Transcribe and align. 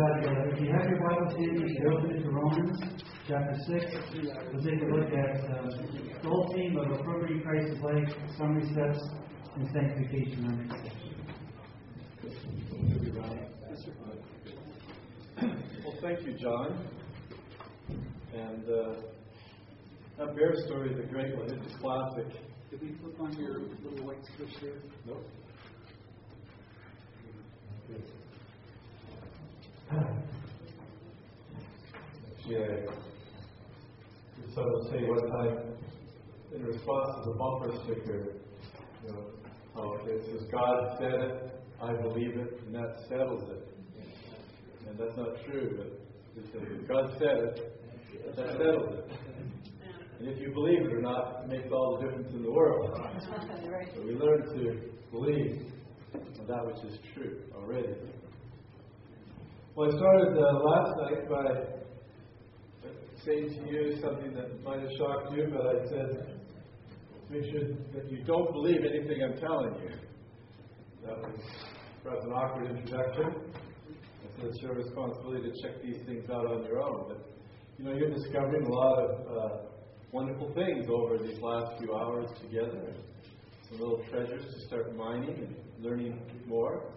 got, 0.00 0.24
uh, 0.24 0.52
if 0.52 0.60
you 0.60 0.72
have 0.72 0.88
your 0.88 1.00
Bible 1.00 1.28
handy, 1.36 1.72
you 1.72 1.76
can 1.76 1.92
open 1.92 2.10
it 2.10 2.22
to 2.22 2.30
Romans 2.30 2.80
chapter 3.28 3.54
6. 3.66 3.84
We'll 4.52 4.64
take 4.64 4.80
a 4.80 4.86
look 4.86 5.12
at 5.12 5.44
uh, 5.44 5.68
the 6.22 6.28
whole 6.28 6.50
theme 6.54 6.78
of 6.78 6.90
appropriating 6.90 7.42
Christ's 7.42 7.82
life, 7.82 8.08
summary 8.38 8.64
steps 8.72 9.00
in 9.56 9.68
sanctification 9.72 10.46
and 10.46 10.72
Well, 15.84 15.96
thank 16.00 16.26
you, 16.26 16.32
John. 16.38 16.88
And 18.34 18.64
uh, 18.64 18.94
that 20.18 20.36
bear 20.36 20.54
story 20.66 20.92
is 20.92 20.98
a 20.98 21.12
great 21.12 21.36
one. 21.36 21.50
It's 21.50 21.76
classic. 21.76 22.26
Did 22.70 22.80
we 22.80 22.96
flip 23.00 23.20
on 23.20 23.32
your 23.36 23.58
little 23.60 24.06
white 24.06 24.24
switch 24.36 24.54
there? 24.62 24.80
Nope. 25.06 25.26
I 32.56 32.62
heard 32.62 32.88
someone 34.54 34.82
say 34.90 35.04
one 35.04 35.30
time 35.30 35.72
in 36.52 36.64
response 36.64 37.24
to 37.24 37.30
the 37.30 37.36
bumper 37.38 37.70
sticker, 37.84 38.34
you 39.04 39.12
know, 39.12 39.26
how 39.74 39.94
it 40.04 40.22
says, 40.26 40.48
God 40.50 40.96
said 40.98 41.12
it, 41.12 41.62
I 41.80 41.92
believe 41.92 42.36
it, 42.36 42.60
and 42.66 42.74
that 42.74 42.96
settles 43.08 43.48
it. 43.50 43.68
And 44.88 44.98
that's 44.98 45.16
not 45.16 45.44
true, 45.46 45.78
but 45.78 46.42
it 46.42 46.50
says, 46.52 46.88
God 46.88 47.12
said 47.18 47.36
it, 47.36 48.36
that 48.36 48.52
settles 48.58 48.98
it. 48.98 49.10
And 50.18 50.28
if 50.28 50.40
you 50.40 50.52
believe 50.52 50.80
it 50.82 50.92
or 50.92 51.00
not, 51.00 51.44
it 51.44 51.48
makes 51.48 51.72
all 51.72 51.98
the 51.98 52.06
difference 52.06 52.34
in 52.34 52.42
the 52.42 52.50
world. 52.50 52.98
So 53.94 54.02
we 54.02 54.14
learn 54.14 54.42
to 54.54 54.90
believe 55.12 55.66
that 56.48 56.66
which 56.66 56.92
is 56.92 56.98
true 57.14 57.42
already. 57.54 57.94
Well, 59.76 59.88
I 59.88 59.96
started 59.96 60.36
uh, 60.36 60.58
last 60.58 60.98
night 61.00 61.28
by 61.30 61.80
saying 63.24 63.48
to 63.54 63.70
you 63.70 63.98
something 64.00 64.32
that 64.34 64.62
might 64.64 64.80
have 64.80 64.90
shocked 64.96 65.32
you, 65.36 65.48
but 65.52 65.66
I 65.66 65.88
said, 65.88 66.40
make 67.28 67.44
sure 67.50 67.68
that 67.94 68.10
you 68.10 68.24
don't 68.24 68.52
believe 68.52 68.80
anything 68.84 69.22
I'm 69.22 69.38
telling 69.38 69.74
you. 69.82 69.90
That 71.04 71.18
was 71.18 71.40
perhaps 72.02 72.24
an 72.24 72.32
awkward 72.32 72.70
introduction. 72.70 73.24
I 73.24 74.36
said 74.36 74.44
it's 74.46 74.62
your 74.62 74.74
responsibility 74.74 75.50
to 75.50 75.62
check 75.62 75.82
these 75.82 75.98
things 76.06 76.28
out 76.30 76.46
on 76.46 76.64
your 76.64 76.80
own. 76.80 77.08
But, 77.08 77.26
you 77.78 77.84
know, 77.84 77.92
you're 77.92 78.10
discovering 78.10 78.66
a 78.66 78.72
lot 78.72 78.98
of 78.98 79.10
uh, 79.36 79.56
wonderful 80.12 80.52
things 80.54 80.86
over 80.88 81.18
these 81.18 81.40
last 81.40 81.78
few 81.78 81.94
hours 81.94 82.26
together. 82.42 82.94
Some 83.68 83.80
little 83.80 84.02
treasures 84.10 84.44
to 84.44 84.66
start 84.66 84.96
mining 84.96 85.36
and 85.36 85.56
learning 85.84 86.20
more. 86.46 86.90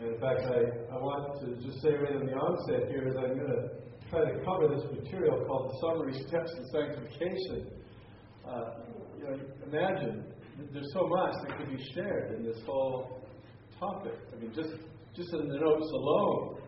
And 0.00 0.14
in 0.14 0.20
fact, 0.20 0.40
I, 0.40 0.94
I 0.94 0.98
want 0.98 1.40
to 1.40 1.66
just 1.66 1.80
say 1.80 1.90
right 1.90 2.14
in 2.14 2.26
the 2.26 2.32
onset 2.32 2.90
here 2.90 3.08
is 3.08 3.14
I'm 3.16 3.38
going 3.38 3.50
to 3.50 3.81
try 4.12 4.30
to 4.30 4.44
cover 4.44 4.68
this 4.68 4.84
material 4.92 5.42
called 5.46 5.72
the 5.72 5.78
Summary 5.80 6.12
Steps 6.28 6.52
in 6.52 6.64
Sanctification. 6.68 7.66
Uh, 8.46 8.84
you 9.16 9.24
know, 9.24 9.40
imagine 9.66 10.24
there's 10.70 10.92
so 10.92 11.06
much 11.08 11.32
that 11.42 11.56
could 11.56 11.74
be 11.74 11.82
shared 11.94 12.34
in 12.36 12.44
this 12.44 12.58
whole 12.66 13.22
topic. 13.80 14.12
I 14.32 14.36
mean, 14.36 14.52
just 14.54 14.68
just 15.16 15.32
in 15.32 15.48
the 15.48 15.58
notes 15.58 15.90
alone, 15.92 16.60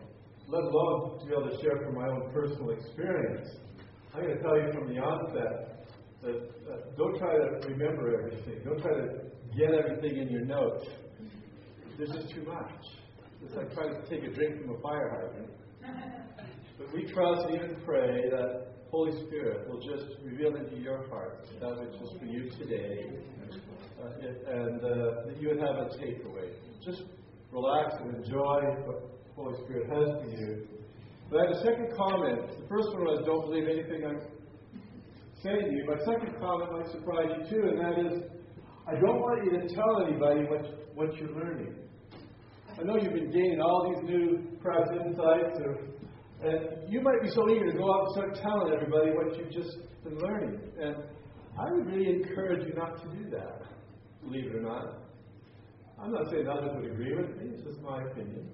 let 0.47 0.63
alone 0.63 1.19
to 1.19 1.25
be 1.25 1.33
able 1.33 1.49
to 1.49 1.61
share 1.61 1.77
from 1.85 1.95
my 1.95 2.07
own 2.07 2.31
personal 2.33 2.71
experience. 2.71 3.47
I'm 4.13 4.21
going 4.23 4.37
to 4.37 4.41
tell 4.41 4.57
you 4.57 4.71
from 4.73 4.87
the 4.87 4.99
onset 4.99 5.85
that 6.23 6.35
uh, 6.35 6.77
don't 6.97 7.17
try 7.19 7.33
to 7.33 7.67
remember 7.67 8.25
everything. 8.25 8.63
Don't 8.63 8.81
try 8.81 8.93
to 8.93 9.07
get 9.57 9.71
everything 9.73 10.17
in 10.17 10.29
your 10.29 10.45
notes. 10.45 10.87
There's 11.97 12.09
just 12.09 12.29
too 12.33 12.43
much. 12.43 12.85
It's 13.43 13.53
like 13.53 13.71
trying 13.73 14.01
to 14.01 14.09
take 14.09 14.23
a 14.23 14.33
drink 14.33 14.61
from 14.61 14.75
a 14.75 14.81
fire 14.81 15.09
hydrant. 15.09 16.24
But 16.77 16.93
we 16.93 17.05
trust 17.05 17.47
and 17.47 17.55
even 17.55 17.75
pray 17.85 18.29
that 18.29 18.73
Holy 18.91 19.11
Spirit 19.25 19.69
will 19.69 19.79
just 19.79 20.19
reveal 20.23 20.55
into 20.55 20.75
your 20.77 21.07
heart 21.09 21.45
that 21.59 21.79
which 21.79 22.01
is 22.01 22.09
for 22.19 22.25
you 22.25 22.49
today, 22.51 23.11
uh, 24.01 24.51
and 24.51 24.83
uh, 24.83 25.25
that 25.25 25.35
you 25.39 25.49
would 25.49 25.59
have 25.59 25.75
a 25.75 25.89
takeaway. 25.97 26.51
Just 26.83 27.03
relax 27.51 27.95
and 28.01 28.15
enjoy 28.15 28.61
what 28.85 29.03
Holy 29.35 29.55
Spirit 29.63 29.89
has 29.89 30.21
for 30.21 30.29
you. 30.29 30.67
But 31.29 31.39
I 31.39 31.47
have 31.47 31.55
a 31.55 31.63
second 31.63 31.95
comment. 31.97 32.47
The 32.47 32.67
first 32.67 32.89
one 32.93 33.05
was, 33.05 33.23
don't 33.25 33.49
believe 33.49 33.67
anything 33.67 34.05
I'm 34.05 34.21
saying 35.41 35.65
to 35.65 35.71
you. 35.71 35.85
My 35.87 35.99
second 36.05 36.39
comment 36.39 36.71
might 36.71 36.91
surprise 36.91 37.29
you 37.37 37.49
too, 37.49 37.67
and 37.69 37.79
that 37.79 37.99
is, 37.99 38.23
I 38.87 38.93
don't 38.99 39.19
want 39.19 39.43
you 39.45 39.59
to 39.59 39.67
tell 39.73 40.05
anybody 40.05 40.45
what, 40.45 40.93
what 40.93 41.15
you're 41.17 41.31
learning. 41.31 41.73
I 42.77 42.83
know 42.83 42.97
you've 42.97 43.13
been 43.13 43.31
gaining 43.31 43.61
all 43.61 43.89
these 43.89 44.03
new 44.09 44.57
perhaps 44.61 44.89
insights, 44.91 45.59
or, 45.63 45.77
and 46.45 46.91
you 46.91 47.01
might 47.01 47.21
be 47.21 47.29
so 47.29 47.49
eager 47.49 47.71
to 47.71 47.77
go 47.77 47.93
out 47.93 48.05
and 48.05 48.11
start 48.13 48.35
telling 48.41 48.73
everybody 48.73 49.11
what 49.11 49.37
you've 49.37 49.51
just 49.51 49.77
been 50.03 50.17
learning. 50.17 50.59
And 50.81 50.95
I 51.59 51.71
would 51.71 51.87
really 51.87 52.09
encourage 52.09 52.67
you 52.67 52.73
not 52.73 53.01
to 53.01 53.17
do 53.17 53.29
that, 53.31 53.63
believe 54.23 54.47
it 54.47 54.55
or 54.55 54.61
not. 54.61 55.01
I'm 56.01 56.11
not 56.11 56.29
saying 56.29 56.47
others 56.47 56.71
would 56.75 56.91
agree 56.91 57.15
with 57.15 57.37
me, 57.37 57.51
it's 57.53 57.63
just 57.63 57.81
my 57.81 58.03
opinion. 58.03 58.49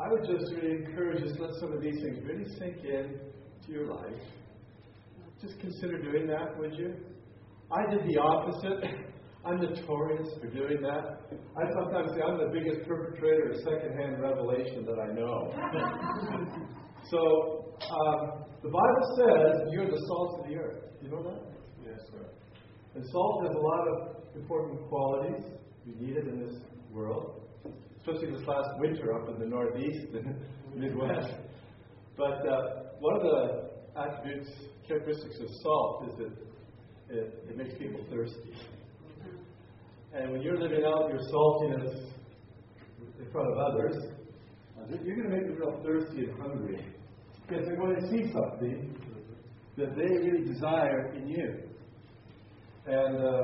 I 0.00 0.08
would 0.10 0.24
just 0.24 0.52
really 0.54 0.76
encourage 0.84 1.22
to 1.22 1.42
let 1.42 1.54
some 1.60 1.72
of 1.72 1.82
these 1.82 2.00
things 2.02 2.18
really 2.24 2.48
sink 2.58 2.78
in 2.84 3.20
to 3.66 3.72
your 3.72 3.86
life. 3.94 4.22
Just 5.40 5.60
consider 5.60 5.98
doing 5.98 6.26
that, 6.28 6.58
would 6.58 6.74
you? 6.74 6.94
I 7.70 7.90
did 7.90 8.06
the 8.06 8.18
opposite. 8.18 8.84
I'm 9.44 9.60
notorious 9.60 10.28
for 10.40 10.46
doing 10.46 10.80
that. 10.82 11.20
I 11.56 11.62
sometimes 11.74 12.12
say 12.14 12.22
I'm 12.22 12.38
the 12.38 12.50
biggest 12.52 12.86
perpetrator 12.86 13.50
of 13.50 13.56
secondhand 13.58 14.22
revelation 14.22 14.86
that 14.86 15.00
I 15.00 15.12
know. 15.12 15.50
so, 17.10 17.74
um, 17.82 18.44
the 18.62 18.70
Bible 18.70 19.04
says 19.18 19.68
you're 19.72 19.90
the 19.90 20.00
salt 20.06 20.40
of 20.40 20.46
the 20.48 20.56
earth. 20.56 20.84
You 21.02 21.10
know 21.10 21.22
that? 21.24 21.42
Yes, 21.84 21.98
sir. 22.12 22.24
And 22.94 23.04
salt 23.10 23.46
has 23.46 23.56
a 23.56 23.58
lot 23.58 23.88
of 23.88 24.16
important 24.36 24.88
qualities. 24.88 25.44
We 25.84 26.06
need 26.06 26.16
it 26.16 26.28
in 26.28 26.38
this 26.46 26.62
world, 26.92 27.42
especially 27.98 28.30
this 28.30 28.46
last 28.46 28.68
winter 28.78 29.12
up 29.12 29.28
in 29.28 29.40
the 29.40 29.46
Northeast 29.46 30.14
and 30.14 30.36
Midwest. 30.76 31.34
But 32.16 32.46
uh, 32.46 32.94
one 33.00 33.16
of 33.16 33.22
the 33.22 33.70
attributes, 34.00 34.50
characteristics 34.86 35.40
of 35.40 35.48
salt 35.62 36.08
is 36.10 36.16
that 36.18 37.16
it, 37.16 37.44
it 37.50 37.56
makes 37.56 37.76
people 37.76 38.04
thirsty. 38.08 38.54
And 40.14 40.30
when 40.30 40.42
you're 40.42 40.60
living 40.60 40.84
out 40.84 41.08
your 41.08 41.20
saltiness 41.32 42.12
in 43.18 43.30
front 43.32 43.48
of 43.50 43.58
others, 43.58 43.96
you're 45.02 45.16
going 45.16 45.30
to 45.30 45.36
make 45.36 45.46
them 45.46 45.56
real 45.56 45.82
thirsty 45.82 46.24
and 46.24 46.38
hungry. 46.38 46.84
Because 47.48 47.64
they're 47.66 47.76
going 47.76 47.96
to 47.96 48.08
see 48.08 48.30
something 48.32 48.94
that 49.78 49.96
they 49.96 50.02
really 50.02 50.44
desire 50.44 51.14
in 51.14 51.28
you. 51.28 51.62
And 52.86 53.16
uh, 53.16 53.42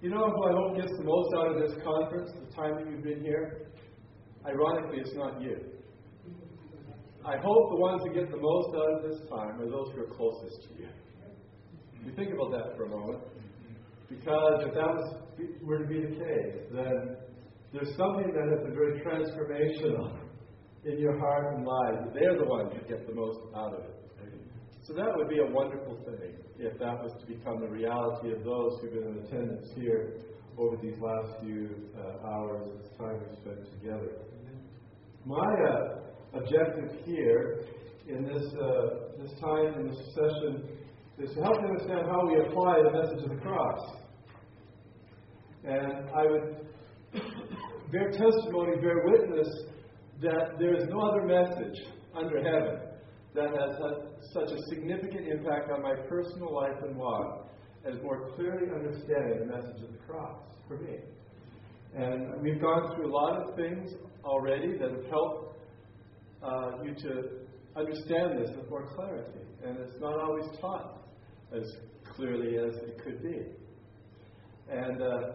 you 0.00 0.10
know 0.10 0.30
who 0.30 0.44
I 0.44 0.52
hope 0.52 0.76
gets 0.76 0.92
the 0.96 1.04
most 1.04 1.34
out 1.34 1.56
of 1.56 1.60
this 1.60 1.82
conference, 1.82 2.30
the 2.48 2.54
time 2.54 2.76
that 2.76 2.88
you've 2.88 3.02
been 3.02 3.20
here? 3.20 3.66
Ironically, 4.46 4.98
it's 5.00 5.14
not 5.14 5.40
you. 5.40 5.56
I 7.24 7.36
hope 7.38 7.70
the 7.70 7.80
ones 7.80 8.02
that 8.04 8.14
get 8.14 8.30
the 8.30 8.36
most 8.36 8.68
out 8.76 8.92
of 8.92 9.10
this 9.10 9.28
time 9.30 9.60
are 9.60 9.68
those 9.68 9.90
who 9.94 10.02
are 10.02 10.14
closest 10.14 10.68
to 10.68 10.82
you. 10.82 10.88
You 12.04 12.12
think 12.14 12.32
about 12.34 12.50
that 12.52 12.76
for 12.76 12.84
a 12.84 12.88
moment. 12.88 13.22
Because 14.18 14.64
if 14.66 14.74
that 14.74 14.86
was, 14.86 15.18
were 15.62 15.78
to 15.78 15.86
be 15.86 16.00
the 16.00 16.14
case, 16.14 16.56
then 16.72 17.16
there's 17.72 17.96
something 17.96 18.32
that 18.32 18.46
has 18.50 18.62
been 18.64 18.74
very 18.74 19.00
transformational 19.00 20.18
in 20.84 20.98
your 20.98 21.18
heart 21.18 21.56
and 21.56 21.66
life. 21.66 22.14
They're 22.14 22.38
the 22.38 22.44
ones 22.44 22.72
who 22.72 22.88
get 22.88 23.06
the 23.06 23.14
most 23.14 23.40
out 23.56 23.74
of 23.74 23.80
it. 23.80 24.04
So 24.86 24.92
that 24.92 25.16
would 25.16 25.30
be 25.30 25.38
a 25.38 25.50
wonderful 25.50 25.96
thing 26.04 26.34
if 26.58 26.78
that 26.78 27.02
was 27.02 27.12
to 27.20 27.26
become 27.26 27.60
the 27.60 27.68
reality 27.68 28.32
of 28.32 28.44
those 28.44 28.78
who've 28.80 28.92
been 28.92 29.16
in 29.16 29.24
attendance 29.24 29.70
here 29.74 30.12
over 30.58 30.76
these 30.76 30.98
last 31.00 31.40
few 31.42 31.70
uh, 31.96 32.28
hours, 32.28 32.68
this 32.82 32.92
time 32.98 33.18
we've 33.18 33.38
spent 33.40 33.80
together. 33.80 34.12
My 35.24 35.40
uh, 35.40 36.38
objective 36.38 37.00
here 37.06 37.64
in 38.06 38.24
this, 38.24 38.44
uh, 38.60 39.22
this 39.22 39.32
time, 39.40 39.80
in 39.80 39.88
this 39.88 40.14
session, 40.14 40.68
is 41.18 41.34
to 41.34 41.42
help 41.42 41.56
you 41.62 41.68
understand 41.68 42.06
how 42.06 42.26
we 42.26 42.40
apply 42.44 42.82
the 42.84 42.92
message 42.92 43.24
of 43.24 43.30
the 43.30 43.40
cross. 43.40 43.96
And 45.66 46.10
I 46.10 46.26
would 46.26 46.66
bear 47.90 48.10
testimony, 48.10 48.76
bear 48.80 49.02
witness 49.04 49.48
that 50.22 50.58
there 50.58 50.74
is 50.76 50.88
no 50.88 51.00
other 51.00 51.26
message 51.26 51.86
under 52.14 52.38
heaven 52.38 52.80
that 53.34 53.50
has 53.50 53.76
had 53.78 54.14
such 54.32 54.52
a 54.52 54.62
significant 54.68 55.26
impact 55.26 55.70
on 55.70 55.82
my 55.82 55.94
personal 56.08 56.54
life 56.54 56.76
and 56.82 56.96
walk 56.96 57.48
as 57.86 57.94
more 58.02 58.30
clearly 58.36 58.68
understanding 58.74 59.40
the 59.40 59.46
message 59.46 59.82
of 59.82 59.92
the 59.92 59.98
cross 60.06 60.40
for 60.68 60.78
me. 60.78 60.98
And 61.94 62.40
we've 62.42 62.60
gone 62.60 62.94
through 62.94 63.10
a 63.10 63.14
lot 63.14 63.40
of 63.40 63.56
things 63.56 63.90
already 64.24 64.78
that 64.78 64.90
have 64.90 65.04
helped 65.10 65.56
uh, 66.42 66.82
you 66.82 66.94
to 66.94 67.30
understand 67.76 68.38
this 68.38 68.50
with 68.56 68.68
more 68.70 68.86
clarity. 68.94 69.40
And 69.64 69.78
it's 69.78 70.00
not 70.00 70.20
always 70.20 70.46
taught 70.60 71.02
as 71.54 71.64
clearly 72.16 72.58
as 72.58 72.76
it 72.76 73.00
could 73.02 73.22
be. 73.22 73.42
And 74.70 75.02
uh, 75.02 75.32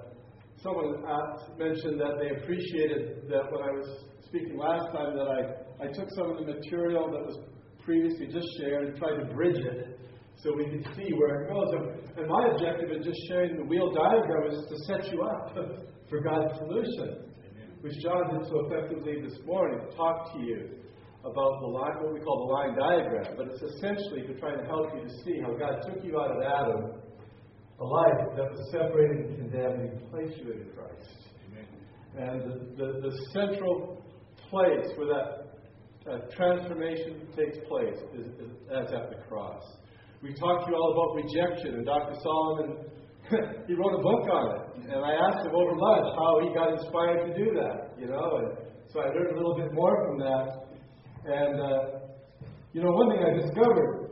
someone 0.62 1.04
asked, 1.08 1.58
mentioned 1.58 2.00
that 2.00 2.20
they 2.20 2.30
appreciated 2.36 3.24
that 3.30 3.52
when 3.52 3.62
I 3.64 3.72
was 3.72 4.06
speaking 4.26 4.58
last 4.58 4.92
time 4.92 5.16
that 5.16 5.28
I, 5.28 5.86
I 5.86 5.88
took 5.92 6.10
some 6.16 6.32
of 6.32 6.38
the 6.38 6.54
material 6.54 7.10
that 7.12 7.24
was 7.26 7.38
previously 7.84 8.28
just 8.28 8.48
shared 8.60 8.88
and 8.88 8.98
tried 8.98 9.18
to 9.18 9.34
bridge 9.34 9.58
it 9.58 10.00
so 10.44 10.56
we 10.56 10.66
could 10.66 10.86
see 10.96 11.12
where 11.14 11.42
it 11.42 11.50
goes. 11.50 11.68
And, 11.74 12.20
and 12.20 12.28
my 12.28 12.48
objective 12.52 12.92
in 12.92 13.04
just 13.04 13.20
sharing 13.28 13.58
the 13.58 13.64
wheel 13.64 13.92
diagram 13.92 14.52
is 14.52 14.68
to 14.70 14.78
set 14.86 15.12
you 15.12 15.24
up 15.24 15.56
for 16.10 16.22
God's 16.22 16.58
solution, 16.60 17.34
which 17.82 17.94
John 18.04 18.38
did 18.38 18.48
so 18.48 18.68
effectively 18.68 19.22
this 19.22 19.40
morning, 19.46 19.80
talk 19.96 20.34
to 20.34 20.40
you 20.40 20.80
about 21.22 21.60
the 21.60 21.68
line, 21.68 21.96
what 22.00 22.14
we 22.14 22.20
call 22.22 22.48
the 22.48 22.54
line 22.54 22.78
diagram. 22.80 23.36
But 23.36 23.48
it's 23.48 23.62
essentially 23.62 24.24
to 24.28 24.40
try 24.40 24.56
to 24.56 24.64
help 24.66 24.96
you 24.96 25.04
to 25.04 25.14
see 25.24 25.40
how 25.42 25.54
God 25.56 25.84
took 25.88 26.04
you 26.04 26.20
out 26.20 26.32
of 26.32 26.42
Adam, 26.44 27.02
a 27.80 27.86
life 27.86 28.36
that 28.36 28.52
was 28.52 28.72
separated 28.72 29.26
and 29.26 29.38
condemned, 29.38 29.82
and 29.82 30.12
placed 30.12 30.38
you 30.38 30.52
in 30.52 30.66
Christ. 30.76 31.20
And 32.18 32.42
the, 32.42 32.56
the, 32.76 33.10
the 33.10 33.18
central 33.32 34.04
place 34.50 34.88
where 34.98 35.08
that 35.08 36.32
transformation 36.36 37.28
takes 37.36 37.58
place 37.68 37.96
is, 38.14 38.28
is, 38.40 38.52
is 38.52 38.92
at 38.92 39.10
the 39.10 39.22
cross. 39.28 39.64
We 40.22 40.34
talked 40.34 40.66
to 40.66 40.72
you 40.72 40.76
all 40.76 40.92
about 40.92 41.24
rejection, 41.24 41.76
and 41.76 41.86
Dr. 41.86 42.20
Solomon, 42.22 42.78
he 43.68 43.74
wrote 43.74 43.94
a 43.94 44.04
book 44.04 44.28
on 44.28 44.56
it. 44.56 44.92
And 44.92 45.06
I 45.06 45.14
asked 45.14 45.46
him 45.46 45.56
over 45.56 45.76
lunch 45.78 46.08
how 46.18 46.40
he 46.42 46.54
got 46.54 46.74
inspired 46.74 47.28
to 47.28 47.34
do 47.38 47.54
that, 47.56 47.94
you 47.98 48.08
know, 48.08 48.42
and 48.42 48.70
so 48.92 49.02
I 49.02 49.06
learned 49.10 49.32
a 49.32 49.38
little 49.38 49.56
bit 49.56 49.72
more 49.72 49.96
from 50.08 50.20
that. 50.20 50.66
And, 51.26 51.62
uh, 51.62 52.00
you 52.74 52.82
know, 52.82 52.92
one 52.92 53.12
thing 53.12 53.24
I 53.24 53.40
discovered 53.40 54.10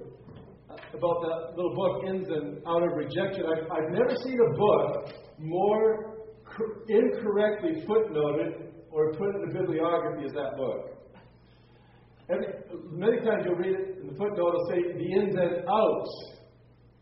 about 0.69 1.21
that 1.21 1.55
little 1.55 1.75
book, 1.75 2.03
Ins 2.07 2.27
and 2.27 2.61
Out 2.67 2.83
of 2.83 2.91
Rejection, 2.95 3.43
I've, 3.45 3.71
I've 3.71 3.91
never 3.91 4.15
seen 4.23 4.37
a 4.39 4.57
book 4.57 5.13
more 5.39 6.17
incorrectly 6.89 7.83
footnoted 7.87 8.71
or 8.91 9.13
put 9.13 9.35
in 9.35 9.47
the 9.47 9.53
bibliography 9.59 10.25
as 10.25 10.33
that 10.33 10.57
book. 10.57 10.97
Every, 12.29 12.47
many 12.91 13.17
times 13.19 13.43
you'll 13.45 13.55
read 13.55 13.75
it 13.79 13.99
in 14.01 14.07
the 14.07 14.15
footnote, 14.17 14.49
it'll 14.49 14.69
say 14.69 14.81
the 14.93 15.11
ins 15.13 15.35
and 15.35 15.63
outs 15.69 16.37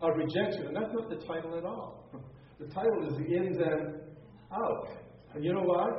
of 0.02 0.12
rejection, 0.18 0.68
and 0.68 0.76
that's 0.76 0.94
not 0.94 1.10
the 1.10 1.26
title 1.26 1.58
at 1.58 1.66
all. 1.66 2.10
The 2.58 2.68
title 2.68 3.06
is 3.06 3.18
the 3.18 3.36
ins 3.36 3.58
and 3.58 4.00
out. 4.50 4.88
And 5.34 5.44
you 5.44 5.52
know 5.52 5.64
why? 5.64 5.90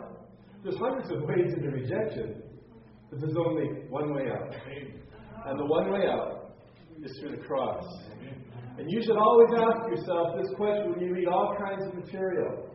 There's 0.64 0.78
hundreds 0.78 1.10
of 1.12 1.20
ways 1.24 1.52
into 1.54 1.68
rejection, 1.68 2.42
but 3.10 3.20
there's 3.20 3.36
only 3.36 3.66
one 3.90 4.14
way 4.14 4.22
out. 4.30 4.54
And 5.44 5.58
the 5.60 5.66
one 5.66 5.92
way 5.92 6.06
out 6.08 6.35
is 7.06 7.18
through 7.20 7.36
the 7.36 7.42
cross. 7.42 7.84
And 8.78 8.90
you 8.90 9.00
should 9.02 9.16
always 9.16 9.48
ask 9.56 9.88
yourself 9.88 10.36
this 10.36 10.52
question 10.56 10.92
when 10.92 11.00
you 11.00 11.14
read 11.14 11.28
all 11.28 11.56
kinds 11.56 11.86
of 11.86 11.94
material. 11.94 12.68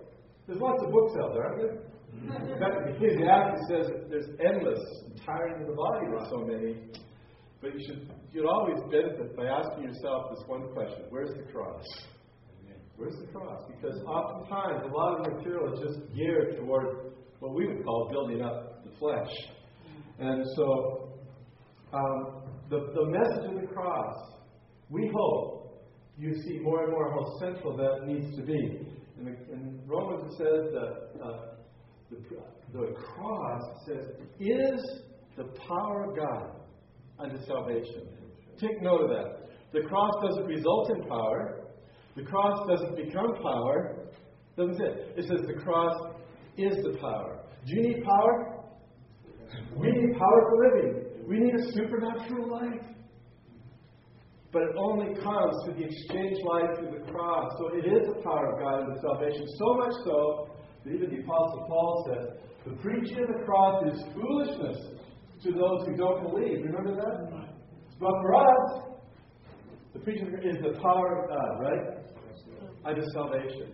There's 0.47 0.59
lots 0.59 0.81
of 0.83 0.91
books 0.91 1.13
out 1.21 1.33
there, 1.33 1.45
aren't 1.45 1.61
there? 1.61 1.91
In 2.11 2.59
fact, 2.59 3.59
says 3.69 3.91
there's 4.09 4.29
endless 4.43 4.79
tiring 5.25 5.61
of 5.61 5.67
the 5.67 5.75
body, 5.75 6.07
there's 6.09 6.29
so 6.29 6.43
many. 6.43 6.75
But 7.61 7.75
you 7.75 7.81
should 7.85 8.09
you'd 8.33 8.47
always 8.47 8.79
benefit 8.89 9.37
by 9.37 9.45
asking 9.45 9.83
yourself 9.83 10.31
this 10.31 10.43
one 10.47 10.73
question 10.73 11.05
where's 11.09 11.35
the 11.37 11.51
cross? 11.51 11.85
Where's 12.97 13.15
the 13.17 13.31
cross? 13.31 13.61
Because 13.67 13.99
oftentimes 14.05 14.83
a 14.83 14.95
lot 14.95 15.19
of 15.19 15.33
material 15.33 15.73
is 15.73 15.79
just 15.79 16.15
geared 16.15 16.57
toward 16.57 17.13
what 17.39 17.53
we 17.53 17.67
would 17.67 17.83
call 17.83 18.09
building 18.11 18.41
up 18.41 18.83
the 18.83 18.91
flesh. 18.97 19.31
And 20.19 20.45
so 20.55 21.13
um, 21.93 22.41
the, 22.71 22.89
the 22.95 23.05
message 23.05 23.53
of 23.53 23.61
the 23.61 23.67
cross, 23.67 24.15
we 24.89 25.11
hope 25.13 25.83
you 26.17 26.33
see 26.41 26.57
more 26.59 26.83
and 26.83 26.93
more 26.93 27.11
how 27.11 27.37
central 27.37 27.75
that 27.75 28.07
needs 28.07 28.33
to 28.37 28.43
be. 28.43 28.87
In, 29.19 29.27
in 29.27 29.81
Romans 29.85 30.31
it 30.31 30.37
says 30.37 30.73
that 30.73 31.23
uh, 31.23 31.41
the, 32.09 32.17
the 32.71 32.93
cross 32.93 33.61
says 33.85 34.05
is 34.39 35.01
the 35.35 35.43
power 35.67 36.05
of 36.09 36.15
God 36.15 36.51
unto 37.19 37.45
salvation. 37.45 38.07
Take 38.57 38.81
note 38.81 39.01
of 39.01 39.09
that. 39.09 39.49
The 39.73 39.87
cross 39.87 40.13
doesn't 40.29 40.45
result 40.45 40.91
in 40.91 41.03
power. 41.09 41.65
The 42.15 42.23
cross 42.23 42.67
doesn't 42.69 42.95
become 42.95 43.35
power. 43.41 43.97
Doesn't 44.55 44.77
say. 44.77 44.85
It 45.17 45.27
says 45.27 45.45
the 45.45 45.61
cross 45.61 46.13
is 46.57 46.77
the 46.83 46.97
power. 46.99 47.43
Do 47.65 47.75
you 47.75 47.81
need 47.81 48.03
power? 48.03 48.63
We 49.75 49.91
need 49.91 50.17
power 50.17 50.49
for 50.49 50.75
living. 50.75 51.00
We 51.31 51.39
need 51.39 51.55
a 51.55 51.63
supernatural 51.71 52.51
life. 52.51 52.83
But 54.51 54.63
it 54.63 54.75
only 54.77 55.15
comes 55.15 55.55
through 55.63 55.75
the 55.75 55.85
exchange 55.85 56.43
life 56.43 56.77
through 56.77 56.99
the 56.99 57.09
cross. 57.09 57.53
So 57.57 57.69
it 57.73 57.85
is 57.87 58.03
the 58.13 58.21
power 58.21 58.51
of 58.51 58.59
God 58.59 58.83
unto 58.83 58.99
salvation. 58.99 59.47
So 59.57 59.73
much 59.75 59.93
so 60.03 60.49
that 60.83 60.91
even 60.93 61.09
the 61.09 61.23
Apostle 61.23 61.63
Paul 61.69 62.05
said, 62.05 62.41
the 62.65 62.75
preaching 62.81 63.17
of 63.19 63.27
the 63.29 63.45
cross 63.45 63.81
is 63.93 64.03
foolishness 64.13 64.77
to 65.43 65.53
those 65.53 65.87
who 65.87 65.95
don't 65.95 66.21
believe. 66.21 66.65
Remember 66.65 66.95
that? 66.95 67.47
But 67.97 68.11
for 68.11 68.35
us, 68.35 68.81
the 69.93 69.99
preaching 69.99 70.27
is 70.43 70.57
the 70.61 70.81
power 70.81 71.23
of 71.23 71.29
God, 71.29 71.61
right? 71.61 72.03
Unto 72.83 73.03
salvation. 73.13 73.71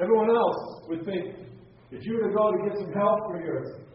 Everyone 0.00 0.30
else 0.30 0.82
would 0.88 1.04
think 1.04 1.36
if 1.92 2.04
you 2.04 2.14
were 2.14 2.28
to 2.28 2.34
go 2.34 2.50
to 2.50 2.68
get 2.68 2.78
some 2.78 2.92
help 2.94 3.30
for 3.30 3.40
your 3.44 3.87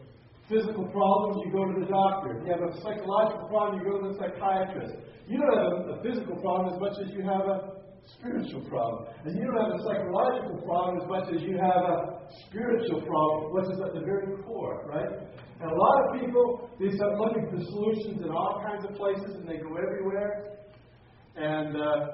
physical 0.48 0.84
problems, 0.88 1.42
you 1.44 1.52
go 1.52 1.64
to 1.64 1.80
the 1.80 1.86
doctor. 1.86 2.38
If 2.38 2.46
you 2.46 2.52
have 2.52 2.62
a 2.62 2.72
psychological 2.82 3.48
problem, 3.48 3.80
you 3.80 3.84
go 3.90 4.00
to 4.00 4.12
the 4.12 4.18
psychiatrist. 4.18 4.94
You 5.26 5.40
don't 5.40 5.56
have 5.56 5.66
a, 5.72 5.92
a 5.96 6.02
physical 6.02 6.36
problem 6.36 6.74
as 6.74 6.80
much 6.80 6.96
as 7.00 7.08
you 7.16 7.22
have 7.22 7.48
a 7.48 7.74
spiritual 8.18 8.60
problem. 8.68 9.06
And 9.24 9.36
you 9.38 9.44
don't 9.44 9.56
have 9.56 9.80
a 9.80 9.82
psychological 9.84 10.60
problem 10.64 11.00
as 11.00 11.08
much 11.08 11.34
as 11.34 11.42
you 11.42 11.56
have 11.56 11.84
a 11.88 12.28
spiritual 12.46 13.00
problem, 13.00 13.54
which 13.54 13.72
is 13.72 13.80
at 13.80 13.94
the 13.94 14.04
very 14.04 14.36
core, 14.44 14.84
right? 14.86 15.24
And 15.60 15.70
a 15.70 15.74
lot 15.74 16.04
of 16.04 16.20
people, 16.20 16.70
they 16.78 16.90
start 16.96 17.18
looking 17.18 17.48
for 17.48 17.62
solutions 17.64 18.20
in 18.20 18.28
all 18.30 18.62
kinds 18.62 18.84
of 18.84 18.94
places 18.96 19.36
and 19.36 19.48
they 19.48 19.56
go 19.56 19.76
everywhere. 19.76 20.58
And 21.36 21.76
uh, 21.76 22.06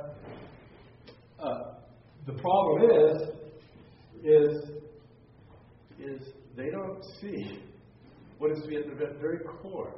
uh, 1.42 1.74
the 2.26 2.34
problem 2.34 2.90
is, 2.90 3.28
is, 4.22 4.70
is 5.98 6.28
they 6.56 6.70
don't 6.70 7.02
see 7.20 7.69
what 8.40 8.50
is 8.52 8.62
to 8.62 8.68
be 8.68 8.76
at 8.76 8.86
the 8.86 8.94
very 9.20 9.40
core. 9.60 9.94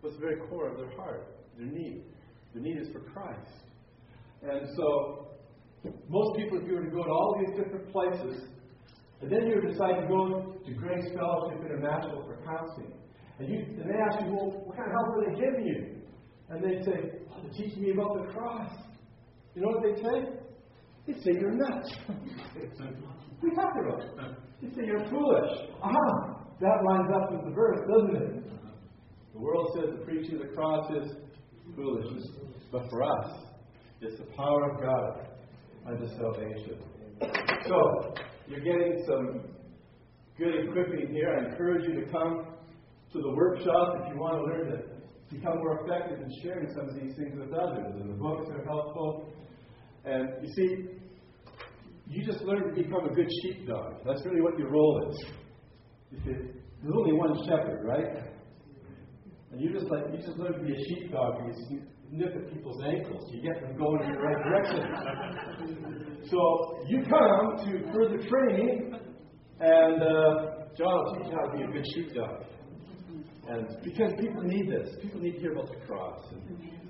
What's 0.00 0.16
the 0.16 0.20
very 0.20 0.40
core 0.48 0.68
of 0.68 0.76
their 0.76 0.90
heart, 0.96 1.36
their 1.56 1.68
need. 1.68 2.02
The 2.52 2.60
need 2.60 2.78
is 2.78 2.88
for 2.92 2.98
Christ. 2.98 3.62
And 4.42 4.66
so, 4.76 5.28
most 6.08 6.36
people, 6.36 6.58
if 6.60 6.66
you 6.66 6.74
were 6.74 6.84
to 6.84 6.90
go 6.90 7.04
to 7.04 7.10
all 7.10 7.38
these 7.38 7.56
different 7.56 7.92
places, 7.92 8.42
and 9.22 9.30
then 9.30 9.46
you 9.46 9.60
decide 9.60 10.02
to 10.02 10.06
go 10.08 10.56
to 10.66 10.74
Grace 10.74 11.06
Fellowship 11.14 11.60
International 11.64 12.26
for 12.26 12.42
counseling, 12.44 12.92
and, 13.38 13.48
you, 13.48 13.58
and 13.80 13.88
they 13.88 13.98
ask 14.02 14.20
you, 14.26 14.34
well, 14.34 14.50
what 14.66 14.76
kind 14.76 14.90
of 14.90 14.92
help 14.92 15.14
are 15.14 15.24
they 15.30 15.40
giving 15.40 15.66
you? 15.66 16.02
And 16.50 16.62
they 16.62 16.84
say, 16.84 17.22
oh, 17.30 17.36
they're 17.40 17.52
teaching 17.52 17.82
me 17.82 17.92
about 17.92 18.18
the 18.18 18.32
cross. 18.32 18.70
You 19.54 19.62
know 19.62 19.68
what 19.68 19.82
they 19.82 20.02
say? 20.02 20.26
They 21.06 21.20
say 21.22 21.38
you're 21.40 21.52
nuts. 21.52 21.94
you 23.42 23.54
talking 23.54 23.86
about? 23.86 24.36
They 24.60 24.68
say 24.70 24.86
you're 24.86 25.08
foolish. 25.08 25.70
Ah, 25.82 26.33
that 26.60 26.84
lines 26.84 27.10
up 27.14 27.32
with 27.32 27.44
the 27.44 27.50
verse, 27.50 27.80
doesn't 27.88 28.16
it? 28.16 28.44
The 29.32 29.40
world 29.40 29.70
says 29.74 29.90
the 29.98 30.04
preaching 30.04 30.36
of 30.36 30.42
the 30.42 30.54
cross 30.54 30.90
is 30.92 31.12
foolishness. 31.74 32.28
But 32.70 32.88
for 32.90 33.02
us, 33.02 33.44
it's 34.00 34.18
the 34.18 34.26
power 34.36 34.70
of 34.70 34.80
God 34.80 35.28
unto 35.86 36.06
salvation. 36.16 36.78
So, 37.66 38.14
you're 38.46 38.60
getting 38.60 39.04
some 39.06 39.40
good 40.36 40.68
equipping 40.68 41.12
here. 41.12 41.36
I 41.38 41.50
encourage 41.50 41.88
you 41.88 42.04
to 42.04 42.10
come 42.10 42.46
to 43.12 43.20
the 43.20 43.30
workshop 43.30 43.96
if 44.00 44.12
you 44.12 44.20
want 44.20 44.34
to 44.34 44.42
learn 44.42 44.70
to 44.72 45.34
become 45.34 45.58
more 45.58 45.84
effective 45.84 46.20
in 46.20 46.30
sharing 46.42 46.68
some 46.74 46.88
of 46.88 46.94
these 46.94 47.16
things 47.16 47.38
with 47.38 47.52
others. 47.52 47.94
And 48.00 48.10
the 48.10 48.14
books 48.14 48.48
are 48.50 48.64
helpful. 48.64 49.32
And 50.04 50.28
you 50.42 50.52
see, 50.54 50.94
you 52.08 52.24
just 52.24 52.42
learn 52.42 52.68
to 52.68 52.82
become 52.82 53.08
a 53.08 53.14
good 53.14 53.28
sheepdog. 53.42 54.04
That's 54.04 54.24
really 54.24 54.42
what 54.42 54.58
your 54.58 54.70
role 54.70 55.10
is. 55.10 55.26
You 56.14 56.20
see, 56.22 56.38
there's 56.82 56.94
only 56.94 57.12
one 57.12 57.34
shepherd, 57.46 57.84
right? 57.84 58.30
And 59.50 59.60
you 59.60 59.72
just 59.72 59.90
like 59.90 60.04
you 60.12 60.18
just 60.18 60.38
learn 60.38 60.52
to 60.52 60.62
be 60.62 60.72
a 60.72 60.84
sheepdog. 60.88 61.42
Because 61.42 61.60
you 61.70 61.82
nip 62.10 62.34
at 62.36 62.52
people's 62.52 62.82
ankles. 62.84 63.30
You 63.32 63.42
get 63.42 63.60
them 63.60 63.76
going 63.76 64.02
in 64.02 64.12
the 64.14 64.20
right 64.20 64.42
direction. 64.44 64.82
so 66.30 66.78
you 66.86 67.02
come 67.02 67.66
to 67.66 67.92
further 67.92 68.18
training, 68.28 68.94
and 69.60 70.02
uh, 70.02 70.70
John 70.78 70.94
will 70.94 71.14
teach 71.18 71.32
you 71.32 71.36
how 71.38 71.50
to 71.50 71.56
be 71.56 71.62
a 71.64 71.66
good 71.66 71.86
sheepdog. 71.94 72.44
And 73.48 73.68
because 73.82 74.12
people 74.18 74.42
need 74.42 74.70
this, 74.70 74.96
people 75.02 75.20
need 75.20 75.32
to 75.32 75.40
hear 75.40 75.52
about 75.52 75.68
the 75.68 75.86
cross. 75.86 76.24
And 76.32 76.42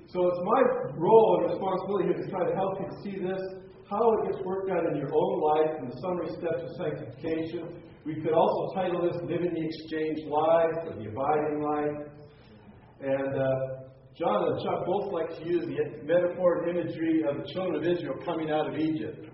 so 0.07 0.27
it's 0.27 0.39
my 0.43 0.61
role 0.95 1.41
and 1.41 1.51
responsibility 1.51 2.05
here 2.05 2.21
to 2.23 2.29
try 2.29 2.47
to 2.47 2.55
help 2.55 2.79
you 2.79 2.87
to 2.87 2.97
see 3.03 3.15
this, 3.19 3.41
how 3.89 3.99
it 3.99 4.31
gets 4.31 4.39
worked 4.45 4.71
out 4.71 4.85
in 4.87 4.95
your 4.95 5.11
own 5.11 5.41
life, 5.41 5.71
and 5.79 5.91
the 5.91 5.97
summary 5.99 6.29
steps 6.29 6.63
of 6.63 6.69
sanctification. 6.79 7.81
We 8.05 8.13
could 8.21 8.33
also 8.33 8.75
title 8.75 9.01
this 9.01 9.19
"Living 9.23 9.51
the 9.55 9.65
Exchange 9.65 10.29
Life" 10.29 10.77
or 10.85 10.93
"The 10.93 11.09
Abiding 11.09 11.59
Life." 11.59 12.07
And 13.01 13.33
uh, 13.33 13.85
John 14.15 14.45
and 14.45 14.61
Chuck 14.61 14.85
both 14.85 15.11
like 15.11 15.29
to 15.39 15.43
use 15.43 15.65
the 15.65 16.05
metaphor 16.05 16.63
and 16.63 16.77
imagery 16.77 17.23
of 17.27 17.37
the 17.37 17.51
children 17.51 17.83
of 17.83 17.91
Israel 17.91 18.15
coming 18.23 18.51
out 18.51 18.69
of 18.69 18.77
Egypt. 18.77 19.27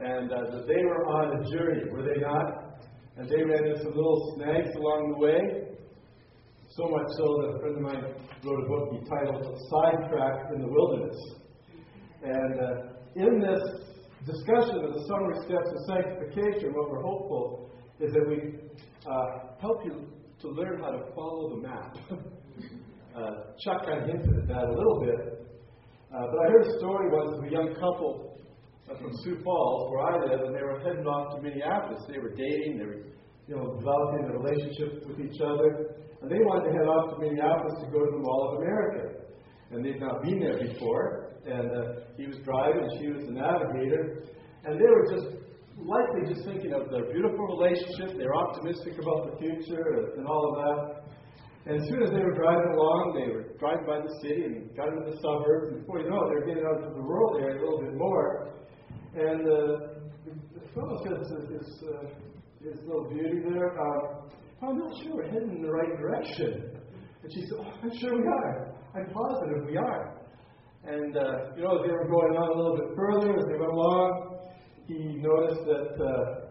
And 0.00 0.32
uh, 0.32 0.66
they 0.66 0.82
were 0.82 1.06
on 1.06 1.38
a 1.38 1.50
journey, 1.56 1.88
were 1.92 2.02
they 2.02 2.20
not? 2.20 2.82
And 3.16 3.30
they 3.30 3.44
ran 3.44 3.64
into 3.64 3.78
some 3.78 3.94
little 3.94 4.34
snags 4.36 4.74
along 4.74 5.14
the 5.14 5.18
way. 5.24 5.38
So 6.74 6.88
much 6.90 7.06
so 7.16 7.26
that 7.38 7.54
a 7.54 7.58
friend 7.60 7.76
of 7.76 7.82
mine 7.82 8.04
wrote 8.42 8.58
a 8.58 8.68
book 8.68 8.90
entitled 8.90 9.56
Sidetracked 9.70 10.52
in 10.52 10.62
the 10.62 10.68
Wilderness. 10.68 11.16
And 12.24 12.54
uh, 12.58 13.22
in 13.22 13.38
this 13.38 13.62
discussion 14.26 14.82
of 14.82 14.94
the 14.94 15.06
summary 15.06 15.38
steps 15.46 15.70
of 15.70 15.78
sanctification, 15.86 16.74
what 16.74 16.90
we're 16.90 17.02
hopeful 17.02 17.70
is 18.04 18.12
that 18.12 18.28
we 18.28 18.36
uh, 19.06 19.56
help 19.60 19.84
you 19.84 20.06
to 20.40 20.48
learn 20.48 20.80
how 20.80 20.90
to 20.90 21.12
follow 21.14 21.56
the 21.56 21.68
map. 21.68 21.96
uh, 23.16 23.30
Chuck 23.64 23.86
kind 23.86 24.02
of 24.02 24.06
hinted 24.06 24.36
at 24.42 24.48
that 24.48 24.64
a 24.64 24.74
little 24.74 25.00
bit. 25.00 25.48
Uh, 26.12 26.26
but 26.30 26.38
I 26.46 26.50
heard 26.52 26.66
a 26.66 26.78
story 26.78 27.08
once 27.10 27.38
of 27.38 27.44
a 27.44 27.50
young 27.50 27.74
couple 27.74 28.38
uh, 28.90 28.96
from 28.98 29.10
Sioux 29.24 29.40
Falls, 29.42 29.90
where 29.90 30.02
I 30.04 30.18
live, 30.20 30.40
and 30.46 30.54
they 30.54 30.62
were 30.62 30.78
heading 30.80 31.06
off 31.06 31.34
to 31.34 31.42
Minneapolis. 31.42 32.04
They 32.08 32.18
were 32.18 32.34
dating, 32.34 32.78
they 32.78 32.84
were 32.84 33.02
you 33.48 33.56
know, 33.56 33.76
developing 33.78 34.28
a 34.28 34.38
relationship 34.38 35.06
with 35.08 35.20
each 35.20 35.40
other. 35.40 35.96
And 36.20 36.30
they 36.30 36.40
wanted 36.44 36.70
to 36.70 36.76
head 36.76 36.88
off 36.88 37.14
to 37.14 37.20
Minneapolis 37.20 37.80
to 37.84 37.90
go 37.90 38.04
to 38.04 38.10
the 38.12 38.22
Mall 38.22 38.52
of 38.52 38.62
America. 38.62 39.24
And 39.70 39.84
they'd 39.84 40.00
not 40.00 40.22
been 40.22 40.40
there 40.40 40.58
before. 40.58 41.32
And 41.44 41.70
uh, 41.70 41.84
he 42.16 42.26
was 42.26 42.36
driving, 42.44 42.84
and 42.84 42.92
she 43.00 43.08
was 43.08 43.26
the 43.26 43.32
navigator. 43.32 44.24
And 44.64 44.80
they 44.80 44.88
were 44.88 45.06
just 45.12 45.43
likely 45.76 46.32
just 46.32 46.46
thinking 46.46 46.72
of 46.72 46.90
their 46.90 47.10
beautiful 47.12 47.58
relationship. 47.58 48.16
They 48.16 48.24
were 48.24 48.36
optimistic 48.36 48.94
about 48.98 49.30
the 49.30 49.38
future 49.38 50.14
and 50.16 50.26
all 50.26 50.42
of 50.50 50.54
that. 50.62 51.04
And 51.66 51.80
as 51.80 51.88
soon 51.88 52.02
as 52.02 52.10
they 52.10 52.20
were 52.20 52.34
driving 52.34 52.76
along, 52.76 53.16
they 53.16 53.32
were 53.32 53.56
driving 53.58 53.86
by 53.86 54.00
the 54.00 54.12
city 54.20 54.44
and 54.44 54.76
got 54.76 54.88
into 54.88 55.10
the 55.10 55.16
suburbs. 55.16 55.80
Before 55.80 56.00
you 56.00 56.10
know 56.10 56.20
it, 56.24 56.28
they 56.28 56.36
were 56.36 56.46
getting 56.46 56.64
out 56.68 56.76
into 56.84 56.94
the 56.94 57.00
rural 57.00 57.40
area 57.40 57.56
a 57.56 57.62
little 57.64 57.80
bit 57.80 57.96
more. 57.96 58.52
And 59.16 59.40
uh, 59.48 60.04
the 60.28 60.64
fellow 60.76 60.96
says 61.08 61.24
to 61.24 61.36
his, 61.48 61.68
uh, 61.88 62.12
his 62.60 62.76
little 62.84 63.08
beauty 63.08 63.40
there, 63.48 63.72
uh, 63.80 64.28
I'm 64.60 64.76
not 64.78 64.92
sure 65.02 65.16
we're 65.16 65.32
heading 65.32 65.56
in 65.56 65.62
the 65.62 65.72
right 65.72 65.96
direction. 65.96 66.68
And 67.22 67.32
she 67.32 67.40
said, 67.48 67.64
oh, 67.64 67.72
I'm 67.82 67.96
sure 67.96 68.12
we 68.12 68.28
are. 68.28 68.74
I'm 68.94 69.08
positive 69.08 69.64
we 69.66 69.76
are. 69.78 70.20
And, 70.84 71.16
uh, 71.16 71.56
you 71.56 71.64
know, 71.64 71.80
as 71.80 71.86
they 71.88 71.92
were 71.92 72.04
going 72.04 72.36
on 72.36 72.48
a 72.52 72.56
little 72.60 72.76
bit 72.76 72.92
further, 72.92 73.38
as 73.40 73.44
they 73.48 73.56
went 73.56 73.72
along, 73.72 74.33
he 74.86 75.16
noticed 75.16 75.64
that, 75.66 76.04
uh, 76.04 76.44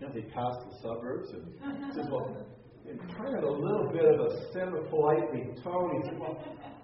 know, 0.00 0.12
they 0.14 0.22
passed 0.22 0.60
the 0.70 0.76
suburbs 0.82 1.30
and 1.32 1.94
says, 1.94 2.06
well, 2.10 2.46
in 2.88 2.98
kind 2.98 3.36
of 3.36 3.44
a 3.44 3.50
little 3.50 3.90
bit 3.92 4.04
of 4.04 4.20
a 4.20 4.52
semi-politely 4.52 5.62
tone, 5.62 6.02
he 6.02 6.08
said, 6.08 6.18
well, 6.20 6.38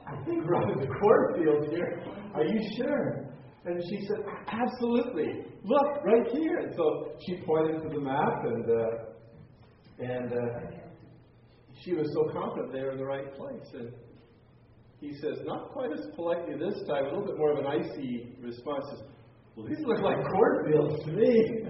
I 0.06 0.24
think 0.24 0.44
we're 0.44 0.56
on 0.56 0.80
the 0.80 0.86
cornfield 0.86 1.70
here. 1.70 2.02
Are 2.34 2.44
you 2.44 2.60
sure? 2.76 3.28
And 3.64 3.80
she 3.88 4.06
said, 4.06 4.24
absolutely. 4.48 5.44
Look, 5.62 6.04
right 6.04 6.26
here. 6.32 6.58
And 6.58 6.74
so 6.74 7.12
she 7.26 7.36
pointed 7.46 7.82
to 7.82 7.88
the 7.88 8.00
map 8.00 8.44
and, 8.44 8.64
uh, 8.68 8.84
and 10.00 10.32
uh, 10.32 10.82
she 11.84 11.94
was 11.94 12.10
so 12.12 12.32
confident 12.32 12.72
they 12.72 12.80
were 12.80 12.92
in 12.92 12.98
the 12.98 13.04
right 13.04 13.32
place. 13.36 13.68
And 13.74 13.92
he 15.00 15.12
says, 15.20 15.38
not 15.44 15.70
quite 15.70 15.92
as 15.92 16.06
politely 16.16 16.54
this 16.58 16.82
time, 16.88 17.04
a 17.04 17.08
little 17.08 17.26
bit 17.26 17.38
more 17.38 17.52
of 17.52 17.58
an 17.58 17.66
icy 17.66 18.34
response. 18.40 18.84
Says, 18.90 19.02
well, 19.56 19.66
these 19.66 19.84
look 19.84 20.00
like 20.00 20.16
cornfields 20.30 21.04
to 21.04 21.12
me. 21.12 21.66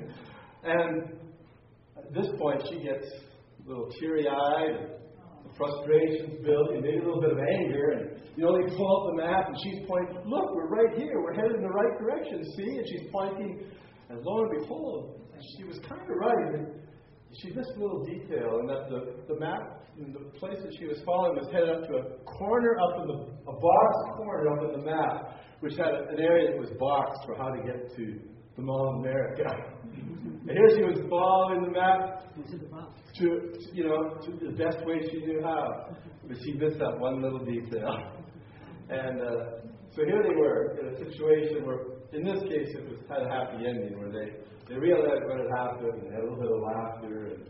And 0.64 1.18
at 1.96 2.14
this 2.14 2.28
point, 2.38 2.62
she 2.70 2.78
gets 2.78 3.06
a 3.06 3.68
little 3.68 3.90
teary 3.98 4.26
eyed, 4.28 4.76
and 4.76 5.50
the 5.50 5.54
frustration's 5.56 6.44
building, 6.44 6.82
maybe 6.82 6.98
a 6.98 7.04
little 7.04 7.20
bit 7.20 7.32
of 7.32 7.38
anger. 7.38 7.90
And 7.98 8.22
you 8.36 8.44
know, 8.44 8.54
they 8.54 8.74
pull 8.76 8.86
out 8.86 9.16
the 9.16 9.22
map, 9.22 9.48
and 9.48 9.56
she's 9.62 9.86
pointing, 9.86 10.16
look, 10.24 10.54
we're 10.54 10.68
right 10.68 10.96
here. 10.96 11.20
We're 11.20 11.34
headed 11.34 11.56
in 11.56 11.62
the 11.62 11.74
right 11.74 11.98
direction, 11.98 12.44
see? 12.56 12.78
And 12.78 12.86
she's 12.88 13.10
pointing, 13.10 13.64
and 14.08 14.20
lo 14.22 14.44
and 14.44 14.60
behold, 14.60 15.20
she 15.56 15.64
was 15.64 15.78
kind 15.88 16.02
of 16.02 16.16
right 16.16 16.82
she 17.40 17.48
missed 17.48 17.72
a 17.76 17.80
little 17.80 18.04
detail 18.04 18.60
in 18.60 18.66
that 18.66 18.90
the, 18.90 19.32
the 19.32 19.40
map, 19.40 19.88
the 19.96 20.38
place 20.38 20.58
that 20.62 20.72
she 20.78 20.86
was 20.86 21.00
following 21.04 21.36
was 21.36 21.48
headed 21.52 21.70
up 21.70 21.88
to 21.88 21.92
a 21.96 22.04
corner 22.24 22.76
up 22.78 23.00
in 23.02 23.08
the, 23.08 23.18
a 23.48 23.54
box 23.56 23.92
corner 24.16 24.52
up 24.52 24.64
in 24.68 24.80
the 24.80 24.84
map, 24.84 25.40
which 25.62 25.76
had 25.76 25.94
an 26.10 26.18
area 26.18 26.50
that 26.50 26.58
was 26.58 26.70
boxed 26.78 27.22
for 27.24 27.36
how 27.36 27.48
to 27.50 27.62
get 27.62 27.94
to 27.96 28.18
the 28.56 28.62
Mall 28.62 28.94
of 28.94 28.96
America. 29.00 29.44
and 29.94 30.50
here 30.50 30.68
she 30.74 30.82
was 30.82 30.98
following 31.08 31.62
the 31.62 31.70
map 31.70 32.24
to, 33.18 33.52
you 33.72 33.84
know, 33.84 34.18
to 34.26 34.32
the 34.44 34.52
best 34.52 34.84
way 34.84 35.08
she 35.08 35.18
knew 35.24 35.40
how. 35.40 35.96
But 36.26 36.36
she 36.42 36.54
missed 36.54 36.78
that 36.80 36.98
one 36.98 37.22
little 37.22 37.44
detail. 37.44 38.18
And 38.90 39.22
uh, 39.22 39.62
so 39.94 40.04
here 40.04 40.20
they 40.22 40.36
were 40.36 40.76
in 40.78 40.92
a 40.92 40.98
situation 40.98 41.64
where, 41.64 42.02
in 42.12 42.24
this 42.24 42.42
case, 42.42 42.76
it 42.76 42.84
was 42.84 42.98
had 43.08 43.22
a 43.22 43.30
happy 43.30 43.64
ending 43.64 43.98
where 43.98 44.10
they 44.10 44.36
they 44.68 44.74
realized 44.76 45.22
what 45.24 45.38
had 45.38 45.48
happened 45.56 46.02
and 46.02 46.12
had 46.12 46.20
a 46.20 46.28
little 46.28 46.36
bit 46.36 46.50
of 46.52 46.60
laughter, 46.60 47.32
and, 47.32 47.42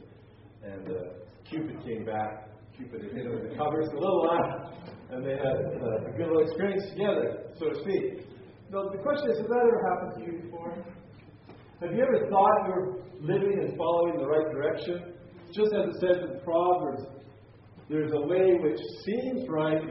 and 0.63 0.89
uh, 0.89 1.01
Cupid 1.51 1.83
came 1.85 2.05
back. 2.05 2.49
Cupid 2.77 3.03
had 3.03 3.13
hit 3.13 3.27
him 3.27 3.39
in 3.39 3.49
the 3.49 3.57
covers, 3.57 3.89
a 3.91 3.99
little 3.99 4.23
laugh, 4.23 4.71
and 5.13 5.27
they 5.27 5.37
had 5.37 5.61
uh, 5.77 6.09
a 6.09 6.13
good 6.17 6.27
little 6.27 6.41
experience 6.41 6.89
together, 6.91 7.45
so 7.59 7.69
to 7.69 7.81
speak. 7.81 8.27
Now, 8.73 8.89
the 8.89 8.99
question 8.99 9.31
is, 9.31 9.39
has 9.39 9.47
that 9.47 9.61
ever 9.61 9.81
happened 9.93 10.13
to 10.17 10.21
you 10.25 10.43
before? 10.43 10.73
Have 11.81 11.93
you 11.93 12.03
ever 12.03 12.31
thought 12.31 12.57
you 12.67 12.73
were 12.73 13.03
living 13.21 13.61
and 13.61 13.77
following 13.77 14.17
the 14.17 14.27
right 14.27 14.51
direction? 14.51 15.13
Just 15.53 15.75
as 15.75 15.95
it 15.95 16.01
says 16.01 16.31
in 16.31 16.41
Proverbs, 16.43 17.03
there's 17.91 18.13
a 18.15 18.27
way 18.27 18.57
which 18.63 18.81
seems 19.05 19.47
right 19.51 19.83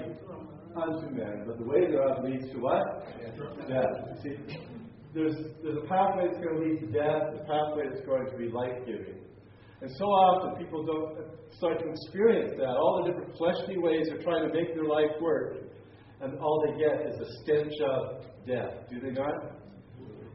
unto 0.76 1.10
men, 1.14 1.44
but 1.46 1.60
the 1.60 1.66
way 1.66 1.82
thereof 1.86 2.24
leads 2.24 2.50
to 2.54 2.58
what? 2.58 3.06
Death. 3.68 4.24
See, 4.24 4.38
there's, 5.14 5.36
there's 5.62 5.78
a 5.78 5.88
pathway 5.88 6.30
that's 6.32 6.44
going 6.44 6.56
to 6.56 6.66
lead 6.66 6.80
to 6.80 6.88
death, 6.88 7.36
a 7.36 7.46
pathway 7.46 7.90
that's 7.94 8.06
going 8.08 8.26
to 8.26 8.38
be 8.38 8.50
life 8.50 8.86
giving. 8.88 9.21
And 9.82 9.90
so 9.98 10.06
often 10.06 10.64
people 10.64 10.86
don't 10.86 11.18
start 11.58 11.80
to 11.80 11.90
experience 11.90 12.54
that. 12.58 12.70
All 12.70 13.02
the 13.04 13.12
different 13.12 13.36
fleshly 13.36 13.78
ways 13.78 14.08
of 14.12 14.24
trying 14.24 14.48
to 14.48 14.54
make 14.54 14.76
their 14.76 14.86
life 14.86 15.12
work, 15.20 15.58
and 16.22 16.38
all 16.40 16.64
they 16.68 16.78
get 16.78 17.02
is 17.08 17.20
a 17.20 17.26
stench 17.42 17.74
of 17.82 18.26
death. 18.46 18.90
Do 18.92 19.00
they 19.00 19.12
not? 19.12 19.58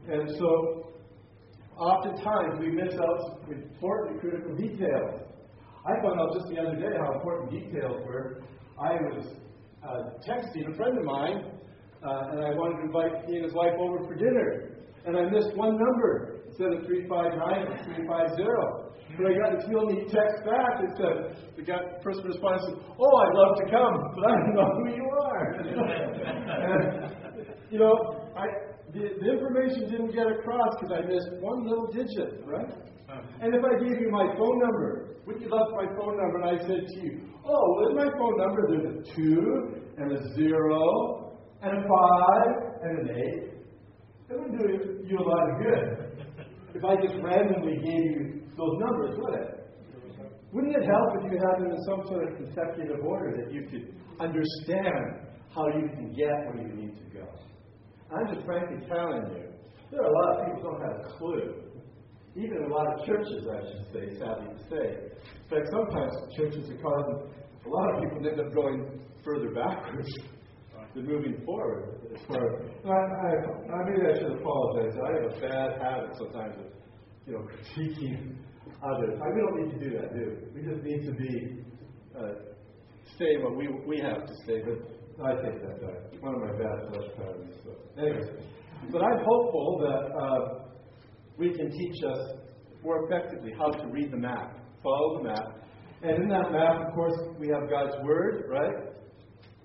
And 0.09 0.29
so, 0.37 0.91
oftentimes 1.77 2.59
we 2.59 2.71
miss 2.71 2.93
out 2.93 3.39
some 3.41 3.53
important 3.53 4.19
critical 4.19 4.55
details. 4.55 5.21
I 5.85 6.01
found 6.03 6.19
out 6.19 6.33
just 6.33 6.47
the 6.49 6.59
other 6.59 6.75
day 6.75 6.97
how 6.99 7.13
important 7.13 7.51
details 7.51 8.01
were. 8.05 8.41
I 8.81 8.93
was 8.93 9.25
uh, 9.81 10.03
texting 10.27 10.71
a 10.71 10.75
friend 10.75 10.97
of 10.97 11.05
mine 11.05 11.57
uh, 12.03 12.29
and 12.31 12.39
I 12.45 12.51
wanted 12.51 12.77
to 12.77 12.83
invite 12.83 13.25
he 13.25 13.35
and 13.37 13.45
his 13.45 13.53
wife 13.53 13.73
over 13.79 14.05
for 14.05 14.15
dinner. 14.15 14.75
And 15.05 15.17
I 15.17 15.29
missed 15.29 15.55
one 15.55 15.77
number. 15.79 16.41
Instead 16.47 16.73
of 16.73 16.85
359, 16.85 17.71
it's 17.71 17.85
350. 17.85 18.86
But 19.17 19.25
I 19.25 19.33
got 19.33 19.57
this 19.57 19.65
real 19.67 19.85
neat 19.89 20.09
text 20.13 20.45
back 20.45 20.77
that 20.77 20.93
said, 20.95 21.17
the 21.57 21.63
guy, 21.63 21.81
person 22.03 22.23
responded, 22.25 22.61
said, 22.69 22.77
Oh, 22.99 23.13
I'd 23.17 23.33
love 23.33 23.57
to 23.57 23.65
come, 23.65 23.95
but 24.13 24.23
I 24.29 24.33
don't 24.45 24.53
know 24.53 24.69
who 24.77 24.85
you 24.93 25.09
are. 25.09 25.45
and, 25.57 26.85
you 27.71 27.79
know, 27.79 28.29
I, 28.37 28.45
the, 28.93 29.17
the 29.19 29.27
information 29.33 29.89
didn't 29.89 30.13
get 30.13 30.27
across 30.27 30.77
because 30.79 30.93
I 30.93 31.01
missed 31.01 31.41
one 31.41 31.67
little 31.67 31.87
digit, 31.91 32.45
right? 32.45 32.69
Uh-huh. 32.69 33.21
And 33.41 33.55
if 33.55 33.63
I 33.65 33.73
gave 33.83 33.99
you 33.99 34.09
my 34.11 34.27
phone 34.37 34.59
number, 34.59 35.17
would 35.25 35.41
you 35.41 35.49
love 35.49 35.67
my 35.73 35.87
phone 35.97 36.17
number? 36.17 36.41
And 36.41 36.59
I 36.59 36.67
said 36.67 36.85
to 36.87 36.95
you, 37.01 37.21
Oh, 37.43 37.75
well, 37.75 37.89
in 37.89 37.95
my 37.95 38.11
phone 38.17 38.37
number, 38.37 38.61
there's 38.69 38.85
a 39.01 39.15
two 39.15 39.81
and 39.97 40.11
a 40.11 40.35
zero 40.35 41.37
and 41.63 41.77
a 41.77 41.81
five 41.87 42.79
and 42.83 43.09
an 43.09 43.15
eight. 43.17 43.43
It 44.29 44.39
wouldn't 44.39 44.59
do 44.59 45.07
you 45.07 45.17
a 45.17 45.23
lot 45.23 45.49
of 45.49 45.63
good 45.63 46.07
if 46.75 46.83
I 46.83 46.95
just 47.01 47.15
randomly 47.23 47.77
gave 47.77 48.03
you 48.11 48.36
those 48.57 48.75
numbers, 48.79 49.17
would 49.21 49.35
it? 49.35 49.57
Wouldn't 50.51 50.75
it 50.75 50.85
help 50.85 51.09
if 51.21 51.31
you 51.31 51.37
had 51.37 51.61
them 51.61 51.71
in 51.71 51.81
some 51.83 52.01
sort 52.07 52.27
of 52.27 52.37
consecutive 52.37 53.03
order 53.03 53.35
that 53.37 53.53
you 53.53 53.67
could 53.69 53.93
understand 54.19 55.27
how 55.53 55.67
you 55.67 55.87
can 55.93 56.13
get 56.13 56.33
where 56.49 56.65
you 56.65 56.73
need 56.73 56.97
to 56.97 57.05
go? 57.13 57.27
I'm 58.09 58.33
just 58.33 58.45
frankly 58.45 58.87
telling 58.87 59.27
you, 59.35 59.43
there 59.91 60.01
are 60.01 60.09
a 60.09 60.13
lot 60.13 60.27
of 60.31 60.45
people 60.45 60.61
who 60.61 60.69
don't 60.71 60.81
have 60.81 60.97
a 61.05 61.17
clue. 61.17 61.63
Even 62.35 62.63
a 62.63 62.73
lot 62.73 62.87
of 62.93 63.05
churches, 63.05 63.45
I 63.49 63.59
should 63.65 63.85
say, 63.93 64.19
sadly 64.19 64.47
to 64.53 64.63
say. 64.69 64.87
In 65.09 65.49
fact, 65.49 65.67
sometimes 65.71 66.13
churches 66.37 66.69
are 66.69 66.81
causing 66.81 67.37
a 67.65 67.69
lot 67.69 67.95
of 67.95 68.03
people 68.03 68.27
end 68.27 68.39
up 68.39 68.53
going 68.53 69.01
further 69.23 69.51
backwards 69.53 70.09
than 70.95 71.05
moving 71.05 71.43
forward. 71.45 72.17
For, 72.27 72.63
I, 72.85 72.89
I, 72.89 73.83
maybe 73.85 74.07
I 74.07 74.17
should 74.17 74.39
apologize. 74.39 74.93
I 74.95 75.09
have 75.13 75.31
a 75.31 75.41
bad 75.41 75.81
habit 75.81 76.17
sometimes 76.17 76.55
of, 76.57 76.65
you 77.25 77.33
know, 77.33 77.47
critiquing 77.47 78.37
others. 78.83 79.19
I, 79.21 79.27
we 79.33 79.41
don't 79.41 79.57
need 79.61 79.79
to 79.79 79.89
do 79.89 79.97
that, 79.97 80.13
do 80.13 80.37
we? 80.53 80.61
We 80.61 80.67
just 80.69 80.83
need 80.83 81.05
to 81.05 81.11
be 81.13 81.63
uh, 82.17 82.33
say 83.17 83.37
what 83.41 83.55
we 83.55 83.67
we 83.85 83.99
have 83.99 84.25
to 84.25 84.33
say. 84.45 84.61
But 84.65 85.25
I 85.25 85.33
take 85.35 85.61
that 85.61 85.81
back. 85.81 86.21
One 86.21 86.35
of 86.35 86.41
my 86.41 86.51
bad 86.51 86.89
flesh 86.89 87.09
patterns. 87.17 87.53
So. 87.63 87.71
Anyways, 88.01 88.27
but 88.91 89.01
I'm 89.01 89.19
hopeful 89.25 89.79
that 89.81 90.03
uh, 90.15 90.65
we 91.37 91.53
can 91.53 91.71
teach 91.71 92.03
us 92.03 92.37
more 92.83 93.05
effectively 93.05 93.53
how 93.57 93.69
to 93.71 93.87
read 93.87 94.11
the 94.11 94.17
map, 94.17 94.59
follow 94.83 95.17
the 95.17 95.23
map, 95.29 95.57
and 96.01 96.23
in 96.23 96.29
that 96.29 96.51
map, 96.51 96.87
of 96.87 96.93
course, 96.93 97.17
we 97.39 97.47
have 97.47 97.69
God's 97.69 97.95
Word, 98.03 98.45
right? 98.47 98.93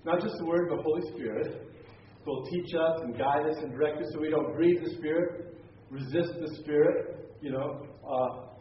Not 0.03 0.19
just 0.19 0.35
the 0.39 0.45
Word, 0.45 0.67
but 0.69 0.79
Holy 0.79 1.07
Spirit 1.13 1.67
will 2.25 2.43
teach 2.45 2.73
us 2.73 3.01
and 3.01 3.17
guide 3.17 3.45
us 3.45 3.57
and 3.61 3.71
direct 3.71 4.01
us 4.01 4.07
so 4.13 4.19
we 4.19 4.29
don't 4.29 4.55
grieve 4.55 4.83
the 4.83 4.91
Spirit, 4.95 5.57
resist 5.91 6.33
the 6.39 6.55
Spirit, 6.61 7.29
you 7.41 7.51
know, 7.51 7.85
uh, 8.07 8.52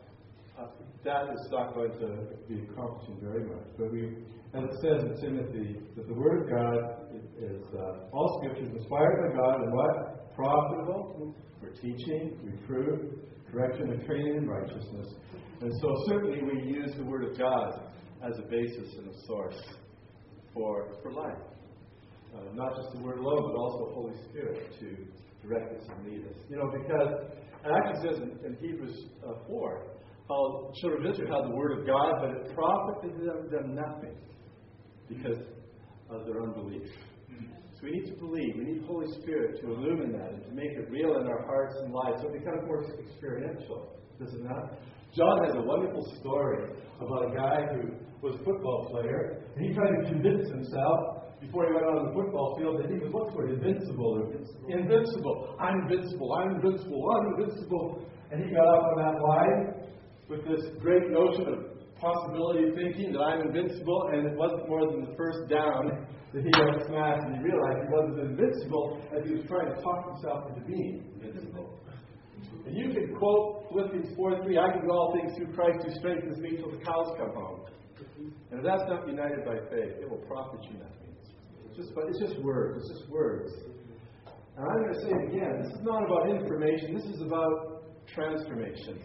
that 1.04 1.34
is 1.34 1.48
not 1.50 1.74
going 1.74 1.92
to 1.98 2.08
be 2.48 2.62
accomplishing 2.62 3.18
very 3.20 3.44
much. 3.44 3.66
But 3.76 3.92
we, 3.92 4.22
as 4.54 4.62
it 4.64 4.74
says 4.80 5.02
in 5.02 5.20
Timothy, 5.20 5.80
that 5.96 6.06
the 6.06 6.14
Word 6.14 6.42
of 6.42 6.50
God 6.50 7.18
is, 7.38 7.62
uh, 7.74 8.08
all 8.12 8.40
Scripture 8.40 8.70
is 8.70 8.76
inspired 8.76 9.30
by 9.30 9.36
God 9.36 9.62
and 9.62 9.72
what? 9.72 10.34
Profitable 10.36 11.34
for 11.60 11.70
teaching, 11.70 12.38
reproof, 12.44 13.00
correction, 13.50 13.90
and 13.90 14.06
training 14.06 14.36
in 14.36 14.48
righteousness. 14.48 15.08
And 15.60 15.72
so 15.80 15.94
certainly 16.06 16.42
we 16.42 16.72
use 16.72 16.92
the 16.96 17.04
Word 17.04 17.24
of 17.24 17.38
God 17.38 17.90
as 18.24 18.38
a 18.38 18.42
basis 18.48 18.94
and 18.98 19.08
a 19.08 19.26
source 19.26 19.60
for, 20.54 20.94
for 21.02 21.12
life. 21.12 21.38
Uh, 22.34 22.54
not 22.54 22.76
just 22.76 22.96
the 22.96 23.02
Word 23.02 23.18
alone, 23.18 23.52
but 23.52 23.58
also 23.58 23.92
Holy 23.92 24.14
Spirit 24.30 24.72
to 24.78 24.96
direct 25.46 25.80
us 25.80 25.88
and 25.88 26.06
lead 26.06 26.26
us. 26.26 26.36
You 26.48 26.56
know, 26.56 26.70
because 26.70 27.26
it 27.64 27.70
actually 27.70 28.08
says 28.08 28.22
in, 28.22 28.46
in 28.46 28.56
Hebrews 28.56 29.06
uh, 29.26 29.34
4 29.46 29.86
how 30.28 30.72
children 30.80 31.06
of 31.06 31.12
Israel 31.12 31.42
had 31.42 31.50
the 31.50 31.56
Word 31.56 31.78
of 31.78 31.86
God, 31.86 32.12
but 32.20 32.30
it 32.30 32.54
profited 32.54 33.18
them, 33.20 33.50
them 33.50 33.74
nothing 33.74 34.16
because 35.08 35.38
of 36.10 36.26
their 36.26 36.42
unbelief. 36.42 36.88
So 37.74 37.84
we 37.84 37.90
need 37.98 38.06
to 38.06 38.16
believe. 38.16 38.54
We 38.56 38.64
need 38.64 38.84
Holy 38.86 39.10
Spirit 39.20 39.60
to 39.60 39.72
illumine 39.72 40.12
that 40.12 40.32
and 40.32 40.44
to 40.44 40.52
make 40.52 40.70
it 40.70 40.88
real 40.90 41.18
in 41.18 41.26
our 41.26 41.44
hearts 41.46 41.74
and 41.82 41.92
lives 41.92 42.22
so 42.22 42.28
it 42.28 42.38
becomes 42.38 42.62
more 42.66 42.84
experiential. 42.84 43.98
Does 44.20 44.34
it 44.34 44.44
not? 44.44 44.78
John 45.16 45.44
has 45.44 45.54
a 45.56 45.62
wonderful 45.62 46.06
story 46.20 46.70
about 47.00 47.32
a 47.32 47.36
guy 47.36 47.66
who 47.74 47.92
was 48.22 48.36
a 48.36 48.44
football 48.44 48.88
player, 48.90 49.42
and 49.56 49.66
he 49.66 49.74
tried 49.74 49.90
to 49.98 50.08
convince 50.08 50.48
himself 50.48 51.22
before 51.40 51.66
he 51.66 51.74
went 51.74 51.84
out 51.84 51.98
on 51.98 52.06
the 52.06 52.14
football 52.14 52.56
field 52.56 52.78
that 52.78 52.88
he 52.88 53.02
was 53.02 53.10
what's 53.10 53.34
word? 53.34 53.50
Invincible 53.50 54.14
or 54.14 54.30
invincible. 54.70 55.56
I'm 55.58 55.82
invincible, 55.82 56.32
I'm 56.38 56.54
invincible, 56.54 57.02
I'm 57.10 57.26
invincible. 57.34 58.06
And 58.30 58.44
he 58.44 58.54
got 58.54 58.62
up 58.62 58.82
on 58.94 58.96
that 59.02 59.18
line 59.20 59.82
with 60.28 60.44
this 60.46 60.70
great 60.80 61.10
notion 61.10 61.46
of 61.48 61.58
possibility 61.98 62.70
thinking 62.74 63.12
that 63.12 63.20
I'm 63.20 63.46
invincible, 63.46 64.10
and 64.12 64.26
it 64.26 64.36
wasn't 64.36 64.68
more 64.68 64.90
than 64.90 65.04
the 65.06 65.14
first 65.16 65.48
down 65.48 66.06
that 66.34 66.42
he 66.42 66.50
got 66.50 66.86
smashed, 66.86 67.24
and 67.26 67.36
he 67.36 67.42
realized 67.42 67.86
he 67.86 67.90
wasn't 67.92 68.18
invincible 68.30 69.00
as 69.14 69.28
he 69.28 69.34
was 69.36 69.44
trying 69.46 69.68
to 69.70 69.78
talk 69.82 70.10
himself 70.10 70.50
into 70.50 70.66
being 70.66 71.04
invincible. 71.20 71.78
And 72.66 72.76
you 72.76 72.90
can 72.94 73.14
quote 73.16 73.66
Philippians 73.70 74.16
4 74.16 74.42
3, 74.44 74.58
I 74.58 74.72
can 74.72 74.82
do 74.82 74.90
all 74.90 75.14
things 75.14 75.36
through 75.36 75.52
Christ 75.54 75.84
who 75.84 75.92
strengthens 75.98 76.38
me 76.38 76.56
till 76.56 76.70
the 76.70 76.82
cows 76.84 77.14
come 77.18 77.34
home. 77.34 77.60
And 78.50 78.60
if 78.60 78.64
that's 78.64 78.84
not 78.88 79.06
united 79.06 79.44
by 79.44 79.56
faith, 79.70 79.98
it 80.00 80.08
will 80.08 80.22
profit 80.28 80.60
you 80.64 80.78
nothing. 80.78 81.02
It's 81.68 81.76
just, 81.76 81.90
it's 81.96 82.20
just 82.20 82.42
words. 82.42 82.82
It's 82.82 82.98
just 82.98 83.10
words. 83.10 83.52
And 84.56 84.66
I'm 84.66 84.82
going 84.82 84.94
to 84.94 85.00
say 85.00 85.08
it 85.08 85.24
again. 85.32 85.62
This 85.62 85.72
is 85.72 85.82
not 85.82 86.04
about 86.04 86.28
information. 86.28 86.94
This 86.94 87.06
is 87.06 87.22
about 87.22 87.84
transformation. 88.06 89.00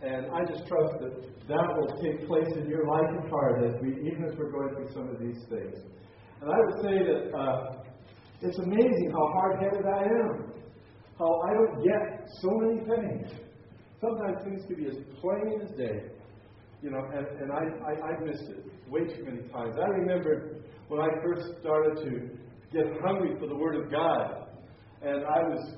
And 0.00 0.26
I 0.30 0.44
just 0.44 0.66
trust 0.68 0.94
that 1.00 1.48
that 1.48 1.66
will 1.76 1.88
take 2.00 2.26
place 2.28 2.46
in 2.56 2.68
your 2.68 2.86
life 2.86 3.08
and 3.08 3.30
heart 3.30 3.64
as 3.64 3.80
we, 3.82 3.88
even 4.06 4.24
as 4.30 4.36
we're 4.36 4.52
going 4.52 4.74
through 4.74 4.92
some 4.92 5.08
of 5.08 5.18
these 5.18 5.42
things. 5.48 5.74
And 6.40 6.50
I 6.50 6.56
would 6.58 6.82
say 6.82 6.96
that 7.02 7.36
uh, 7.36 7.82
it's 8.40 8.58
amazing 8.58 9.10
how 9.10 9.32
hard-headed 9.32 9.86
I 9.86 10.02
am. 10.04 10.52
How 11.18 11.40
I 11.40 11.52
don't 11.52 11.82
get 11.82 12.28
so 12.40 12.50
many 12.50 12.80
things. 12.86 13.32
Sometimes 14.00 14.44
things 14.44 14.64
can 14.66 14.76
be 14.76 14.86
as 14.86 14.96
plain 15.20 15.60
as 15.62 15.76
day. 15.76 16.10
You 16.80 16.90
know, 16.90 17.02
and, 17.12 17.26
and 17.40 17.50
I, 17.50 17.64
I, 17.84 18.12
I've 18.12 18.22
missed 18.24 18.44
it 18.44 18.64
way 18.88 19.00
too 19.00 19.24
many 19.24 19.48
times. 19.48 19.74
I 19.82 19.88
remember 19.88 20.58
when 20.86 21.00
I 21.00 21.08
first 21.24 21.58
started 21.60 22.04
to 22.04 22.30
get 22.72 22.84
hungry 23.04 23.34
for 23.40 23.48
the 23.48 23.56
Word 23.56 23.74
of 23.74 23.90
God, 23.90 24.46
and 25.02 25.24
I 25.24 25.42
was 25.42 25.74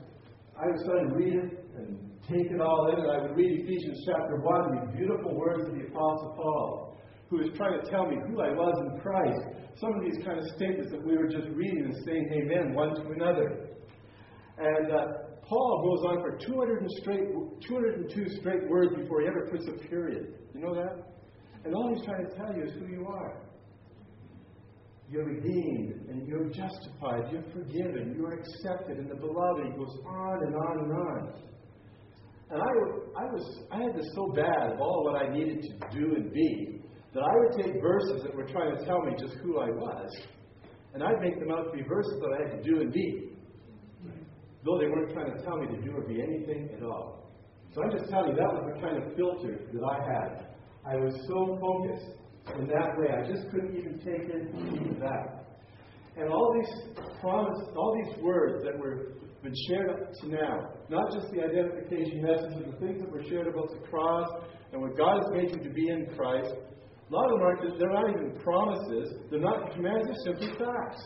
I 0.60 0.66
was 0.66 0.82
starting 0.84 1.08
to 1.08 1.14
read 1.14 1.34
it 1.36 1.64
and 1.76 2.09
take 2.30 2.50
it 2.50 2.60
all 2.60 2.92
in, 2.94 3.02
and 3.02 3.10
I 3.10 3.18
would 3.22 3.36
read 3.36 3.60
Ephesians 3.60 4.06
chapter 4.06 4.36
one, 4.40 4.78
these 4.78 4.96
beautiful 4.96 5.34
words 5.34 5.68
of 5.68 5.74
the 5.74 5.86
Apostle 5.86 6.32
Paul, 6.36 6.98
who 7.28 7.40
is 7.40 7.48
trying 7.56 7.80
to 7.80 7.90
tell 7.90 8.06
me 8.06 8.16
who 8.28 8.40
I 8.40 8.50
was 8.50 8.74
in 8.86 9.00
Christ. 9.00 9.42
Some 9.76 9.94
of 9.94 10.02
these 10.02 10.22
kind 10.24 10.38
of 10.38 10.44
statements 10.54 10.90
that 10.92 11.04
we 11.04 11.16
were 11.16 11.26
just 11.26 11.48
reading 11.54 11.90
and 11.90 11.94
saying 12.04 12.30
amen 12.30 12.74
one 12.74 12.94
to 12.94 13.10
another. 13.10 13.70
And 14.58 14.92
uh, 14.92 15.06
Paul 15.42 15.82
goes 15.82 16.06
on 16.10 16.22
for 16.22 16.38
200 16.38 16.82
and 16.82 16.90
straight, 17.02 17.26
202 17.66 18.38
straight 18.40 18.68
words 18.68 18.94
before 18.94 19.22
he 19.22 19.26
ever 19.26 19.48
puts 19.50 19.66
a 19.66 19.88
period. 19.88 20.34
You 20.54 20.60
know 20.60 20.74
that? 20.74 21.10
And 21.64 21.74
all 21.74 21.92
he's 21.94 22.04
trying 22.04 22.26
to 22.26 22.36
tell 22.36 22.54
you 22.54 22.64
is 22.64 22.72
who 22.74 22.86
you 22.86 23.06
are. 23.06 23.42
You're 25.10 25.24
redeemed 25.24 26.08
and 26.08 26.28
you're 26.28 26.48
justified. 26.50 27.32
You're 27.32 27.50
forgiven. 27.52 28.14
You're 28.16 28.38
accepted 28.38 28.98
in 28.98 29.08
the 29.08 29.16
beloved. 29.16 29.66
He 29.66 29.72
goes 29.72 29.98
on 30.06 30.44
and 30.44 30.54
on 30.54 30.78
and 30.84 30.92
on. 30.92 31.32
And 32.50 32.60
I, 32.60 33.22
I 33.22 33.24
was 33.30 33.60
I 33.70 33.76
had 33.82 33.94
this 33.94 34.06
so 34.14 34.32
bad 34.34 34.72
of 34.72 34.80
all 34.80 35.04
what 35.04 35.22
I 35.22 35.32
needed 35.32 35.62
to 35.62 35.98
do 35.98 36.16
and 36.16 36.32
be 36.32 36.82
that 37.14 37.22
I 37.22 37.34
would 37.38 37.64
take 37.64 37.80
verses 37.80 38.22
that 38.22 38.34
were 38.34 38.46
trying 38.46 38.76
to 38.76 38.84
tell 38.84 39.02
me 39.02 39.12
just 39.18 39.34
who 39.42 39.60
I 39.60 39.70
was, 39.70 40.10
and 40.94 41.02
I'd 41.02 41.20
make 41.20 41.38
them 41.38 41.50
out 41.50 41.70
to 41.70 41.76
be 41.76 41.82
verses 41.82 42.20
that 42.20 42.30
I 42.38 42.48
had 42.48 42.62
to 42.62 42.68
do 42.68 42.80
and 42.80 42.92
be. 42.92 43.30
Though 44.64 44.78
they 44.78 44.86
weren't 44.86 45.12
trying 45.12 45.32
to 45.32 45.42
tell 45.42 45.56
me 45.56 45.66
to 45.66 45.80
do 45.80 45.96
or 45.96 46.02
be 46.02 46.20
anything 46.20 46.70
at 46.76 46.82
all. 46.82 47.30
So 47.74 47.82
I'm 47.82 47.90
just 47.90 48.10
telling 48.10 48.32
you, 48.32 48.36
that 48.36 48.52
was 48.52 48.74
the 48.74 48.80
kind 48.80 48.96
of 48.98 49.16
filter 49.16 49.58
that 49.72 49.84
I 49.84 49.98
had. 50.12 50.50
I 50.84 50.96
was 50.96 51.14
so 51.28 51.56
focused 51.60 52.18
in 52.58 52.66
that 52.66 52.98
way. 52.98 53.08
I 53.14 53.22
just 53.30 53.48
couldn't 53.50 53.76
even 53.76 53.98
take 53.98 54.28
in 54.28 54.98
that. 55.00 55.46
And 56.16 56.28
all 56.28 56.52
these 56.58 57.04
promises, 57.20 57.68
all 57.76 57.96
these 58.04 58.22
words 58.22 58.64
that 58.64 58.78
were 58.78 59.12
been 59.42 59.54
shared 59.68 59.90
up 59.90 60.12
to 60.20 60.28
now, 60.28 60.68
not 60.88 61.12
just 61.12 61.32
the 61.32 61.40
identification 61.40 62.22
message, 62.22 62.52
but 62.54 62.72
the 62.72 62.86
things 62.86 63.00
that 63.00 63.10
were 63.10 63.24
shared 63.24 63.48
about 63.48 63.70
the 63.70 63.80
cross 63.88 64.28
and 64.72 64.82
what 64.82 64.96
God 64.96 65.16
has 65.22 65.32
made 65.32 65.50
you 65.50 65.62
to 65.64 65.70
be 65.70 65.88
in 65.88 66.06
Christ, 66.16 66.52
a 66.52 67.12
lot 67.12 67.24
of 67.24 67.38
them 67.38 67.42
aren't, 67.42 67.78
they're 67.78 67.90
not 67.90 68.10
even 68.10 68.38
promises, 68.42 69.14
they're 69.30 69.40
not 69.40 69.72
commands, 69.72 70.06
they're 70.06 70.36
simply 70.36 70.52
facts. 70.58 71.02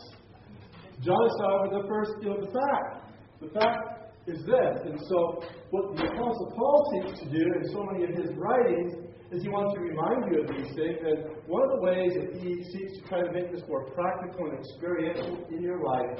John 1.01 1.29
saw 1.39 1.63
with 1.63 1.81
the 1.81 1.87
first, 1.87 2.11
you 2.21 2.29
know, 2.29 2.41
the 2.41 2.51
fact. 2.51 3.05
The 3.41 3.49
fact 3.49 3.95
is 4.27 4.39
this. 4.45 4.75
And 4.85 4.99
so, 5.07 5.43
what 5.71 5.95
the 5.95 6.03
Apostle 6.07 6.53
Paul 6.55 6.79
seeks 6.91 7.19
to 7.19 7.29
do 7.29 7.41
in 7.41 7.71
so 7.71 7.83
many 7.91 8.03
of 8.05 8.11
his 8.15 8.35
writings 8.35 8.93
is 9.31 9.43
he 9.43 9.49
wants 9.49 9.73
to 9.75 9.81
remind 9.81 10.31
you 10.31 10.41
of 10.41 10.47
these 10.47 10.71
things. 10.75 10.97
And 11.03 11.35
one 11.47 11.63
of 11.63 11.71
the 11.75 11.81
ways 11.81 12.13
that 12.15 12.39
he 12.39 12.63
seeks 12.71 13.01
to 13.01 13.07
try 13.09 13.21
to 13.21 13.31
make 13.31 13.51
this 13.51 13.61
more 13.67 13.89
practical 13.91 14.45
and 14.45 14.59
experiential 14.59 15.45
in 15.51 15.61
your 15.61 15.83
life 15.83 16.19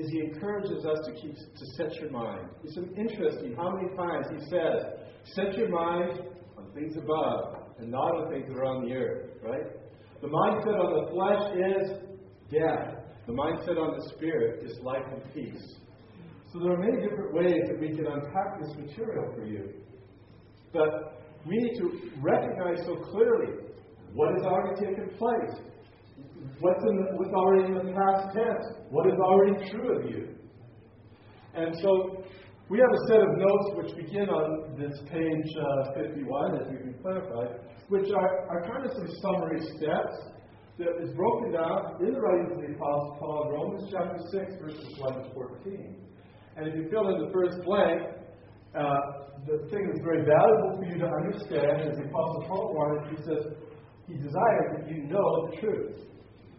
is 0.00 0.10
he 0.10 0.20
encourages 0.20 0.86
us 0.86 0.98
to 1.06 1.12
keep 1.12 1.34
to 1.36 1.66
set 1.76 1.94
your 1.96 2.10
mind. 2.10 2.48
It's 2.64 2.76
interesting 2.76 3.54
how 3.54 3.76
many 3.76 3.94
times 3.94 4.26
he 4.30 4.40
says, 4.48 4.84
"Set 5.34 5.56
your 5.56 5.68
mind 5.68 6.22
on 6.56 6.72
things 6.72 6.96
above 6.96 7.56
and 7.78 7.90
not 7.90 8.14
on 8.16 8.30
things 8.30 8.48
that 8.48 8.56
are 8.56 8.64
on 8.64 8.86
the 8.86 8.94
earth." 8.94 9.30
Right? 9.42 9.66
The 10.22 10.28
mindset 10.28 10.78
on 10.78 11.04
the 11.04 11.10
flesh 11.12 11.44
is 11.54 11.90
death. 12.50 12.96
The 13.26 13.32
mindset 13.32 13.78
on 13.78 13.96
the 13.98 14.08
spirit 14.14 14.64
is 14.64 14.78
life 14.80 15.06
and 15.12 15.22
peace. 15.34 15.78
So 16.52 16.58
there 16.58 16.72
are 16.72 16.78
many 16.78 17.00
different 17.00 17.32
ways 17.32 17.62
that 17.68 17.78
we 17.78 17.94
can 17.94 18.06
unpack 18.06 18.60
this 18.60 18.74
material 18.76 19.32
for 19.34 19.44
you. 19.44 19.74
But 20.72 21.22
we 21.46 21.56
need 21.56 21.76
to 21.78 22.10
recognize 22.20 22.84
so 22.86 22.96
clearly 22.96 23.54
what 24.14 24.34
has 24.34 24.44
already 24.44 24.84
taken 24.84 25.08
place. 25.16 25.60
What's, 26.60 26.84
in 26.84 26.96
the, 26.96 27.16
what's 27.16 27.32
already 27.32 27.72
in 27.72 27.74
the 27.74 27.92
past 27.96 28.36
tense? 28.36 28.64
What 28.90 29.06
is 29.08 29.16
already 29.16 29.70
true 29.70 29.96
of 29.96 30.10
you? 30.10 30.36
And 31.56 31.74
so 31.80 32.22
we 32.68 32.78
have 32.78 32.92
a 32.92 33.02
set 33.08 33.20
of 33.24 33.32
notes 33.40 33.66
which 33.80 33.96
begin 33.96 34.28
on 34.28 34.76
this 34.76 34.92
page 35.08 35.48
uh, 35.56 35.96
51, 35.96 36.60
as 36.60 36.68
we 36.68 36.76
can 36.84 36.94
clarify, 37.00 37.56
which 37.88 38.12
are, 38.12 38.46
are 38.52 38.62
kind 38.68 38.84
of 38.84 38.92
some 38.92 39.08
summary 39.24 39.60
steps 39.74 40.36
that 40.76 41.00
is 41.00 41.16
broken 41.16 41.52
down 41.52 41.96
in 42.00 42.12
the 42.12 42.20
writings 42.20 42.52
of 42.52 42.60
the 42.60 42.76
Apostle 42.76 43.16
Paul, 43.18 43.48
in 43.48 43.52
Romans 43.56 43.88
chapter 43.90 44.20
6, 44.20 44.60
verses 44.60 45.00
1 45.00 45.14
to 45.14 45.32
14. 45.32 45.96
And 46.56 46.68
if 46.68 46.74
you 46.76 46.88
fill 46.90 47.08
in 47.08 47.24
the 47.24 47.32
first 47.32 47.56
blank, 47.64 48.04
uh, 48.76 49.00
the 49.48 49.64
thing 49.72 49.88
that's 49.88 50.04
very 50.04 50.28
valuable 50.28 50.76
for 50.76 50.84
you 50.84 51.00
to 51.00 51.08
understand, 51.08 51.88
is 51.88 51.96
the 51.96 52.04
Apostle 52.04 52.44
Paul 52.48 52.74
wanted, 52.76 53.16
he 53.16 53.22
says, 53.24 53.48
he 54.06 54.14
desires 54.20 54.76
that 54.76 54.88
you 54.92 55.08
know 55.08 55.48
the 55.50 55.56
truth. 55.56 56.09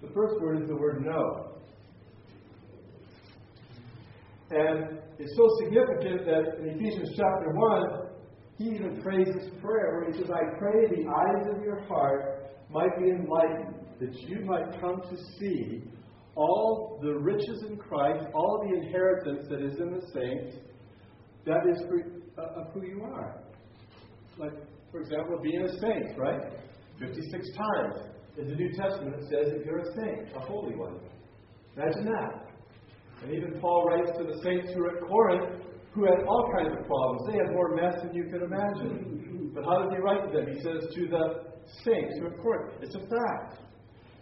The 0.01 0.09
first 0.13 0.41
word 0.41 0.61
is 0.61 0.67
the 0.67 0.75
word 0.75 1.05
know. 1.05 1.51
And 4.49 4.99
it's 5.19 5.35
so 5.37 5.47
significant 5.63 6.25
that 6.25 6.59
in 6.59 6.69
Ephesians 6.69 7.09
chapter 7.15 7.51
1, 7.53 8.09
he 8.57 8.65
even 8.75 9.01
prays 9.01 9.27
this 9.27 9.49
prayer 9.61 10.01
where 10.01 10.11
he 10.11 10.17
says, 10.17 10.29
I 10.29 10.57
pray 10.57 10.87
the 10.89 11.07
eyes 11.07 11.55
of 11.55 11.63
your 11.63 11.81
heart 11.87 12.51
might 12.69 12.97
be 12.99 13.09
enlightened, 13.09 13.75
that 13.99 14.13
you 14.27 14.43
might 14.43 14.79
come 14.81 15.01
to 15.01 15.17
see 15.39 15.83
all 16.35 16.99
the 17.01 17.13
riches 17.13 17.63
in 17.69 17.77
Christ, 17.77 18.25
all 18.33 18.65
the 18.67 18.75
inheritance 18.83 19.47
that 19.49 19.61
is 19.61 19.79
in 19.79 19.91
the 19.91 20.01
saints, 20.13 20.57
that 21.45 21.61
is 21.69 21.81
for, 21.87 22.41
uh, 22.41 22.61
of 22.61 22.73
who 22.73 22.85
you 22.85 23.03
are. 23.03 23.41
Like, 24.37 24.53
for 24.91 25.01
example, 25.01 25.39
being 25.41 25.63
a 25.63 25.79
saint, 25.79 26.17
right? 26.17 26.41
56 26.99 27.47
times 27.55 28.10
in 28.37 28.47
the 28.47 28.55
New 28.55 28.71
Testament 28.71 29.21
says 29.29 29.51
that 29.53 29.65
you're 29.65 29.79
a 29.79 29.93
saint, 29.95 30.35
a 30.35 30.39
holy 30.39 30.75
one. 30.75 30.99
Imagine 31.75 32.05
that. 32.05 32.51
And 33.23 33.31
even 33.31 33.59
Paul 33.59 33.85
writes 33.85 34.17
to 34.17 34.23
the 34.23 34.41
saints 34.43 34.73
who 34.73 34.83
are 34.85 34.97
at 34.97 35.03
Corinth 35.07 35.61
who 35.93 36.05
had 36.05 36.23
all 36.25 36.51
kinds 36.55 36.71
of 36.77 36.85
problems. 36.87 37.21
They 37.29 37.37
had 37.37 37.51
more 37.51 37.75
mess 37.75 38.01
than 38.01 38.15
you 38.15 38.23
could 38.31 38.43
imagine. 38.43 39.51
But 39.53 39.65
how 39.65 39.83
does 39.83 39.91
he 39.91 39.99
write 39.99 40.31
to 40.31 40.37
them? 40.37 40.47
He 40.47 40.61
says, 40.61 40.87
To 40.95 41.07
the 41.07 41.51
saints 41.83 42.17
who 42.17 42.27
are 42.27 42.33
at 42.33 42.39
Corinth. 42.41 42.73
It's 42.81 42.95
a 42.95 42.99
fact. 42.99 43.59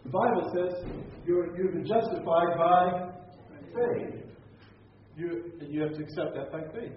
The 0.04 0.10
Bible 0.10 0.52
says 0.56 0.90
you're, 1.26 1.56
you've 1.58 1.74
been 1.74 1.86
justified 1.86 2.58
by 2.58 3.12
faith. 3.76 4.26
You, 5.16 5.52
you 5.68 5.82
have 5.82 5.94
to 5.94 6.04
accept 6.04 6.36
that 6.36 6.52
by 6.52 6.62
faith. 6.74 6.94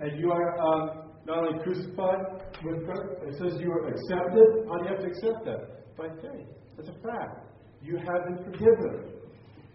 And 0.00 0.18
you 0.18 0.30
are 0.30 0.58
um, 0.58 1.10
not 1.26 1.44
only 1.44 1.62
crucified 1.62 2.20
with 2.64 2.86
Christ, 2.86 3.02
it 3.26 3.34
says 3.38 3.60
you 3.60 3.72
are 3.72 3.88
accepted. 3.88 4.66
How 4.68 4.78
do 4.78 4.84
you 4.84 4.90
have 4.90 5.00
to 5.00 5.06
accept 5.08 5.44
that? 5.44 5.78
By 5.98 6.08
faith. 6.22 6.46
That's 6.76 6.88
a 6.88 7.02
fact. 7.02 7.44
You 7.82 7.96
have 7.96 8.24
been 8.28 8.44
forgiven. 8.44 9.12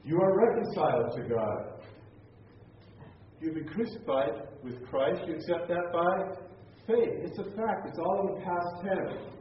You 0.05 0.21
are 0.21 0.38
reconciled 0.38 1.12
to 1.17 1.23
God. 1.27 1.83
You've 3.41 3.55
been 3.55 3.67
crucified 3.67 4.47
with 4.63 4.81
Christ. 4.88 5.21
You 5.27 5.36
accept 5.36 5.67
that 5.67 5.91
by 5.91 6.38
faith. 6.88 7.13
It's 7.23 7.38
a 7.39 7.43
fact. 7.55 7.88
It's 7.88 7.99
all 7.99 8.27
in 8.27 8.36
the 8.36 8.45
past 8.45 8.67
tense. 8.83 9.33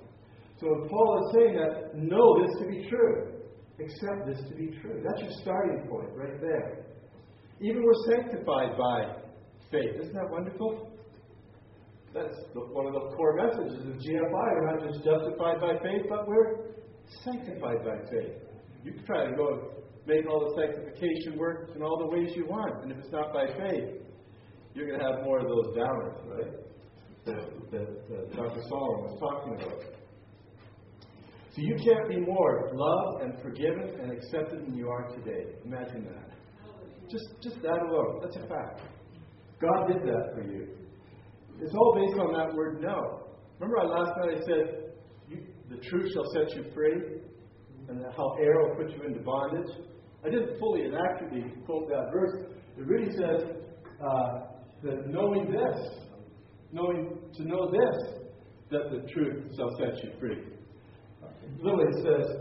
So 0.58 0.66
Paul 0.88 1.24
is 1.24 1.34
saying 1.36 1.56
that 1.56 1.94
know 1.94 2.46
this 2.46 2.58
to 2.60 2.66
be 2.66 2.88
true. 2.88 3.32
Accept 3.78 4.26
this 4.26 4.38
to 4.48 4.54
be 4.56 4.76
true. 4.80 5.02
That's 5.04 5.22
your 5.22 5.32
starting 5.40 5.88
point 5.88 6.10
right 6.14 6.40
there. 6.40 6.84
Even 7.60 7.82
we're 7.82 8.16
sanctified 8.16 8.76
by 8.76 9.22
faith. 9.70 10.00
Isn't 10.00 10.14
that 10.14 10.30
wonderful? 10.30 10.91
That's 12.14 12.34
one 12.54 12.86
of 12.86 12.92
the 12.92 13.16
core 13.16 13.36
messages 13.36 13.80
of 13.80 13.94
GFI. 13.96 14.48
We're 14.54 14.70
not 14.70 14.92
just 14.92 15.04
justified 15.04 15.60
by 15.60 15.78
faith, 15.82 16.04
but 16.08 16.28
we're 16.28 16.72
sanctified 17.24 17.84
by 17.84 17.96
faith. 18.10 18.36
You 18.84 18.92
can 18.92 19.04
try 19.06 19.26
to 19.30 19.36
go 19.36 19.72
make 20.06 20.28
all 20.28 20.52
the 20.54 20.60
sanctification 20.60 21.38
work 21.38 21.70
in 21.74 21.82
all 21.82 21.98
the 21.98 22.14
ways 22.14 22.32
you 22.36 22.46
want, 22.46 22.82
and 22.82 22.92
if 22.92 22.98
it's 22.98 23.12
not 23.12 23.32
by 23.32 23.46
faith, 23.46 24.02
you're 24.74 24.86
going 24.86 24.98
to 24.98 25.04
have 25.04 25.24
more 25.24 25.38
of 25.38 25.46
those 25.46 25.76
downers, 25.76 26.16
right? 26.26 26.52
That, 27.24 27.70
that, 27.70 27.82
uh, 27.82 27.84
that 28.10 28.36
Dr. 28.36 28.60
Solomon 28.68 29.04
was 29.04 29.18
talking 29.20 29.54
about. 29.54 29.84
So 31.54 31.60
you 31.60 31.76
can't 31.76 32.08
be 32.08 32.18
more 32.18 32.70
loved 32.72 33.24
and 33.24 33.40
forgiven 33.42 34.00
and 34.00 34.10
accepted 34.10 34.66
than 34.66 34.74
you 34.74 34.88
are 34.88 35.08
today. 35.14 35.52
Imagine 35.64 36.04
that. 36.04 36.32
Just, 37.10 37.26
just 37.42 37.62
that 37.62 37.78
alone. 37.78 38.20
That's 38.22 38.36
a 38.36 38.48
fact. 38.48 38.80
God 39.60 39.86
did 39.86 40.02
that 40.02 40.32
for 40.34 40.42
you. 40.42 40.68
It's 41.60 41.74
all 41.74 41.94
based 41.94 42.18
on 42.18 42.32
that 42.34 42.54
word 42.54 42.80
know. 42.80 43.20
Remember 43.58 43.78
I 43.80 43.84
last 43.84 44.12
night 44.18 44.38
I 44.38 44.40
said, 44.46 44.78
the 45.70 45.76
truth 45.88 46.12
shall 46.12 46.26
set 46.34 46.56
you 46.56 46.64
free, 46.74 47.20
and 47.88 48.04
how 48.16 48.36
error 48.40 48.68
will 48.68 48.84
put 48.84 48.94
you 48.94 49.02
into 49.04 49.20
bondage? 49.20 49.70
I 50.24 50.28
didn't 50.28 50.58
fully 50.58 50.82
and 50.82 50.94
accurately 50.94 51.44
quote 51.64 51.88
that 51.88 52.10
verse. 52.12 52.44
It 52.78 52.86
really 52.86 53.10
says 53.12 53.56
uh, 54.00 54.40
that 54.82 55.08
knowing 55.08 55.50
this, 55.50 55.78
knowing 56.72 57.18
to 57.34 57.42
know 57.44 57.70
this, 57.70 58.20
that 58.70 58.90
the 58.90 59.08
truth 59.12 59.54
shall 59.56 59.70
set 59.78 60.02
you 60.04 60.10
free. 60.18 60.38
Literally, 61.60 61.84
it 61.88 62.04
says, 62.04 62.36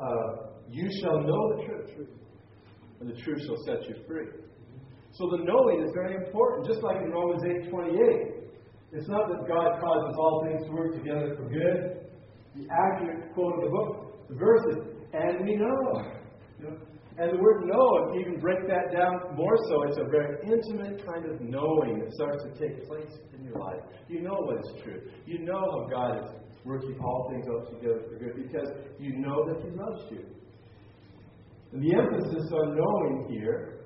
uh, 0.00 0.50
"You 0.68 0.88
shall 1.00 1.20
know 1.20 1.56
the 1.56 1.64
truth, 1.64 2.08
and 3.00 3.10
the 3.10 3.14
truth 3.20 3.40
shall 3.46 3.56
set 3.66 3.88
you 3.88 3.96
free." 4.06 4.28
So 5.12 5.28
the 5.30 5.44
knowing 5.44 5.82
is 5.84 5.90
very 5.94 6.14
important, 6.26 6.66
just 6.66 6.82
like 6.82 6.96
in 7.02 7.10
Romans 7.10 7.42
eight 7.44 7.70
twenty-eight. 7.70 8.34
It's 8.92 9.08
not 9.08 9.28
that 9.28 9.46
God 9.48 9.80
causes 9.80 10.16
all 10.18 10.44
things 10.46 10.66
to 10.66 10.72
work 10.72 10.94
together 10.94 11.36
for 11.36 11.48
good. 11.48 12.06
The 12.54 12.66
accurate 12.70 13.34
quote 13.34 13.54
of 13.54 13.60
the 13.62 13.70
book, 13.70 14.28
the 14.28 14.34
verse 14.36 14.64
is, 14.70 14.78
"And 15.12 15.44
we 15.44 15.56
know." 15.56 16.02
You 16.58 16.70
know? 16.70 16.76
And 17.18 17.32
the 17.32 17.42
word 17.42 17.64
know, 17.64 18.08
if 18.08 18.14
you 18.14 18.20
even 18.20 18.40
break 18.40 18.68
that 18.68 18.92
down 18.92 19.34
more 19.36 19.56
so, 19.68 19.82
it's 19.84 19.96
a 19.96 20.04
very 20.04 20.36
intimate 20.44 21.04
kind 21.06 21.24
of 21.24 21.40
knowing 21.40 21.98
that 22.00 22.12
starts 22.12 22.44
to 22.44 22.50
take 22.60 22.86
place 22.86 23.18
in 23.32 23.42
your 23.42 23.58
life. 23.58 23.80
You 24.06 24.20
know 24.20 24.34
what 24.34 24.58
is 24.58 24.82
true. 24.82 25.00
You 25.24 25.38
know 25.38 25.58
how 25.58 25.88
God 25.88 26.24
is 26.24 26.30
working 26.62 26.98
all 27.00 27.30
things 27.30 27.46
out 27.48 27.72
together 27.72 28.02
for 28.06 28.18
good 28.18 28.36
because 28.36 28.68
you 28.98 29.16
know 29.16 29.46
that 29.46 29.62
He 29.64 29.70
loves 29.70 30.10
you. 30.10 30.26
And 31.72 31.82
the 31.82 31.96
emphasis 31.96 32.52
on 32.52 32.76
knowing 32.76 33.32
here, 33.32 33.80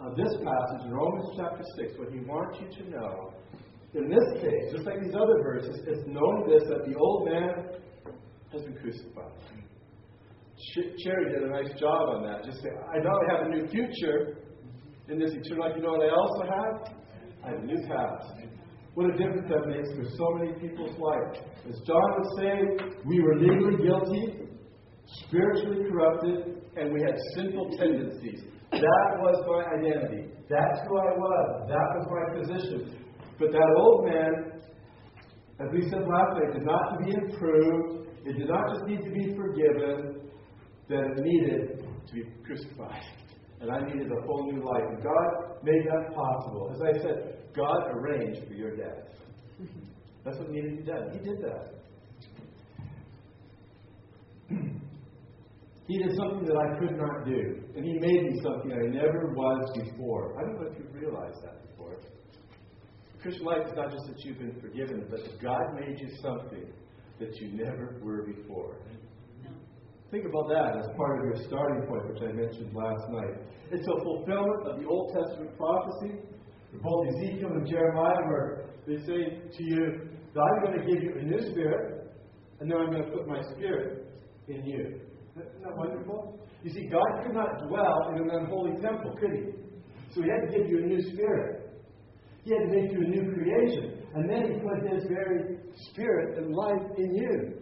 uh, 0.00 0.12
this 0.16 0.34
passage 0.34 0.86
in 0.86 0.90
Romans 0.90 1.30
chapter 1.36 1.62
6, 1.78 1.96
what 1.96 2.12
He 2.12 2.20
wants 2.20 2.58
you 2.60 2.82
to 2.82 2.90
know, 2.90 3.34
in 3.94 4.08
this 4.08 4.42
case, 4.42 4.72
just 4.72 4.86
like 4.86 5.00
these 5.00 5.14
other 5.14 5.42
verses, 5.42 5.80
it's 5.86 6.06
known 6.06 6.48
this 6.48 6.62
that 6.68 6.86
the 6.86 6.94
old 6.96 7.26
man 7.26 7.80
has 8.52 8.62
been 8.62 8.76
crucified. 8.78 9.32
Cherry 11.02 11.32
did 11.32 11.42
a 11.42 11.50
nice 11.50 11.72
job 11.80 12.08
on 12.14 12.22
that. 12.22 12.44
Just 12.44 12.62
say, 12.62 12.68
I 12.68 12.98
not 13.02 13.14
only 13.14 13.26
have 13.34 13.46
a 13.46 13.48
new 13.48 13.66
future 13.68 14.38
in 15.08 15.18
this 15.18 15.32
eternal 15.32 15.66
life, 15.66 15.72
you 15.76 15.82
know 15.82 15.92
what 15.92 16.06
I 16.06 16.12
also 16.14 16.42
have? 16.44 16.94
I 17.42 17.50
have 17.50 17.62
a 17.62 17.66
new 17.66 17.80
past. 17.88 18.30
What 18.94 19.06
a 19.06 19.16
difference 19.16 19.48
that 19.48 19.66
makes 19.66 19.88
for 19.96 20.04
so 20.16 20.26
many 20.38 20.52
people's 20.60 20.96
life. 20.98 21.42
As 21.66 21.80
John 21.86 22.08
would 22.18 22.30
say, 22.38 22.52
we 23.06 23.20
were 23.20 23.38
legally 23.38 23.82
guilty, 23.82 24.46
spiritually 25.26 25.88
corrupted, 25.90 26.62
and 26.76 26.92
we 26.92 27.00
had 27.00 27.16
sinful 27.34 27.70
tendencies. 27.78 28.44
That 28.70 29.10
was 29.18 29.36
my 29.48 29.64
identity. 29.78 30.30
That's 30.48 30.80
who 30.86 30.98
I 30.98 31.10
was. 31.16 31.68
That 31.68 31.88
was 31.96 32.04
my 32.10 32.24
position. 32.38 33.00
But 33.40 33.52
that 33.52 33.74
old 33.74 34.04
man, 34.04 34.52
as 35.60 35.68
we 35.72 35.80
said 35.88 36.06
last 36.06 36.36
night, 36.36 36.52
did 36.52 36.66
not 36.66 36.92
to 36.92 37.04
be 37.06 37.10
improved. 37.10 38.06
It 38.26 38.36
did 38.36 38.48
not 38.48 38.74
just 38.74 38.84
need 38.86 39.02
to 39.02 39.10
be 39.10 39.34
forgiven 39.34 40.20
that 40.90 41.00
it 41.00 41.24
needed 41.24 41.82
to 42.06 42.12
be 42.12 42.24
crucified. 42.44 43.02
And 43.62 43.70
I 43.70 43.80
needed 43.80 44.12
a 44.12 44.26
whole 44.26 44.52
new 44.52 44.62
life. 44.62 44.84
And 44.90 45.02
God 45.02 45.56
made 45.62 45.86
that 45.86 46.14
possible. 46.14 46.70
As 46.74 46.82
I 46.82 46.92
said, 47.00 47.38
God 47.56 47.88
arranged 47.92 48.46
for 48.46 48.52
your 48.52 48.76
death. 48.76 49.08
That's 50.22 50.36
what 50.36 50.50
needed 50.50 50.76
to 50.76 50.82
be 50.82 50.90
done. 50.90 51.10
He 51.12 51.18
did 51.18 51.40
that. 51.40 51.74
he 55.88 55.96
did 55.96 56.14
something 56.14 56.44
that 56.44 56.56
I 56.56 56.78
could 56.78 56.98
not 56.98 57.24
do. 57.24 57.64
And 57.74 57.86
He 57.86 57.94
made 57.94 58.32
me 58.32 58.40
something 58.42 58.70
I 58.70 58.86
never 58.88 59.32
was 59.34 59.78
before. 59.78 60.38
I 60.38 60.42
don't 60.42 60.60
know 60.60 60.68
if 60.70 60.76
you 60.78 60.84
realize 60.92 61.40
that. 61.42 61.69
Christian 63.22 63.44
life 63.44 63.66
is 63.66 63.72
not 63.76 63.90
just 63.90 64.06
that 64.08 64.24
you've 64.24 64.38
been 64.38 64.58
forgiven, 64.60 65.06
but 65.10 65.20
God 65.42 65.74
made 65.74 66.00
you 66.00 66.08
something 66.22 66.72
that 67.18 67.36
you 67.36 67.52
never 67.52 68.00
were 68.02 68.22
before. 68.22 68.76
Think 70.10 70.24
about 70.24 70.48
that 70.48 70.76
as 70.78 70.86
part 70.96 71.20
of 71.20 71.24
your 71.26 71.36
starting 71.46 71.86
point, 71.86 72.08
which 72.08 72.22
I 72.22 72.32
mentioned 72.32 72.74
last 72.74 73.04
night. 73.10 73.44
It's 73.70 73.86
a 73.86 74.02
fulfillment 74.02 74.66
of 74.66 74.80
the 74.80 74.86
Old 74.88 75.14
Testament 75.14 75.56
prophecy, 75.56 76.18
both 76.82 77.06
Ezekiel 77.14 77.50
and 77.52 77.66
Jeremiah, 77.68 78.24
where 78.26 78.64
they 78.86 78.96
say 79.04 79.42
to 79.56 79.62
you, 79.62 80.08
I'm 80.34 80.64
going 80.64 80.78
to 80.78 80.84
give 80.92 81.02
you 81.02 81.12
a 81.18 81.22
new 81.22 81.40
spirit, 81.52 82.10
and 82.60 82.70
then 82.70 82.78
I'm 82.78 82.90
going 82.90 83.04
to 83.04 83.10
put 83.10 83.28
my 83.28 83.42
spirit 83.54 84.06
in 84.48 84.64
you. 84.64 85.00
Isn't 85.36 85.62
that 85.62 85.76
wonderful? 85.76 86.40
You 86.64 86.70
see, 86.72 86.88
God 86.88 87.22
could 87.22 87.34
not 87.34 87.68
dwell 87.68 88.12
in 88.14 88.22
an 88.22 88.30
unholy 88.30 88.80
temple, 88.80 89.14
could 89.20 89.30
he? 89.32 89.44
So 90.14 90.22
he 90.22 90.28
had 90.28 90.50
to 90.50 90.58
give 90.58 90.68
you 90.68 90.78
a 90.78 90.86
new 90.86 91.02
spirit. 91.12 91.59
He 92.44 92.52
had 92.52 92.70
to 92.70 92.74
make 92.74 92.92
you 92.92 92.98
a 92.98 93.08
new 93.08 93.32
creation. 93.32 94.02
And 94.14 94.28
then 94.28 94.42
he 94.42 94.58
put 94.60 94.90
his 94.90 95.04
very 95.08 95.58
spirit 95.90 96.38
and 96.38 96.54
life 96.54 96.82
in 96.96 97.14
you. 97.14 97.60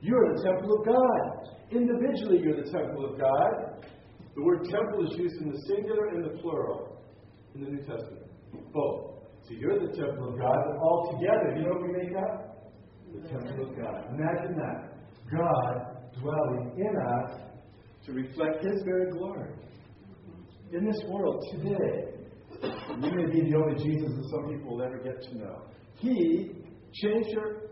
You 0.00 0.16
are 0.16 0.36
the 0.36 0.42
temple 0.42 0.78
of 0.78 0.86
God. 0.86 1.48
Individually, 1.70 2.40
you're 2.42 2.62
the 2.62 2.70
temple 2.70 3.06
of 3.06 3.18
God. 3.18 3.86
The 4.34 4.42
word 4.42 4.64
temple 4.64 5.06
is 5.06 5.18
used 5.18 5.40
in 5.40 5.50
the 5.50 5.58
singular 5.68 6.08
and 6.08 6.24
the 6.24 6.40
plural 6.40 6.98
in 7.54 7.64
the 7.64 7.70
New 7.70 7.78
Testament. 7.78 8.26
Both. 8.72 9.12
So 9.48 9.54
you're 9.54 9.78
the 9.78 9.92
temple 9.96 10.32
of 10.32 10.38
God, 10.38 10.56
but 10.66 10.76
all 10.78 11.18
together, 11.18 11.56
you 11.56 11.64
know 11.64 11.74
what 11.74 11.82
we 11.82 11.92
make 11.92 12.16
up? 12.16 12.72
The 13.12 13.28
temple 13.28 13.68
of 13.68 13.76
God. 13.76 14.14
Imagine 14.14 14.56
that. 14.56 14.92
God 15.30 15.92
dwelling 16.20 16.72
in 16.76 16.94
us 16.96 17.40
to 18.06 18.12
reflect 18.12 18.64
His 18.64 18.82
very 18.84 19.10
glory. 19.10 19.50
In 20.72 20.84
this 20.84 21.02
world 21.08 21.44
today, 21.52 22.21
you 22.62 23.10
may 23.10 23.26
be 23.30 23.50
the 23.50 23.56
only 23.56 23.82
Jesus 23.82 24.12
that 24.14 24.28
some 24.30 24.54
people 24.54 24.76
will 24.76 24.82
ever 24.82 24.98
get 24.98 25.22
to 25.22 25.38
know. 25.38 25.62
He 25.98 26.52
changed 26.92 27.30
your 27.30 27.62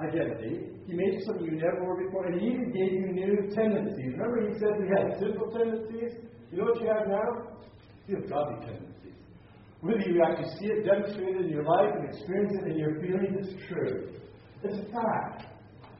identity. 0.00 0.72
He 0.86 0.94
made 0.94 1.14
you 1.14 1.20
something 1.26 1.44
you 1.44 1.58
never 1.58 1.84
were 1.84 2.04
before, 2.04 2.26
and 2.26 2.40
He 2.40 2.48
even 2.48 2.72
gave 2.72 2.92
you 2.92 3.12
new 3.12 3.50
tendencies. 3.54 4.12
Remember, 4.12 4.48
He 4.48 4.58
said 4.58 4.78
we 4.78 4.88
had 4.88 5.18
sinful 5.18 5.50
tendencies? 5.52 6.12
You 6.52 6.58
know 6.58 6.64
what 6.64 6.80
you 6.80 6.88
have 6.88 7.08
now? 7.08 7.58
You 8.06 8.16
have 8.16 8.30
godly 8.30 8.66
tendencies. 8.66 9.16
Whether 9.80 10.00
you 10.00 10.22
actually 10.22 10.50
see 10.58 10.66
it 10.66 10.84
demonstrated 10.84 11.46
in 11.46 11.50
your 11.50 11.64
life 11.64 11.92
and 11.94 12.08
experience 12.08 12.52
it 12.62 12.70
in 12.70 12.78
your 12.78 13.00
feelings, 13.00 13.48
it's 13.48 13.66
true. 13.68 14.12
It's 14.62 14.78
a 14.78 14.92
fact. 14.92 15.46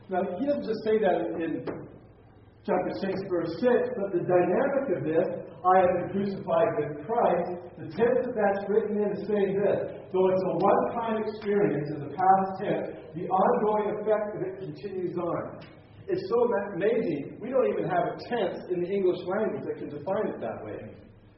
Now, 0.08 0.22
He 0.38 0.46
doesn't 0.46 0.64
just 0.64 0.84
say 0.84 0.98
that 0.98 1.34
in 1.40 1.64
chapter 2.66 2.90
6, 2.98 3.30
verse 3.30 3.54
6, 3.62 3.94
but 3.94 4.10
the 4.10 4.26
dynamic 4.26 4.98
of 4.98 5.06
this, 5.06 5.28
I 5.62 5.86
have 5.86 5.92
been 6.02 6.10
crucified 6.10 6.70
with 6.82 7.06
Christ, 7.06 7.62
the 7.78 7.86
tense 7.94 8.26
that 8.26 8.34
that's 8.34 8.66
written 8.66 8.98
in 8.98 9.14
is 9.14 9.22
saying 9.30 9.54
this. 9.54 9.86
Though 10.10 10.26
it's 10.34 10.42
a 10.42 10.54
one 10.58 10.82
time 10.98 11.16
experience 11.22 11.86
in 11.94 12.00
the 12.02 12.10
past 12.10 12.48
tense, 12.58 12.86
the 13.14 13.30
ongoing 13.30 14.02
effect 14.02 14.34
of 14.34 14.42
it 14.42 14.58
continues 14.58 15.14
on. 15.16 15.62
It's 16.10 16.26
so 16.26 16.38
amazing, 16.74 17.38
we 17.40 17.50
don't 17.50 17.70
even 17.70 17.86
have 17.86 18.02
a 18.02 18.16
tense 18.34 18.58
in 18.74 18.82
the 18.82 18.90
English 18.90 19.22
language 19.26 19.62
that 19.66 19.78
can 19.78 19.88
define 19.88 20.34
it 20.34 20.40
that 20.40 20.58
way. 20.66 20.90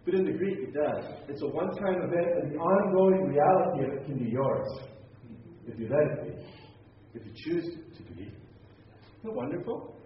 But 0.04 0.14
in 0.14 0.24
the 0.24 0.32
Greek, 0.32 0.56
it 0.56 0.72
does. 0.72 1.04
It's 1.28 1.42
a 1.42 1.48
one 1.48 1.68
time 1.76 2.00
event, 2.08 2.40
and 2.40 2.52
the 2.52 2.56
ongoing 2.56 3.28
reality 3.28 3.84
of 3.84 4.00
it 4.00 4.04
can 4.06 4.16
be 4.16 4.30
yours 4.30 4.68
if 5.66 5.78
you 5.78 5.88
let 5.92 6.00
it 6.08 6.24
be, 6.24 7.20
if 7.20 7.26
you 7.26 7.32
choose 7.36 7.64
to 7.96 8.02
be. 8.14 8.32
Isn't 9.20 9.34
wonderful? 9.34 9.97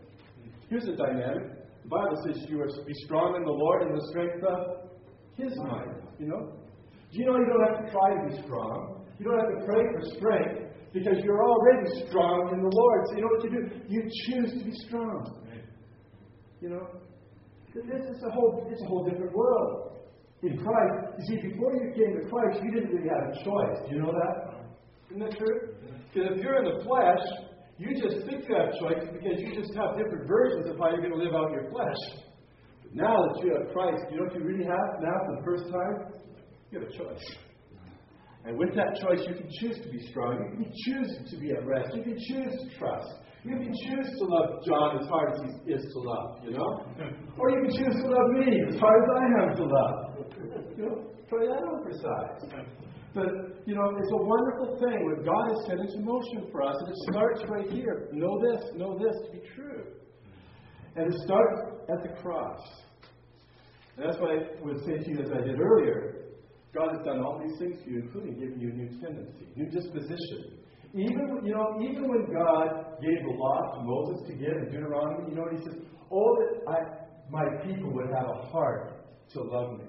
Here's 0.73 0.89
a 0.89 0.97
dynamic. 0.97 1.53
The 1.85 1.89
Bible 1.93 2.17
says 2.25 2.49
you 2.49 2.59
are 2.63 2.67
to 2.67 2.85
be 2.87 2.95
strong 3.05 3.37
in 3.37 3.45
the 3.45 3.53
Lord 3.53 3.83
and 3.83 3.93
the 3.93 4.09
strength 4.09 4.41
of 4.41 4.89
His 5.37 5.53
might. 5.69 6.01
You 6.19 6.29
know? 6.33 6.57
Do 7.13 7.19
you 7.21 7.27
know 7.27 7.37
you 7.37 7.45
don't 7.45 7.61
have 7.69 7.85
to 7.85 7.93
try 7.93 8.09
to 8.17 8.21
be 8.25 8.41
strong? 8.41 9.05
You 9.21 9.29
don't 9.29 9.37
have 9.37 9.53
to 9.53 9.67
pray 9.69 9.85
for 9.93 10.01
strength 10.17 10.73
because 10.95 11.21
you're 11.23 11.45
already 11.45 12.09
strong 12.09 12.57
in 12.57 12.65
the 12.65 12.73
Lord. 12.73 13.01
So 13.05 13.17
you 13.17 13.21
know 13.21 13.29
what 13.37 13.45
you 13.45 13.53
do? 13.53 13.63
You 13.85 14.01
choose 14.25 14.49
to 14.57 14.65
be 14.65 14.73
strong. 14.89 15.45
You 16.63 16.71
know? 16.71 16.89
This 17.75 18.09
is 18.09 18.23
a 18.25 18.31
whole 18.33 18.67
it's 18.73 18.81
a 18.81 18.87
whole 18.87 19.05
different 19.05 19.37
world. 19.37 20.01
In 20.41 20.57
Christ, 20.57 21.21
you 21.21 21.37
see, 21.37 21.49
before 21.53 21.77
you 21.77 21.93
came 21.93 22.17
to 22.17 22.31
Christ, 22.33 22.65
you 22.65 22.73
didn't 22.73 22.97
really 22.97 23.13
have 23.13 23.29
a 23.29 23.45
choice. 23.45 23.77
Do 23.85 23.95
you 23.95 24.01
know 24.01 24.13
that? 24.17 24.65
Isn't 25.11 25.21
that 25.21 25.37
true? 25.37 25.77
Because 26.09 26.33
if 26.33 26.43
you're 26.43 26.65
in 26.65 26.65
the 26.65 26.83
flesh, 26.83 27.52
you 27.79 27.95
just 27.97 28.27
you 28.27 28.57
have 28.57 28.73
choice 28.79 29.05
because 29.13 29.41
you 29.41 29.55
just 29.55 29.75
have 29.75 29.97
different 29.97 30.29
versions 30.29 30.69
of 30.69 30.79
how 30.79 30.91
you're 30.91 31.01
going 31.01 31.17
to 31.17 31.23
live 31.23 31.35
out 31.35 31.51
your 31.53 31.71
flesh. 31.71 32.23
But 32.83 32.95
now 32.95 33.17
that 33.17 33.45
you 33.45 33.55
have 33.57 33.73
Christ, 33.73 34.05
you 34.11 34.19
know 34.19 34.25
what 34.25 34.35
you 34.35 34.45
really 34.45 34.65
have 34.65 34.91
now 35.01 35.17
for 35.27 35.37
the 35.37 35.45
first 35.45 35.65
time? 35.73 36.21
You 36.71 36.81
have 36.81 36.89
a 36.89 36.93
choice. 36.93 37.37
And 38.45 38.59
with 38.59 38.75
that 38.75 38.99
choice, 39.01 39.21
you 39.29 39.35
can 39.35 39.49
choose 39.61 39.79
to 39.83 39.89
be 39.89 40.05
strong. 40.11 40.35
You 40.59 40.65
can 40.65 40.73
choose 40.85 41.31
to 41.31 41.37
be 41.39 41.51
at 41.53 41.65
rest. 41.65 41.95
You 41.95 42.03
can 42.03 42.19
choose 42.19 42.53
to 42.61 42.79
trust. 42.79 43.09
You 43.45 43.57
can 43.57 43.73
choose 43.87 44.09
to 44.19 44.25
love 44.25 44.63
John 44.67 44.99
as 45.01 45.09
hard 45.09 45.35
as 45.35 45.41
he 45.65 45.73
is 45.73 45.83
to 45.83 45.99
love, 45.99 46.45
you 46.45 46.51
know? 46.53 46.87
Or 47.39 47.51
you 47.51 47.63
can 47.63 47.71
choose 47.71 48.03
to 48.03 48.09
love 48.09 48.31
me 48.39 48.61
as 48.69 48.79
hard 48.79 49.03
as 49.03 49.09
I 49.17 49.25
am 49.43 49.57
to 49.57 49.65
love. 49.65 49.95
You 50.77 50.85
know, 50.85 51.11
try 51.29 51.47
that 51.47 51.63
on 51.65 51.83
for 51.83 51.93
size. 51.93 52.67
But, 53.15 53.29
you 53.67 53.75
know, 53.75 53.95
it's 53.99 54.13
a 54.13 54.17
wonderful 54.17 54.79
thing 54.81 55.05
what 55.05 55.25
God 55.25 55.49
has 55.53 55.67
set 55.67 55.79
into 55.79 56.01
motion 56.01 56.49
for 56.51 56.63
us. 56.63 56.75
And 56.81 56.89
it 56.89 56.97
starts 57.13 57.43
right 57.49 57.71
here. 57.71 58.09
Know 58.13 58.41
this, 58.41 58.71
know 58.75 58.99
this 58.99 59.15
to 59.27 59.33
be 59.33 59.43
true. 59.55 59.85
And 60.97 61.13
it 61.13 61.21
starts 61.25 61.61
at 61.91 62.03
the 62.03 62.21
cross. 62.21 62.61
And 63.97 64.07
that's 64.07 64.19
why 64.19 64.37
I 64.37 64.65
would 64.65 64.85
say 64.85 64.99
to 64.99 65.11
you, 65.11 65.21
as 65.21 65.31
I 65.31 65.45
did 65.45 65.61
earlier, 65.61 66.23
God 66.75 66.89
has 66.97 67.05
done 67.05 67.21
all 67.21 67.39
these 67.47 67.59
things 67.59 67.77
for 67.85 67.91
you, 67.91 68.01
including 68.01 68.41
giving 68.41 68.59
you 68.59 68.71
a 68.71 68.73
new 68.73 68.89
tendency, 69.01 69.47
new 69.57 69.69
disposition. 69.69 70.59
Even, 70.95 71.41
you 71.45 71.53
know, 71.53 71.79
even 71.83 72.09
when 72.09 72.33
God 72.33 72.97
gave 73.01 73.19
the 73.25 73.35
law 73.37 73.61
to 73.77 73.83
Moses 73.85 74.27
to 74.29 74.33
give 74.35 74.57
in 74.57 74.73
Deuteronomy, 74.73 75.31
you 75.31 75.37
know 75.37 75.43
what 75.43 75.53
he 75.53 75.65
says? 75.65 75.77
Oh, 76.11 76.37
that 76.41 76.71
I, 76.71 76.79
my 77.31 77.45
people 77.65 77.93
would 77.93 78.09
have 78.15 78.29
a 78.29 78.47
heart 78.49 79.05
to 79.33 79.43
love 79.43 79.79
me. 79.79 79.85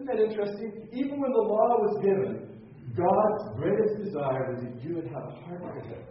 Isn't 0.00 0.16
that 0.16 0.24
interesting? 0.24 0.88
Even 0.94 1.20
when 1.20 1.30
the 1.30 1.44
law 1.44 1.76
was 1.76 2.00
given, 2.02 2.48
God's 2.96 3.60
greatest 3.60 4.02
desire 4.02 4.54
was 4.54 4.62
that 4.64 4.82
you 4.82 4.94
would 4.96 5.04
have 5.04 5.24
a 5.28 5.34
heart 5.44 5.60
for 5.60 5.80
him 5.84 6.02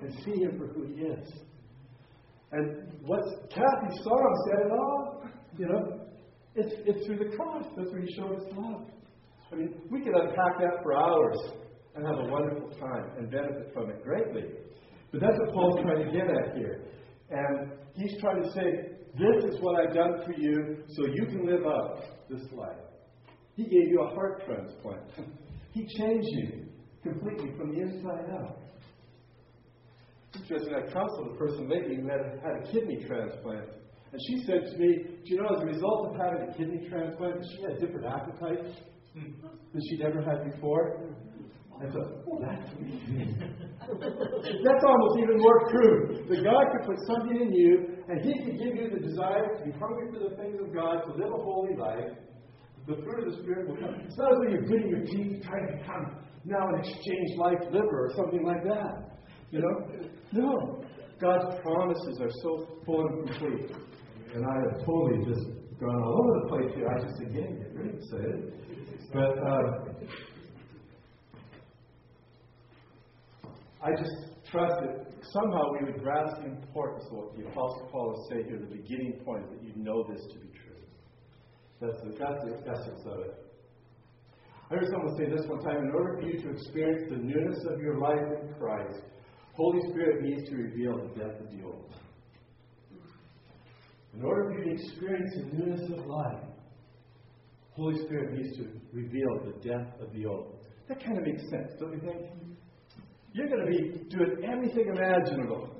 and 0.00 0.14
see 0.22 0.42
him 0.42 0.56
for 0.56 0.68
who 0.68 0.86
he 0.86 1.02
is. 1.02 1.32
And 2.52 2.86
what 3.02 3.22
Kathy's 3.50 3.98
song 4.04 4.44
said 4.46 4.66
it 4.66 4.70
all. 4.70 5.24
You 5.58 5.66
know, 5.66 6.06
it's, 6.54 6.72
it's 6.86 7.04
through 7.04 7.18
the 7.18 7.36
cross. 7.36 7.64
That's 7.76 7.90
where 7.90 8.00
he 8.00 8.14
showed 8.14 8.36
us 8.36 8.46
love. 8.54 8.86
I 9.50 9.56
mean, 9.56 9.74
we 9.90 10.02
could 10.02 10.14
unpack 10.14 10.60
that 10.60 10.84
for 10.84 10.94
hours 10.94 11.50
and 11.96 12.06
have 12.06 12.18
a 12.18 12.30
wonderful 12.30 12.70
time 12.78 13.10
and 13.18 13.28
benefit 13.28 13.72
from 13.74 13.90
it 13.90 14.04
greatly. 14.04 14.44
But 15.10 15.20
that's 15.20 15.36
what 15.36 15.52
Paul's 15.52 15.80
trying 15.82 16.06
to 16.06 16.12
get 16.12 16.30
at 16.30 16.56
here. 16.56 16.84
And 17.30 17.72
he's 17.96 18.20
trying 18.20 18.44
to 18.44 18.50
say, 18.52 18.96
this 19.18 19.52
is 19.52 19.60
what 19.60 19.80
I've 19.80 19.94
done 19.94 20.22
for 20.24 20.32
you 20.32 20.84
so 20.86 21.06
you 21.06 21.26
can 21.26 21.44
live 21.44 21.66
up 21.66 22.28
this 22.30 22.42
life. 22.52 22.85
He 23.56 23.64
gave 23.64 23.88
you 23.88 24.02
a 24.02 24.14
heart 24.14 24.42
transplant. 24.46 25.02
He 25.72 25.86
changed 25.98 26.28
you 26.30 26.64
completely 27.02 27.52
from 27.58 27.74
the 27.74 27.82
inside 27.82 28.30
out. 28.32 28.60
Interesting, 30.34 30.72
I 30.74 30.90
counseled 30.90 31.34
a 31.34 31.36
person 31.36 31.68
lately 31.68 31.96
who 31.96 32.08
had, 32.08 32.40
had 32.42 32.64
a 32.64 32.72
kidney 32.72 33.04
transplant. 33.06 33.68
And 34.12 34.20
she 34.26 34.46
said 34.46 34.72
to 34.72 34.78
me, 34.78 35.20
Do 35.22 35.34
you 35.34 35.36
know, 35.36 35.54
as 35.54 35.62
a 35.62 35.66
result 35.66 36.08
of 36.08 36.16
having 36.16 36.48
a 36.48 36.56
kidney 36.56 36.88
transplant, 36.88 37.44
she 37.44 37.62
had 37.62 37.78
different 37.78 38.06
appetites 38.06 38.72
than 39.14 39.80
she'd 39.90 40.00
ever 40.00 40.22
had 40.22 40.50
before. 40.50 41.12
I 41.76 41.92
thought, 41.92 42.24
oh, 42.26 42.40
that's 42.40 42.72
That's 43.86 44.84
almost 44.88 45.18
even 45.20 45.36
more 45.36 45.60
true. 45.68 46.24
That 46.28 46.42
God 46.42 46.64
could 46.72 46.86
put 46.86 46.96
something 47.06 47.36
in 47.36 47.52
you, 47.52 48.00
and 48.08 48.20
He 48.24 48.32
could 48.44 48.58
give 48.58 48.76
you 48.76 48.90
the 48.90 49.00
desire 49.00 49.58
to 49.58 49.64
be 49.64 49.72
hungry 49.72 50.08
for 50.12 50.20
the 50.30 50.36
things 50.36 50.56
of 50.58 50.72
God, 50.72 51.04
to 51.04 51.12
live 51.12 51.32
a 51.32 51.42
holy 51.42 51.76
life. 51.76 52.16
The 52.86 52.94
fruit 53.02 53.26
of 53.26 53.34
the 53.34 53.42
Spirit 53.42 53.68
will 53.68 53.76
come. 53.76 54.00
It's 54.06 54.16
not 54.16 54.32
as 54.32 54.38
though 54.38 54.50
you're 54.50 54.62
gritting 54.62 54.90
your 54.90 55.04
teeth 55.04 55.42
trying 55.42 55.66
to 55.66 55.84
come 55.84 56.24
now 56.44 56.68
and 56.68 56.78
exchange 56.78 57.36
life 57.36 57.58
liver 57.72 58.06
or 58.06 58.12
something 58.14 58.44
like 58.44 58.62
that. 58.62 59.18
You 59.50 59.60
know? 59.60 59.74
No. 60.32 60.84
God's 61.20 61.60
promises 61.62 62.20
are 62.20 62.30
so 62.42 62.78
full 62.84 63.06
and 63.06 63.26
complete. 63.26 63.70
And 64.34 64.44
I 64.44 64.54
have 64.54 64.84
totally 64.84 65.24
just 65.24 65.46
gone 65.80 66.02
all 66.02 66.20
over 66.22 66.40
the 66.40 66.48
place 66.48 66.74
here. 66.76 66.88
I 66.88 67.00
just, 67.00 67.20
again, 67.20 67.58
get 67.58 67.74
really 67.74 67.96
excited. 67.96 68.52
But 69.12 69.38
uh, 69.38 69.86
I 73.82 73.90
just 73.96 74.50
trust 74.50 74.74
that 74.82 75.06
somehow 75.32 75.72
we 75.78 75.86
would 75.86 76.02
grasp 76.02 76.42
the 76.42 76.50
importance 76.50 77.04
of 77.10 77.16
what 77.16 77.36
the 77.36 77.46
Apostle 77.46 77.88
Paul 77.90 78.14
is 78.14 78.28
saying 78.30 78.46
here. 78.48 78.58
The 78.58 78.76
beginning 78.76 79.20
point 79.24 79.50
that 79.50 79.62
you 79.62 79.72
know 79.76 80.04
this 80.08 80.22
to 80.32 80.38
be. 80.38 80.55
That's 81.80 82.00
the, 82.02 82.10
essence 82.70 83.02
of 83.06 83.20
it. 83.20 83.46
I 84.70 84.74
heard 84.74 84.88
someone 84.90 85.16
say 85.16 85.30
this 85.30 85.46
one 85.46 85.62
time 85.62 85.84
in 85.84 85.90
order 85.92 86.18
for 86.20 86.26
you 86.26 86.40
to 86.40 86.50
experience 86.50 87.10
the 87.10 87.16
newness 87.16 87.64
of 87.70 87.80
your 87.80 87.98
life 87.98 88.18
in 88.18 88.54
Christ, 88.58 89.02
Holy 89.52 89.80
Spirit 89.90 90.22
needs 90.22 90.48
to 90.48 90.56
reveal 90.56 90.96
the 90.96 91.20
death 91.20 91.40
of 91.40 91.50
the 91.50 91.64
old. 91.64 91.94
In 94.14 94.24
order 94.24 94.50
for 94.50 94.58
you 94.58 94.64
to 94.64 94.82
experience 94.82 95.34
the 95.36 95.56
newness 95.56 95.90
of 95.90 96.06
life, 96.06 96.44
Holy 97.72 98.02
Spirit 98.04 98.32
needs 98.32 98.56
to 98.56 98.68
reveal 98.92 99.44
the 99.44 99.68
death 99.68 100.00
of 100.00 100.12
the 100.14 100.26
old. 100.26 100.56
That 100.88 101.04
kind 101.04 101.18
of 101.18 101.24
makes 101.24 101.42
sense, 101.50 101.72
don't 101.78 101.92
you 101.92 102.00
think? 102.00 102.22
You're 103.32 103.48
going 103.48 103.66
to 103.66 103.70
be 103.70 104.08
doing 104.08 104.44
everything 104.50 104.88
imaginable 104.88 105.76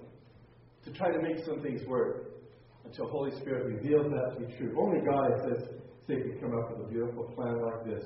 to 0.85 0.93
try 0.93 1.11
to 1.11 1.21
make 1.23 1.45
some 1.45 1.61
things 1.63 1.81
work 1.87 2.27
until 2.85 3.09
Holy 3.09 3.31
Spirit 3.41 3.67
reveals 3.67 4.07
that 4.11 4.39
to 4.39 4.47
be 4.47 4.57
true. 4.57 4.77
Only 4.79 5.01
God 5.01 5.31
says, 5.49 5.69
say, 6.07 6.15
can 6.23 6.39
come 6.41 6.59
up 6.59 6.77
with 6.77 6.87
a 6.87 6.91
beautiful 6.91 7.25
plan 7.35 7.61
like 7.61 7.85
this. 7.85 8.05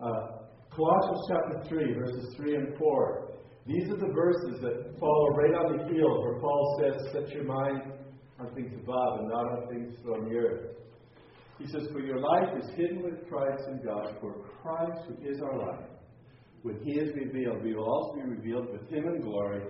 Uh, 0.00 0.42
Colossians 0.74 1.20
chapter 1.28 1.68
3, 1.68 1.94
verses 1.94 2.34
3 2.36 2.56
and 2.56 2.78
4. 2.78 3.28
These 3.66 3.90
are 3.90 3.96
the 3.96 4.12
verses 4.12 4.60
that 4.62 4.98
follow 4.98 5.28
right 5.30 5.54
on 5.54 5.76
the 5.76 5.94
heels 5.94 6.24
where 6.24 6.40
Paul 6.40 6.80
says, 6.80 7.12
Set 7.12 7.30
your 7.30 7.44
mind 7.44 7.92
on 8.40 8.54
things 8.54 8.72
above 8.82 9.20
and 9.20 9.28
not 9.28 9.44
on 9.44 9.68
things 9.68 9.94
on 10.06 10.28
the 10.28 10.36
earth. 10.36 10.76
He 11.58 11.66
says, 11.66 11.88
For 11.92 12.00
your 12.00 12.18
life 12.18 12.48
is 12.58 12.70
hidden 12.74 13.02
with 13.02 13.28
Christ 13.28 13.62
in 13.68 13.84
God, 13.84 14.16
for 14.20 14.34
Christ, 14.62 15.02
who 15.06 15.28
is 15.28 15.40
our 15.42 15.58
life, 15.58 15.86
when 16.62 16.80
he 16.82 16.92
is 16.92 17.14
revealed, 17.14 17.62
we 17.62 17.74
will 17.74 17.88
also 17.88 18.14
be 18.16 18.22
revealed 18.22 18.72
with 18.72 18.88
him 18.88 19.04
in 19.14 19.20
glory. 19.20 19.62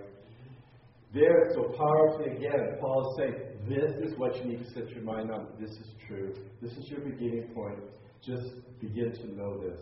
There, 1.13 1.51
so 1.53 1.73
powerfully 1.77 2.37
again, 2.37 2.77
Paul 2.79 3.11
is 3.11 3.17
saying, 3.17 3.52
This 3.67 3.91
is 4.03 4.17
what 4.17 4.35
you 4.37 4.43
need 4.43 4.59
to 4.59 4.69
set 4.73 4.89
your 4.89 5.03
mind 5.03 5.31
on. 5.31 5.47
This 5.59 5.69
is 5.69 5.87
true. 6.05 6.33
This 6.61 6.73
is 6.73 6.89
your 6.89 6.99
beginning 6.99 7.49
point. 7.55 7.79
Just 8.21 8.55
begin 8.81 9.13
to 9.13 9.35
know 9.35 9.57
this. 9.57 9.81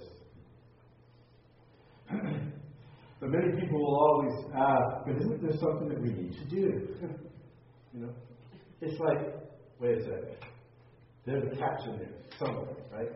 but 3.20 3.30
many 3.30 3.60
people 3.60 3.80
will 3.80 4.00
always 4.00 4.46
ask, 4.54 5.06
but 5.06 5.16
isn't 5.16 5.42
there 5.42 5.58
something 5.60 5.90
that 5.90 6.00
we 6.00 6.10
need 6.10 6.34
to 6.34 6.46
do? 6.46 6.90
you 7.94 8.02
know? 8.02 8.14
It's 8.82 9.00
like, 9.00 9.36
wait 9.80 9.98
a 9.98 10.02
second. 10.02 10.38
There's 11.26 11.44
a 11.52 11.56
catch 11.56 11.88
in 11.88 11.98
there 11.98 12.14
somewhere, 12.38 12.76
right? 12.92 13.10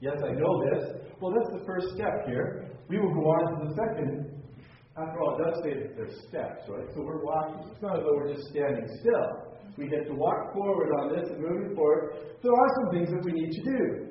Yes, 0.00 0.16
I 0.24 0.32
know 0.32 0.64
this. 0.72 1.02
Well, 1.20 1.32
that's 1.36 1.60
the 1.60 1.64
first 1.66 1.86
step 1.94 2.26
here. 2.26 2.68
We 2.88 2.98
will 2.98 3.14
go 3.14 3.30
on 3.30 3.60
to 3.60 3.68
the 3.68 3.74
second. 3.74 4.42
After 4.96 5.20
all, 5.20 5.38
it 5.38 5.44
does 5.44 5.62
say 5.62 5.74
that 5.74 5.96
there's 5.96 6.18
steps, 6.28 6.68
right? 6.68 6.86
So 6.94 7.02
we're 7.02 7.22
walking. 7.24 7.70
It's 7.70 7.82
not 7.82 7.98
as 7.98 8.02
though 8.02 8.16
we're 8.16 8.34
just 8.34 8.48
standing 8.48 8.86
still. 9.00 9.49
We 9.80 9.88
get 9.88 10.06
to 10.08 10.14
walk 10.14 10.52
forward 10.52 10.90
on 11.00 11.08
this 11.08 11.30
and 11.30 11.40
moving 11.40 11.74
forward. 11.74 12.12
There 12.42 12.52
are 12.52 12.68
some 12.82 12.92
things 12.92 13.08
that 13.08 13.24
we 13.24 13.32
need 13.32 13.50
to 13.50 13.62
do. 13.62 14.08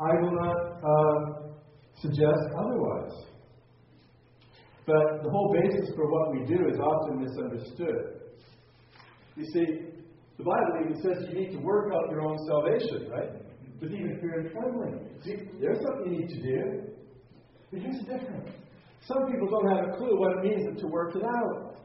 I 0.00 0.14
will 0.18 0.32
not 0.32 0.56
uh, 0.80 1.52
suggest 2.00 2.40
otherwise. 2.56 3.12
But 4.86 5.22
the 5.22 5.30
whole 5.30 5.54
basis 5.60 5.94
for 5.94 6.10
what 6.10 6.32
we 6.32 6.46
do 6.46 6.68
is 6.68 6.78
often 6.80 7.20
misunderstood. 7.22 8.22
You 9.36 9.44
see, 9.44 9.66
the 10.38 10.44
Bible 10.44 10.80
even 10.80 11.02
says 11.02 11.28
you 11.28 11.38
need 11.38 11.52
to 11.52 11.58
work 11.58 11.92
out 11.92 12.10
your 12.10 12.22
own 12.22 12.38
salvation, 12.48 13.10
right? 13.10 13.28
With 13.78 13.92
even 13.92 14.18
fear 14.22 14.40
and 14.40 14.50
trembling. 14.52 15.10
See, 15.22 15.36
there's 15.60 15.84
something 15.86 16.14
you 16.14 16.20
need 16.20 16.28
to 16.30 16.42
do. 16.42 16.82
But 17.70 17.80
here's 17.82 17.98
the 17.98 18.18
difference. 18.18 18.48
Some 19.06 19.30
people 19.30 19.48
don't 19.50 19.76
have 19.76 19.92
a 19.92 19.96
clue 19.98 20.18
what 20.18 20.38
it 20.38 20.44
means 20.44 20.80
to 20.80 20.86
work 20.86 21.14
it 21.14 21.22
out. 21.22 21.76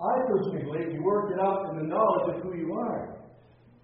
I 0.00 0.14
personally 0.26 0.64
believe 0.64 0.92
you 0.96 1.02
work 1.04 1.30
it 1.32 1.40
out 1.40 1.70
in 1.70 1.84
the 1.84 1.86
knowledge 1.86 2.36
of 2.36 2.42
who 2.42 2.56
you 2.56 2.72
are. 2.72 3.20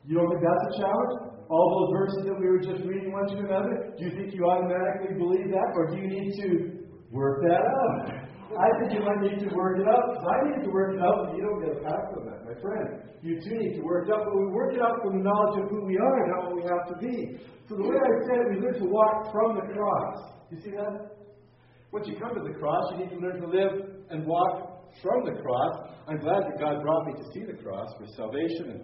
You 0.05 0.17
don't 0.17 0.29
think 0.31 0.41
that's 0.41 0.77
a 0.77 0.81
challenge? 0.81 1.37
all 1.49 1.67
those 1.79 1.91
verses 1.95 2.27
that 2.27 2.37
we 2.39 2.47
were 2.47 2.59
just 2.59 2.83
reading 2.83 3.13
one 3.13 3.27
to 3.31 3.39
another? 3.39 3.95
Do 3.99 4.05
you 4.05 4.13
think 4.19 4.35
you 4.35 4.47
automatically 4.47 5.15
believe 5.15 5.47
that? 5.55 5.69
Or 5.75 5.87
do 5.91 5.97
you 5.97 6.09
need 6.09 6.35
to 6.43 6.83
work 7.11 7.43
that 7.47 7.63
out? 7.63 8.27
I 8.57 8.69
think 8.79 8.99
you 8.99 9.03
might 9.05 9.21
need 9.21 9.39
to 9.43 9.51
work 9.55 9.79
it 9.79 9.87
out. 9.87 10.23
I 10.23 10.37
need 10.51 10.65
to 10.65 10.71
work 10.71 10.95
it 10.95 11.03
out, 11.03 11.27
but 11.27 11.37
you 11.37 11.43
don't 11.43 11.61
get 11.61 11.77
a 11.77 11.81
pass 11.83 12.07
on 12.19 12.27
that, 12.31 12.41
my 12.47 12.57
friend. 12.63 13.03
You 13.23 13.39
too 13.43 13.59
need 13.59 13.75
to 13.77 13.83
work 13.83 14.09
it 14.09 14.15
out, 14.15 14.25
but 14.25 14.35
we 14.35 14.47
work 14.51 14.75
it 14.75 14.81
out 14.81 15.03
from 15.03 15.19
the 15.19 15.25
knowledge 15.25 15.63
of 15.63 15.71
who 15.71 15.85
we 15.85 15.99
are, 15.99 16.19
not 16.31 16.51
what 16.51 16.55
we 16.57 16.63
have 16.63 16.87
to 16.91 16.97
be. 16.99 17.39
So 17.69 17.75
the 17.75 17.83
way 17.83 17.95
I 17.95 18.11
said 18.27 18.39
it, 18.43 18.47
we 18.55 18.57
learn 18.63 18.79
to 18.79 18.87
walk 18.87 19.31
from 19.31 19.59
the 19.59 19.67
cross. 19.75 20.19
You 20.51 20.59
see 20.63 20.71
that? 20.71 21.15
Once 21.93 22.07
you 22.07 22.17
come 22.19 22.35
to 22.35 22.43
the 22.43 22.55
cross, 22.59 22.85
you 22.93 23.05
need 23.05 23.11
to 23.11 23.19
learn 23.19 23.41
to 23.41 23.49
live 23.49 23.73
and 24.11 24.27
walk 24.27 24.66
from 25.03 25.25
the 25.25 25.41
cross. 25.43 25.91
I'm 26.09 26.19
glad 26.19 26.43
that 26.45 26.59
God 26.59 26.83
brought 26.83 27.07
me 27.07 27.13
to 27.15 27.25
see 27.33 27.45
the 27.45 27.63
cross 27.63 27.89
for 27.99 28.07
salvation 28.17 28.71
and 28.71 28.81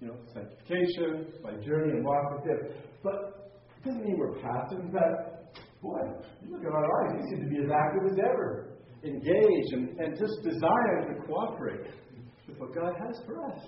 you 0.00 0.08
know, 0.08 0.16
sanctification, 0.32 1.32
my 1.42 1.52
journey 1.64 1.92
and 1.92 2.04
walk 2.04 2.36
with 2.36 2.44
Him. 2.44 2.76
But 3.02 3.52
it 3.76 3.84
doesn't 3.84 4.04
mean 4.04 4.18
we're 4.18 4.38
passive. 4.40 4.80
In 4.80 4.92
fact, 4.92 5.58
boy, 5.82 5.98
you 6.42 6.52
look 6.52 6.64
at 6.64 6.72
our 6.72 6.82
lives, 6.82 7.22
we 7.22 7.30
seem 7.30 7.44
to 7.44 7.50
be 7.50 7.62
as 7.64 7.70
active 7.70 8.12
as 8.12 8.18
ever 8.18 8.74
engage 9.04 9.68
and, 9.72 9.98
and 10.00 10.18
just 10.18 10.32
desire 10.42 11.12
to 11.12 11.26
cooperate 11.26 11.86
with 12.48 12.58
what 12.58 12.74
God 12.74 12.94
has 13.06 13.20
for 13.26 13.44
us. 13.46 13.60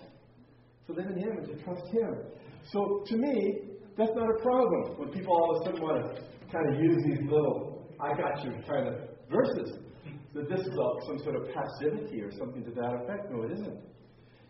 To 0.87 0.93
live 0.93 1.07
in 1.07 1.19
Him 1.19 1.39
and 1.39 1.47
to 1.47 1.65
trust 1.65 1.87
Him. 1.93 2.15
So 2.73 3.05
to 3.07 3.17
me, 3.17 3.61
that's 3.97 4.13
not 4.15 4.29
a 4.29 4.43
problem 4.43 4.99
when 4.99 5.09
people 5.11 5.35
all 5.35 5.57
of 5.57 5.63
a 5.63 5.65
sudden 5.67 5.83
want 5.83 6.17
to 6.17 6.23
kind 6.53 6.75
of 6.75 6.81
use 6.83 7.03
these 7.05 7.31
little 7.31 7.77
I 7.99 8.11
got 8.11 8.45
you 8.45 8.53
kind 8.69 8.89
of 8.89 8.95
verses. 9.31 9.79
That 10.37 10.51
this 10.53 10.61
is 10.61 10.75
some 11.09 11.19
sort 11.25 11.37
of 11.37 11.49
passivity 11.49 12.21
or 12.21 12.31
something 12.37 12.63
to 12.65 12.71
that 12.73 12.93
effect. 13.01 13.33
No, 13.33 13.43
it 13.49 13.53
isn't. 13.53 13.81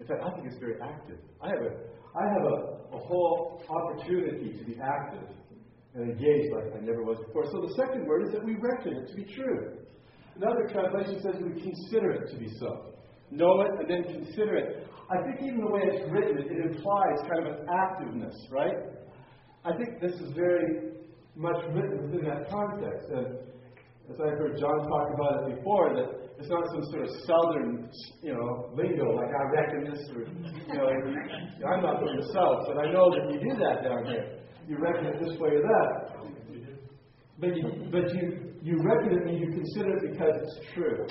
In 0.01 0.07
fact, 0.07 0.21
I 0.21 0.35
think 0.35 0.51
it's 0.51 0.59
very 0.59 0.83
active. 0.83 1.19
I 1.41 1.49
have 1.49 1.63
a 1.63 1.73
I 2.19 2.25
have 2.27 2.43
a, 2.43 2.57
a 2.97 2.99
whole 2.99 3.63
opportunity 3.71 4.59
to 4.59 4.65
be 4.65 4.77
active 4.83 5.29
and 5.95 6.11
engaged 6.11 6.53
like 6.53 6.75
I 6.75 6.85
never 6.85 7.05
was 7.05 7.19
before. 7.27 7.45
So 7.53 7.61
the 7.61 7.75
second 7.77 8.07
word 8.07 8.27
is 8.27 8.33
that 8.33 8.45
we 8.45 8.57
reckon 8.57 8.95
it 8.99 9.09
to 9.09 9.15
be 9.15 9.25
true. 9.33 9.79
Another 10.35 10.67
translation 10.73 11.23
says 11.23 11.41
we 11.41 11.61
consider 11.61 12.11
it 12.13 12.33
to 12.33 12.37
be 12.37 12.51
so. 12.59 12.93
Know 13.31 13.63
it 13.63 13.71
and 13.79 13.89
then 13.89 14.03
consider 14.05 14.57
it. 14.57 14.89
I 15.09 15.23
think 15.23 15.41
even 15.47 15.61
the 15.61 15.71
way 15.71 15.83
it's 15.85 16.11
written, 16.11 16.39
it 16.39 16.51
implies 16.51 17.19
kind 17.31 17.47
of 17.47 17.61
an 17.61 17.67
activeness, 17.71 18.35
right? 18.51 18.75
I 19.65 19.71
think 19.77 20.01
this 20.01 20.15
is 20.21 20.33
very 20.35 20.99
much 21.37 21.63
written 21.73 22.11
within 22.11 22.27
that 22.27 22.51
context. 22.51 23.09
And 23.11 23.39
as 24.11 24.21
I 24.21 24.29
heard 24.39 24.59
John 24.59 24.87
talk 24.87 25.09
about 25.15 25.43
it 25.43 25.57
before, 25.57 25.95
that 25.95 26.31
it's 26.39 26.49
not 26.49 26.63
some 26.71 26.85
sort 26.91 27.03
of 27.03 27.11
southern, 27.27 27.91
you 28.23 28.35
know, 28.35 28.71
lingo 28.75 29.17
like 29.17 29.33
I 29.35 29.45
reckon 29.51 29.91
this 29.91 30.01
or, 30.15 30.23
you 30.23 30.79
know, 30.79 31.67
I'm 31.67 31.83
not 31.83 31.99
from 31.99 32.17
the 32.17 32.27
south, 32.33 32.67
but 32.69 32.79
I 32.79 32.93
know 32.93 33.11
that 33.11 33.33
you 33.33 33.41
do 33.41 33.57
that 33.59 33.83
down 33.83 34.07
here. 34.07 34.39
You 34.69 34.79
reckon 34.79 35.07
it 35.07 35.19
this 35.23 35.37
way 35.39 35.51
or 35.51 35.63
that. 35.63 36.17
But 37.39 37.57
you, 37.57 37.89
but 37.91 38.15
you, 38.15 38.55
you 38.63 38.77
reckon 38.83 39.19
it 39.19 39.29
and 39.29 39.39
you 39.39 39.51
consider 39.53 39.97
it 39.97 40.13
because 40.13 40.35
it's 40.43 40.75
true. 40.75 41.07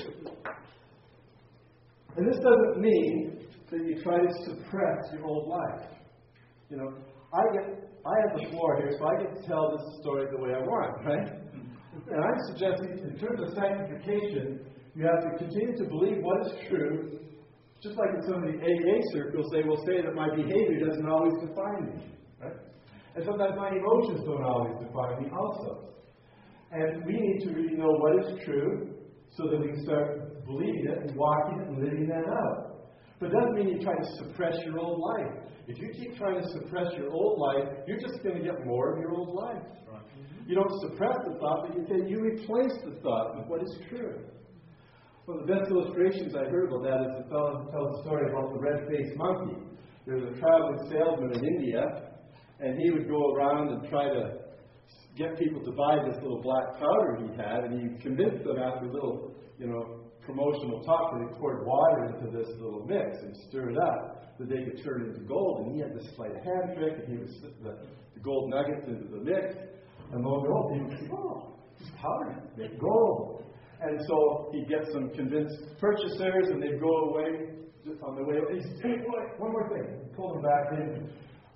And 2.18 2.28
this 2.28 2.38
doesn't 2.38 2.80
mean 2.80 3.48
that 3.72 3.86
you 3.86 4.02
try 4.02 4.18
to 4.18 4.34
suppress 4.46 5.12
your 5.14 5.26
old 5.26 5.50
life. 5.50 5.90
You 6.70 6.78
know, 6.78 6.94
I 7.34 7.42
get 7.54 7.86
I 8.06 8.14
have 8.22 8.38
the 8.38 8.50
floor 8.52 8.78
here, 8.78 8.92
so 9.00 9.08
I 9.08 9.24
get 9.24 9.34
to 9.36 9.48
tell 9.48 9.76
this 9.76 10.00
story 10.00 10.28
the 10.30 10.38
way 10.38 10.54
I 10.54 10.60
want, 10.60 11.04
right? 11.04 11.45
And 12.08 12.24
I'm 12.24 12.40
suggesting, 12.52 13.00
in 13.00 13.18
terms 13.18 13.40
of 13.42 13.56
sanctification, 13.56 14.60
you 14.96 15.06
have 15.06 15.22
to 15.24 15.38
continue 15.38 15.76
to 15.78 15.86
believe 15.86 16.22
what 16.22 16.46
is 16.48 16.54
true. 16.70 17.20
Just 17.82 17.98
like 17.98 18.10
in 18.16 18.24
some 18.24 18.44
of 18.44 18.44
the 18.44 18.58
AA 18.58 18.98
circles, 19.12 19.52
they 19.52 19.64
will 19.64 19.84
say 19.86 20.02
that 20.02 20.14
my 20.16 20.30
behavior 20.30 20.88
doesn't 20.88 21.08
always 21.08 21.34
define 21.42 21.86
me, 21.86 22.04
right? 22.42 22.58
And 23.16 23.24
sometimes 23.26 23.56
my 23.58 23.70
emotions 23.70 24.22
don't 24.26 24.44
always 24.44 24.74
define 24.80 25.24
me, 25.24 25.30
also. 25.32 25.90
And 26.72 27.06
we 27.06 27.14
need 27.14 27.40
to 27.46 27.54
really 27.54 27.76
know 27.76 27.92
what 27.92 28.26
is 28.26 28.44
true 28.44 28.96
so 29.38 29.48
that 29.50 29.60
we 29.60 29.68
can 29.68 29.84
start 29.84 30.46
believing 30.46 30.88
it 30.88 30.98
and 31.10 31.16
walking 31.16 31.60
it 31.62 31.68
and 31.68 31.84
living 31.84 32.08
that 32.08 32.28
out. 32.28 32.92
But 33.20 33.30
it 33.30 33.34
doesn't 33.34 33.54
mean 33.54 33.70
you 33.70 33.84
try 33.84 33.96
to 33.96 34.06
suppress 34.18 34.56
your 34.66 34.80
old 34.80 35.00
life. 35.00 35.32
If 35.68 35.78
you 35.80 35.90
keep 35.94 36.18
trying 36.18 36.42
to 36.42 36.48
suppress 36.50 36.94
your 36.98 37.12
old 37.12 37.40
life, 37.40 37.80
you're 37.88 38.00
just 38.00 38.22
going 38.24 38.38
to 38.38 38.44
get 38.44 38.66
more 38.66 38.94
of 38.94 39.00
your 39.00 39.12
old 39.12 39.36
life. 39.36 39.64
You 40.46 40.56
don't 40.56 40.80
suppress 40.82 41.18
the 41.26 41.40
thought, 41.40 41.68
but 41.68 41.76
you, 41.76 42.06
you 42.08 42.20
replace 42.22 42.74
the 42.86 43.00
thought 43.02 43.38
with 43.38 43.48
what 43.48 43.64
is 43.64 43.78
true. 43.90 44.22
One 45.26 45.40
of 45.40 45.48
the 45.48 45.54
best 45.54 45.72
illustrations 45.72 46.36
I 46.36 46.46
heard 46.46 46.70
about 46.70 46.84
that 46.84 47.02
is 47.02 47.24
the 47.24 47.30
fellow 47.30 47.66
who 47.66 47.72
tells 47.72 47.98
a 47.98 48.02
story 48.04 48.30
about 48.30 48.54
the 48.54 48.60
red 48.60 48.86
faced 48.88 49.18
monkey. 49.18 49.58
There 50.06 50.18
was 50.18 50.38
a 50.38 50.40
traveling 50.40 50.86
salesman 50.86 51.34
in 51.34 51.44
India, 51.44 51.82
and 52.60 52.78
he 52.78 52.92
would 52.92 53.10
go 53.10 53.34
around 53.34 53.70
and 53.74 53.90
try 53.90 54.06
to 54.06 54.46
get 55.18 55.40
people 55.40 55.66
to 55.66 55.72
buy 55.72 55.98
this 56.06 56.22
little 56.22 56.44
black 56.44 56.78
powder 56.78 57.26
he 57.26 57.36
had, 57.42 57.66
and 57.66 57.82
he 57.82 57.98
convinced 58.04 58.44
them 58.46 58.60
after 58.60 58.86
a 58.86 58.92
little, 58.92 59.34
you 59.58 59.66
know, 59.66 60.06
promotional 60.22 60.84
talk 60.86 61.14
that 61.14 61.26
he 61.26 61.40
poured 61.40 61.66
water 61.66 62.06
into 62.06 62.38
this 62.38 62.50
little 62.62 62.86
mix 62.86 63.18
and 63.24 63.36
stir 63.50 63.72
it 63.72 63.78
up, 63.78 64.38
that 64.38 64.50
they 64.50 64.62
could 64.62 64.84
turn 64.84 65.10
into 65.10 65.26
gold. 65.26 65.66
And 65.66 65.76
he 65.76 65.82
had 65.82 65.96
this 65.96 66.06
sleight 66.16 66.38
of 66.38 66.44
hand 66.44 66.78
trick, 66.78 67.02
and 67.02 67.08
he 67.10 67.18
would 67.18 67.34
slip 67.40 67.64
the, 67.64 67.78
the 68.14 68.20
gold 68.22 68.52
nuggets 68.52 68.86
into 68.88 69.10
the 69.10 69.24
mix, 69.24 69.56
and 70.12 70.24
behold, 70.24 70.74
people 71.00 71.18
"Oh, 71.18 71.60
this 71.80 71.90
powder 72.02 72.42
make 72.58 72.80
gold." 72.80 73.44
And 73.82 74.00
so 74.08 74.50
he'd 74.54 74.68
get 74.70 74.86
some 74.92 75.10
convinced 75.10 75.78
purchasers, 75.80 76.50
and 76.50 76.62
they'd 76.62 76.80
go 76.80 76.94
away 77.10 77.50
on 78.02 78.16
the 78.16 78.24
way. 78.24 78.40
He 78.54 78.62
said, 78.62 78.80
"Hey, 78.82 78.96
one 79.38 79.52
more 79.52 79.70
thing." 79.70 80.00
He 80.04 80.16
pulled 80.16 80.36
them 80.36 80.44
back 80.44 80.72
in. 80.72 81.10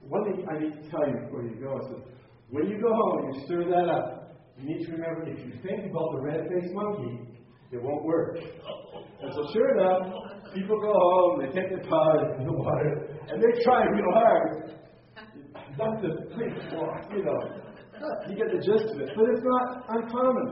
One 0.07 0.23
thing 0.25 0.45
I 0.49 0.59
need 0.59 0.73
to 0.81 0.89
tell 0.89 1.07
you 1.07 1.17
before 1.25 1.43
you 1.43 1.55
go. 1.61 1.77
I 1.77 1.81
said, 1.87 2.03
when 2.49 2.67
you 2.67 2.81
go 2.81 2.91
home, 2.91 3.31
you 3.31 3.45
stir 3.45 3.65
that 3.69 3.89
up. 3.89 4.35
You 4.57 4.75
need 4.75 4.85
to 4.85 4.91
remember 4.93 5.27
if 5.29 5.39
you 5.39 5.53
think 5.61 5.91
about 5.91 6.11
the 6.13 6.21
red 6.21 6.47
faced 6.49 6.73
monkey, 6.73 7.19
it 7.71 7.81
won't 7.81 8.03
work. 8.03 8.37
And 9.21 9.33
so, 9.33 9.45
sure 9.53 9.77
enough, 9.77 10.13
people 10.53 10.79
go 10.81 10.91
home, 10.91 11.41
they 11.41 11.51
take 11.53 11.69
the 11.69 11.87
pot 11.87 12.37
and 12.37 12.47
the 12.47 12.53
water, 12.53 13.07
and 13.29 13.41
they 13.41 13.63
try 13.63 13.85
real 13.85 14.11
hard 14.13 14.73
not 15.77 16.01
to 16.01 16.09
think, 16.35 16.57
you 17.13 17.23
know, 17.23 17.39
you 18.29 18.35
get 18.35 18.49
the 18.51 18.61
gist 18.63 18.95
of 18.95 19.01
it. 19.01 19.09
But 19.15 19.25
it's 19.29 19.45
not 19.45 19.85
uncommon. 19.89 20.47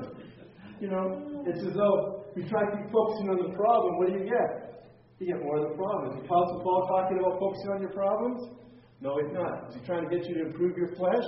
You 0.79 0.89
know, 0.89 1.43
it's 1.47 1.63
as 1.65 1.73
though 1.73 2.25
we 2.35 2.43
try 2.45 2.61
to 2.65 2.71
keep 2.77 2.91
focusing 2.91 3.27
on 3.33 3.39
the 3.49 3.53
problem. 3.55 3.97
What 3.97 4.13
do 4.13 4.19
you 4.19 4.25
get? 4.29 4.85
You 5.19 5.33
get 5.33 5.41
more 5.41 5.57
of 5.57 5.71
the 5.71 5.75
problem. 5.75 6.13
Is 6.13 6.21
the 6.21 6.25
Apostle 6.29 6.61
Paul 6.61 6.85
talking 6.85 7.17
about 7.17 7.39
focusing 7.39 7.69
on 7.73 7.81
your 7.81 7.93
problems? 7.93 8.53
No, 9.01 9.17
he's 9.17 9.33
not. 9.33 9.69
Is 9.69 9.79
he 9.79 9.81
trying 9.85 10.07
to 10.07 10.11
get 10.13 10.27
you 10.29 10.35
to 10.35 10.53
improve 10.53 10.77
your 10.77 10.93
flesh? 10.95 11.25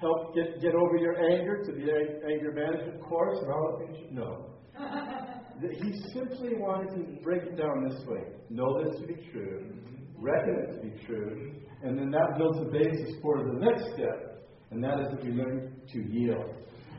help 0.00 0.34
get, 0.34 0.60
get 0.60 0.74
over 0.74 0.96
your 0.96 1.16
anger 1.32 1.62
to 1.64 1.72
the 1.72 1.82
anger 2.28 2.52
management 2.52 3.00
course 3.02 3.38
and 3.40 3.50
all 3.50 3.78
that? 3.78 4.12
No. 4.12 4.50
he 5.82 5.92
simply 6.12 6.56
wanted 6.56 6.90
to 6.96 7.22
break 7.22 7.42
it 7.42 7.56
down 7.56 7.88
this 7.88 8.04
way. 8.06 8.22
Know 8.50 8.84
this 8.84 9.00
to 9.00 9.06
be 9.06 9.14
true, 9.32 9.72
reckon 10.18 10.56
it 10.62 10.72
to 10.74 10.80
be 10.82 11.06
true, 11.06 11.52
and 11.82 11.98
then 11.98 12.10
that 12.10 12.36
builds 12.36 12.58
the 12.58 12.70
basis 12.70 13.16
for 13.22 13.44
the 13.44 13.58
next 13.60 13.84
step, 13.94 14.33
and 14.74 14.82
that 14.82 14.98
is 15.00 15.06
that 15.10 15.24
we 15.24 15.30
learn 15.30 15.72
to 15.92 15.98
yield. 16.10 16.50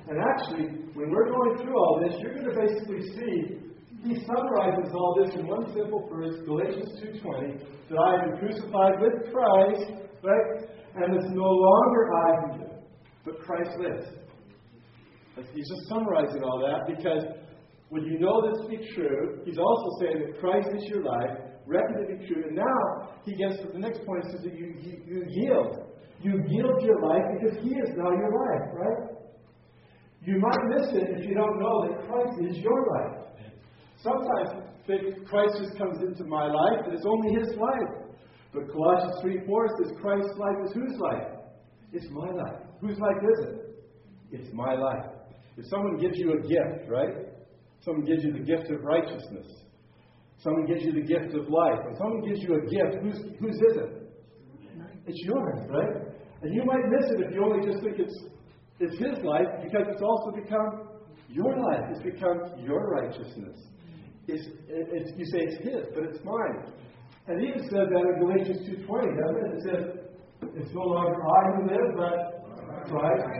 And 0.07 0.17
actually, 0.17 0.67
when 0.93 1.11
we're 1.11 1.29
going 1.29 1.57
through 1.57 1.77
all 1.77 1.99
this, 1.99 2.15
you're 2.21 2.33
going 2.33 2.47
to 2.47 2.55
basically 2.55 3.01
see 3.11 3.65
he 4.05 4.15
summarizes 4.23 4.93
all 4.93 5.17
this 5.19 5.35
in 5.35 5.47
one 5.47 5.65
simple 5.73 6.07
verse, 6.09 6.35
Galatians 6.45 7.01
2.20, 7.01 7.59
that 7.89 7.97
I 7.97 8.23
am 8.23 8.37
crucified 8.37 9.01
with 9.01 9.33
Christ, 9.33 9.91
right? 10.21 10.69
And 10.95 11.15
it's 11.15 11.31
no 11.31 11.49
longer 11.49 12.13
I 12.13 12.29
who 12.39 12.59
live, 12.59 12.83
but 13.25 13.39
Christ 13.41 13.71
lives. 13.79 14.07
He's 15.53 15.67
just 15.67 15.89
summarizing 15.89 16.43
all 16.43 16.59
that 16.59 16.95
because 16.95 17.23
when 17.89 18.05
you 18.05 18.19
know 18.19 18.41
this 18.47 18.61
to 18.63 18.69
be 18.69 18.93
true, 18.93 19.41
he's 19.43 19.57
also 19.57 19.99
saying 19.99 20.23
that 20.25 20.39
Christ 20.39 20.69
is 20.77 20.83
your 20.87 21.03
life, 21.03 21.39
reckon 21.65 22.07
to 22.07 22.15
be 22.15 22.27
true. 22.27 22.43
And 22.47 22.55
now 22.55 23.09
he 23.25 23.35
gets 23.35 23.57
to 23.61 23.67
the 23.73 23.79
next 23.79 24.05
point 24.05 24.23
says 24.31 24.43
that 24.43 24.53
you, 24.53 24.75
you, 24.81 25.01
you 25.05 25.23
yield. 25.27 25.84
You 26.21 26.43
yield 26.47 26.81
your 26.81 27.01
life 27.01 27.23
because 27.33 27.57
he 27.61 27.69
is 27.69 27.89
now 27.95 28.11
your 28.11 28.31
life, 28.31 28.69
right? 28.73 29.15
You 30.21 30.39
might 30.39 30.63
miss 30.75 30.87
it 30.93 31.19
if 31.19 31.27
you 31.27 31.35
don't 31.35 31.59
know 31.59 31.87
that 31.87 32.07
Christ 32.07 32.39
is 32.49 32.57
your 32.57 32.87
life. 32.97 33.25
Sometimes 34.01 34.65
Christ 35.27 35.57
just 35.61 35.77
comes 35.77 36.01
into 36.01 36.23
my 36.25 36.47
life 36.47 36.85
and 36.85 36.93
it's 36.93 37.05
only 37.05 37.33
his 37.33 37.55
life. 37.57 38.05
But 38.53 38.71
Colossians 38.71 39.21
3 39.21 39.45
4 39.45 39.67
says 39.77 39.91
Christ's 40.01 40.37
life 40.37 40.57
is 40.65 40.73
whose 40.73 40.97
life? 40.99 41.27
It's 41.91 42.09
my 42.09 42.29
life. 42.31 42.61
Whose 42.81 42.97
life 42.97 43.17
is 43.21 43.45
it? 43.47 43.65
It's 44.31 44.53
my 44.53 44.73
life. 44.73 45.05
If 45.57 45.65
someone 45.67 45.97
gives 45.97 46.17
you 46.17 46.33
a 46.33 46.41
gift, 46.41 46.89
right? 46.89 47.27
Someone 47.81 48.05
gives 48.05 48.23
you 48.23 48.33
the 48.33 48.39
gift 48.39 48.71
of 48.71 48.83
righteousness. 48.83 49.47
Someone 50.39 50.65
gives 50.65 50.83
you 50.83 50.91
the 50.91 51.01
gift 51.01 51.35
of 51.35 51.49
life. 51.49 51.79
When 51.85 51.95
someone 51.97 52.21
gives 52.27 52.41
you 52.41 52.55
a 52.55 52.61
gift, 52.61 53.01
whose, 53.01 53.19
whose 53.39 53.55
is 53.55 53.77
it? 53.77 54.04
It's 55.07 55.21
yours, 55.25 55.59
right? 55.69 56.15
And 56.41 56.53
you 56.53 56.63
might 56.65 56.85
miss 56.89 57.09
it 57.11 57.25
if 57.27 57.33
you 57.33 57.43
only 57.43 57.65
just 57.65 57.83
think 57.83 57.99
it's, 57.99 58.17
it's 58.79 58.97
his 58.97 59.23
life 59.23 59.47
because 59.63 59.87
it's 59.89 60.01
also 60.01 60.31
become 60.31 60.89
your 61.29 61.57
life. 61.57 61.83
It's 61.91 62.03
become 62.03 62.41
your 62.59 62.89
righteousness. 62.89 63.57
It's, 64.27 64.47
it's, 64.67 65.11
you 65.17 65.25
say 65.25 65.45
it's 65.45 65.63
his, 65.63 65.85
but 65.93 66.03
it's 66.03 66.23
mine. 66.23 66.73
And 67.27 67.41
he 67.41 67.49
even 67.49 67.63
said 67.69 67.89
that 67.89 68.01
in 68.01 68.19
Galatians 68.19 68.61
2.20, 68.69 68.87
doesn't 69.17 69.45
it? 69.45 69.57
It 69.57 69.63
says, 69.63 69.83
It's 70.55 70.73
no 70.73 70.81
longer 70.81 71.15
I 71.15 71.41
who 71.55 71.67
live, 71.69 71.95
but. 71.97 72.35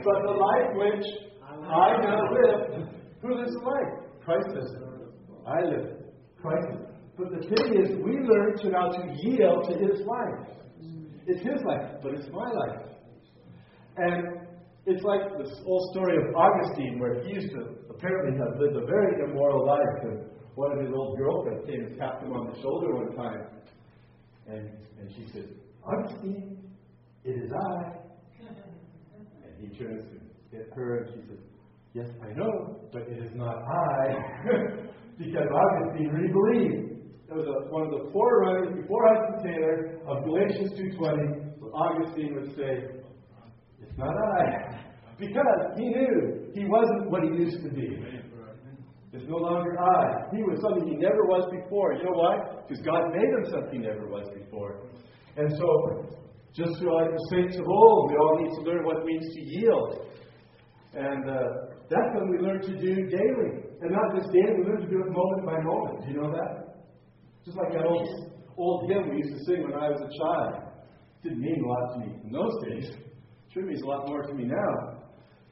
But 0.04 0.22
the 0.26 0.36
life 0.38 0.70
which 0.74 1.06
I 1.50 2.00
now 2.02 2.20
live, 2.32 2.88
who 3.22 3.34
lives 3.34 3.52
the 3.52 3.60
life? 3.60 4.06
Christ 4.24 4.48
lives 4.54 4.72
it. 4.72 4.82
I 5.46 5.60
live. 5.60 5.96
Christ. 6.42 6.66
But 7.16 7.30
the 7.30 7.46
thing 7.46 7.80
is, 7.80 7.90
we 8.04 8.18
learn 8.26 8.58
to 8.58 8.68
now 8.70 8.88
to 8.90 9.14
yield 9.22 9.68
to 9.68 9.78
His 9.78 10.00
life. 10.04 10.56
It's 11.26 11.42
His 11.42 11.62
life, 11.66 12.00
but 12.02 12.14
it's 12.14 12.28
my 12.32 12.50
life. 12.50 12.86
And 13.96 14.46
it's 14.86 15.02
like 15.02 15.22
this 15.38 15.60
old 15.64 15.90
story 15.92 16.16
of 16.16 16.34
Augustine, 16.34 16.98
where 16.98 17.22
he 17.24 17.34
used 17.34 17.50
to 17.54 17.76
apparently 17.90 18.38
have 18.38 18.60
lived 18.60 18.76
a 18.76 18.86
very 18.86 19.24
immoral 19.24 19.66
life, 19.66 20.02
and 20.02 20.30
one 20.54 20.72
of 20.72 20.84
his 20.84 20.94
old 20.94 21.18
girlfriends 21.18 21.66
came 21.66 21.80
and 21.80 21.98
tapped 21.98 22.22
him 22.22 22.32
on 22.32 22.52
the 22.52 22.60
shoulder 22.62 22.94
one 22.94 23.16
time, 23.16 23.46
and, 24.46 24.70
and 25.00 25.10
she 25.16 25.26
said, 25.32 25.48
Augustine, 25.84 26.56
it 27.24 27.30
is 27.30 27.50
I. 27.52 27.92
And 29.44 29.54
he 29.58 29.76
turns 29.76 30.04
to 30.04 30.56
get 30.56 30.70
her 30.74 30.98
and 30.98 31.14
she 31.14 31.28
says, 31.28 31.38
Yes, 31.94 32.08
I 32.22 32.32
know, 32.34 32.76
but 32.92 33.02
it 33.02 33.18
is 33.24 33.32
not 33.34 33.56
I. 33.56 34.14
because 35.18 35.48
Augustine 35.50 36.10
really 36.12 36.32
believed. 36.32 36.85
That 37.28 37.36
was 37.36 37.46
a, 37.46 37.72
one 37.74 37.82
of 37.82 37.90
the 37.90 38.10
forerunners 38.12 38.80
before 38.80 39.02
Hudson 39.08 39.50
Taylor 39.50 39.98
of 40.06 40.24
Galatians 40.24 40.72
2.20. 40.78 41.58
So 41.58 41.66
Augustine 41.74 42.34
would 42.34 42.54
say, 42.54 43.02
It's 43.82 43.98
not 43.98 44.14
I. 44.38 44.82
Because 45.18 45.72
he 45.78 45.88
knew 45.88 46.52
he 46.52 46.66
wasn't 46.66 47.10
what 47.10 47.22
he 47.22 47.30
used 47.40 47.62
to 47.62 47.70
be. 47.70 47.96
It's 49.14 49.24
no 49.26 49.36
longer 49.36 49.80
I. 49.80 50.36
He 50.36 50.42
was 50.42 50.60
something 50.60 50.86
he 50.86 50.96
never 51.00 51.24
was 51.24 51.48
before. 51.48 51.94
You 51.94 52.04
know 52.04 52.20
why? 52.20 52.36
Because 52.68 52.84
God 52.84 53.16
made 53.16 53.24
him 53.24 53.48
something 53.48 53.80
he 53.80 53.86
never 53.88 54.06
was 54.12 54.28
before. 54.36 54.84
And 55.38 55.48
so, 55.56 56.04
just 56.52 56.76
like 56.84 57.08
the 57.16 57.24
saints 57.32 57.56
of 57.56 57.64
old, 57.64 58.12
we 58.12 58.16
all 58.20 58.36
need 58.44 58.52
to 58.60 58.62
learn 58.68 58.84
what 58.84 58.98
it 58.98 59.06
means 59.06 59.24
to 59.24 59.40
yield. 59.40 60.04
And 60.92 61.30
uh, 61.30 61.72
that's 61.88 62.12
what 62.12 62.28
we 62.28 62.44
learn 62.44 62.60
to 62.60 62.76
do 62.76 62.92
daily. 63.08 63.64
And 63.80 63.88
not 63.88 64.20
just 64.20 64.28
daily, 64.36 64.60
we 64.60 64.64
learn 64.68 64.84
to 64.84 64.88
do 64.88 65.00
it 65.00 65.08
moment 65.08 65.46
by 65.48 65.64
moment. 65.64 66.04
Do 66.04 66.12
you 66.12 66.20
know 66.20 66.32
that? 66.32 66.65
Just 67.46 67.56
like 67.56 67.72
that 67.72 67.86
old, 67.86 68.32
old 68.58 68.90
hymn 68.90 69.08
we 69.08 69.18
used 69.18 69.38
to 69.38 69.44
sing 69.46 69.62
when 69.62 69.74
I 69.74 69.88
was 69.88 70.02
a 70.02 70.10
child. 70.18 70.64
Didn't 71.22 71.40
mean 71.40 71.62
a 71.62 71.68
lot 71.68 71.94
to 71.94 71.98
me 72.00 72.18
in 72.24 72.32
those 72.32 72.52
days. 72.66 72.90
It 72.90 73.52
sure 73.54 73.64
means 73.64 73.82
a 73.82 73.86
lot 73.86 74.08
more 74.08 74.22
to 74.22 74.34
me 74.34 74.44
now. 74.44 74.98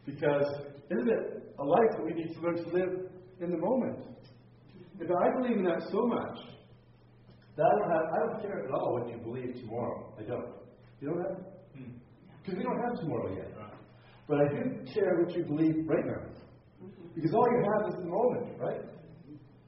Because 0.04 0.44
isn't 0.90 1.08
it 1.08 1.54
a 1.56 1.64
life 1.64 1.90
that 1.96 2.04
we 2.04 2.12
need 2.12 2.34
to 2.34 2.40
learn 2.40 2.56
to 2.56 2.70
live 2.70 3.10
in 3.40 3.50
the 3.50 3.58
moment? 3.58 4.06
And 4.98 5.08
I 5.08 5.40
believe 5.40 5.58
in 5.58 5.64
that 5.64 5.82
so 5.90 6.04
much 6.06 6.38
that 7.56 7.62
I 7.62 7.78
don't, 7.78 7.90
have, 7.90 8.02
I 8.12 8.18
don't 8.26 8.42
care 8.42 8.64
at 8.64 8.70
all 8.72 8.94
what 8.94 9.08
you 9.08 9.18
believe 9.18 9.54
tomorrow. 9.54 10.12
I 10.18 10.22
don't. 10.22 10.50
You 11.00 11.08
know 11.10 11.22
that? 11.22 11.62
Hmm. 11.76 11.92
Because 12.42 12.58
we 12.58 12.64
don't 12.64 12.80
have 12.82 12.98
tomorrow 12.98 13.36
yet. 13.36 13.52
But 14.26 14.38
I 14.38 14.48
do 14.48 14.84
care 14.92 15.22
what 15.22 15.36
you 15.36 15.44
believe 15.44 15.86
right 15.86 16.04
now. 16.06 16.26
Mm-hmm. 16.82 17.14
Because 17.14 17.34
all 17.34 17.46
you 17.46 17.62
have 17.70 17.88
is 17.88 17.94
the 18.02 18.10
moment, 18.10 18.58
right? 18.58 18.80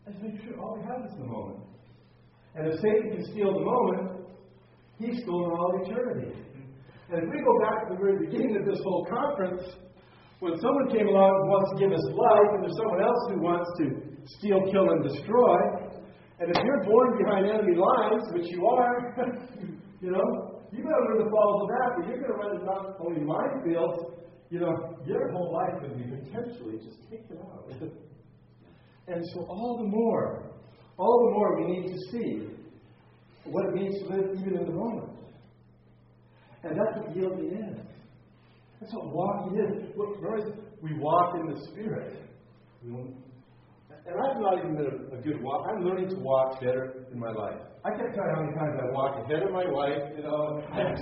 Let's 0.06 0.18
make 0.22 0.42
sure 0.42 0.58
all 0.60 0.78
we 0.78 0.84
have 0.86 1.04
is 1.04 1.12
the 1.18 1.24
moment. 1.24 1.66
And 2.56 2.72
if 2.72 2.80
Satan 2.80 3.12
can 3.12 3.24
steal 3.32 3.52
the 3.52 3.64
moment, 3.64 4.26
he's 4.98 5.22
stolen 5.22 5.52
all 5.52 5.80
eternity. 5.84 6.32
And 7.12 7.22
if 7.22 7.28
we 7.28 7.38
go 7.44 7.54
back 7.60 7.86
to 7.86 7.94
the 7.94 8.00
very 8.00 8.26
beginning 8.26 8.56
of 8.56 8.64
this 8.64 8.80
whole 8.82 9.06
conference, 9.06 9.62
when 10.40 10.58
someone 10.60 10.88
came 10.88 11.06
along 11.06 11.32
and 11.36 11.48
wants 11.48 11.68
to 11.72 11.76
give 11.84 11.92
us 11.92 12.04
life, 12.12 12.50
and 12.56 12.60
there's 12.64 12.76
someone 12.76 13.00
else 13.04 13.22
who 13.28 13.38
wants 13.40 13.68
to 13.78 13.84
steal, 14.40 14.60
kill, 14.72 14.88
and 14.90 15.04
destroy, 15.04 15.56
and 16.40 16.50
if 16.50 16.64
you're 16.64 16.84
born 16.84 17.16
behind 17.16 17.46
enemy 17.46 17.76
lines, 17.76 18.24
which 18.32 18.48
you 18.52 18.66
are, 18.66 19.16
you 20.00 20.10
know, 20.10 20.56
you 20.72 20.84
better 20.84 21.04
learn 21.08 21.24
to 21.24 21.30
follow 21.30 21.66
the 21.66 21.72
map, 21.72 21.90
or 21.96 22.02
you're 22.08 22.20
going 22.20 22.32
to 22.32 22.38
run 22.40 22.52
into 22.56 22.66
not 22.66 22.96
only 23.00 23.20
minefields, 23.20 24.16
you 24.50 24.60
know, 24.60 24.98
your 25.06 25.32
whole 25.32 25.52
life 25.52 25.80
could 25.80 25.96
be 25.96 26.04
potentially 26.04 26.76
just 26.76 27.08
taken 27.10 27.38
out. 27.38 27.70
and 29.08 29.24
so 29.32 29.46
all 29.48 29.78
the 29.78 29.88
more, 29.88 30.45
all 30.98 31.26
the 31.26 31.32
more 31.32 31.60
we 31.60 31.72
need 31.72 31.92
to 31.92 31.98
see 32.10 32.48
what 33.44 33.66
it 33.66 33.74
means 33.74 33.98
to 34.00 34.08
live 34.08 34.40
even 34.40 34.56
in 34.56 34.66
the 34.66 34.72
moment. 34.72 35.10
And 36.62 36.78
that's 36.78 36.96
what 36.96 37.16
yielding 37.16 37.52
is. 37.52 37.78
That's 38.80 38.92
what 38.94 39.12
walking 39.12 39.58
is. 39.58 39.96
Look, 39.96 40.22
notice 40.22 40.52
we 40.82 40.98
walk 40.98 41.36
in 41.40 41.54
the 41.54 41.60
Spirit. 41.70 42.16
And 42.82 44.14
I've 44.14 44.40
not 44.40 44.58
even 44.58 44.76
been 44.76 44.86
a, 44.86 45.18
a 45.18 45.22
good 45.22 45.42
walk. 45.42 45.66
I'm 45.70 45.84
learning 45.84 46.08
to 46.10 46.16
walk 46.16 46.60
better 46.60 47.06
in 47.12 47.18
my 47.18 47.30
life. 47.30 47.60
I 47.84 47.90
can't 47.90 48.14
tell 48.14 48.24
you 48.24 48.32
how 48.34 48.42
many 48.42 48.56
times 48.56 48.80
I 48.82 48.92
walk 48.92 49.24
ahead 49.24 49.42
of 49.42 49.52
my 49.52 49.64
wife, 49.68 50.02
you 50.16 50.22
know, 50.22 50.62
and 50.72 50.98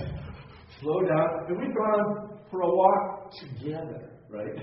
slow 0.79 1.01
down. 1.01 1.45
And 1.47 1.57
we've 1.59 1.75
gone 1.75 2.39
for 2.51 2.61
a 2.61 2.67
walk 2.67 3.31
together, 3.39 4.09
right? 4.29 4.55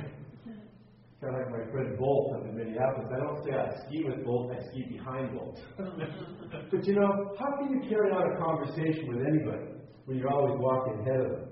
Kind 1.22 1.36
of 1.36 1.42
like 1.42 1.50
my 1.54 1.70
friend 1.70 1.96
Bolt 1.96 2.34
up 2.34 2.44
in 2.50 2.56
Minneapolis. 2.56 3.06
I 3.14 3.18
don't 3.22 3.38
say 3.46 3.54
I 3.54 3.70
ski 3.86 4.02
with 4.02 4.24
Bolt, 4.24 4.50
I 4.50 4.58
ski 4.70 4.82
behind 4.90 5.38
Bolt. 5.38 5.56
but 5.78 6.84
you 6.84 6.94
know, 6.98 7.30
how 7.38 7.46
can 7.62 7.70
you 7.70 7.88
carry 7.88 8.10
on 8.10 8.26
a 8.26 8.36
conversation 8.42 9.06
with 9.06 9.22
anybody 9.22 9.70
when 10.06 10.18
you're 10.18 10.32
always 10.32 10.58
walking 10.58 10.98
ahead 10.98 11.20
of 11.20 11.30
them? 11.30 11.48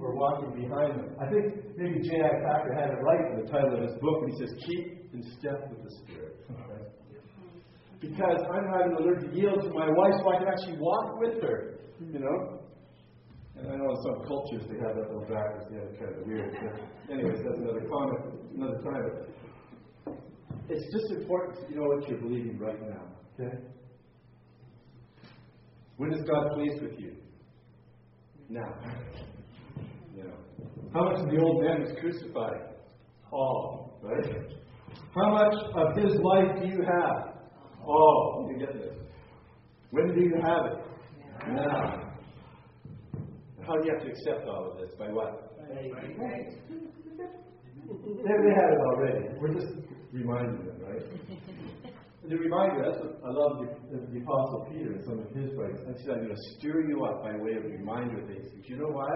Or 0.00 0.16
walking 0.16 0.56
behind 0.56 1.00
them. 1.00 1.12
I 1.20 1.28
think 1.28 1.76
maybe 1.76 2.00
J.I. 2.00 2.32
Packer 2.48 2.72
had 2.72 2.88
it 2.88 3.00
right 3.04 3.32
in 3.32 3.44
the 3.44 3.52
title 3.52 3.76
of 3.76 3.82
his 3.82 3.92
book 4.00 4.22
when 4.22 4.30
he 4.30 4.38
says, 4.38 4.54
Keep 4.64 5.12
in 5.12 5.22
step 5.38 5.68
with 5.68 5.84
the 5.84 5.90
Spirit. 6.00 6.36
Because 8.00 8.40
I'm 8.48 8.64
having 8.72 8.96
to 8.96 9.04
learn 9.04 9.28
to 9.28 9.36
yield 9.36 9.60
to 9.60 9.68
my 9.76 9.84
wife 9.86 10.14
so 10.22 10.32
I 10.32 10.38
can 10.38 10.48
actually 10.48 10.78
walk 10.80 11.20
with 11.20 11.42
her. 11.42 11.80
You 12.00 12.20
know? 12.20 12.59
And 13.60 13.72
I 13.72 13.76
know 13.76 13.90
in 13.90 14.02
some 14.02 14.26
cultures 14.26 14.62
they 14.70 14.78
have 14.78 14.96
that 14.96 15.08
little 15.08 15.26
backwards, 15.28 15.66
they 15.70 15.76
have 15.76 15.88
it 15.88 15.98
kind 16.00 16.14
of 16.16 16.26
weird. 16.26 16.56
But 16.62 17.12
anyways, 17.12 17.40
that's 17.44 17.58
another 17.58 17.84
comment, 17.88 18.20
another 18.56 18.80
time. 18.82 20.16
It's 20.68 20.86
just 20.92 21.20
important 21.20 21.68
to 21.68 21.74
know 21.74 21.82
what 21.82 22.08
you're 22.08 22.18
believing 22.18 22.58
right 22.58 22.80
now. 22.80 23.02
Okay? 23.38 23.56
When 25.96 26.14
is 26.14 26.22
God 26.26 26.52
pleased 26.54 26.82
with 26.82 26.98
you? 26.98 27.16
Now. 28.48 28.74
You. 30.16 30.32
How 30.94 31.04
much 31.04 31.20
of 31.20 31.30
the 31.30 31.38
old 31.38 31.62
man 31.62 31.82
was 31.82 31.92
crucified? 32.00 32.62
All, 33.30 33.98
right? 34.02 34.24
How 35.14 35.30
much 35.32 35.54
of 35.74 35.96
his 36.02 36.18
life 36.22 36.62
do 36.62 36.68
you 36.68 36.82
have? 36.82 37.34
All. 37.84 38.48
You 38.50 38.58
get 38.58 38.72
this. 38.72 38.94
When 39.90 40.14
do 40.14 40.20
you 40.20 40.34
have 40.42 40.66
it? 40.66 40.78
Now. 41.48 42.09
How 43.66 43.74
do 43.76 43.86
you 43.86 43.92
have 43.94 44.02
to 44.04 44.10
accept 44.10 44.48
all 44.48 44.72
of 44.72 44.78
this? 44.78 44.90
By 44.98 45.08
what? 45.08 45.46
They, 47.90 48.22
they 48.22 48.54
had 48.54 48.70
it 48.70 48.80
already. 48.86 49.28
We're 49.40 49.52
just 49.52 49.72
reminding 50.12 50.64
them, 50.64 50.78
right? 50.86 51.02
And 52.22 52.30
to 52.30 52.36
remind 52.36 52.76
you, 52.76 52.84
that's 52.84 53.02
what 53.02 53.18
I 53.24 53.30
love 53.32 53.64
the, 53.64 53.96
the, 53.96 54.06
the 54.12 54.20
Apostle 54.20 54.68
Peter 54.70 54.92
and 54.92 55.04
some 55.04 55.20
of 55.20 55.30
his 55.34 55.56
writings. 55.56 55.80
I 55.88 55.98
said, 56.02 56.10
I'm 56.10 56.24
going 56.24 56.36
to 56.36 56.42
stir 56.58 56.86
you 56.86 57.02
up 57.04 57.22
by 57.22 57.32
way 57.36 57.54
of 57.54 57.64
reminder 57.64 58.20
things. 58.26 58.46
But 58.54 58.68
you 58.68 58.76
know 58.76 58.88
why? 58.88 59.08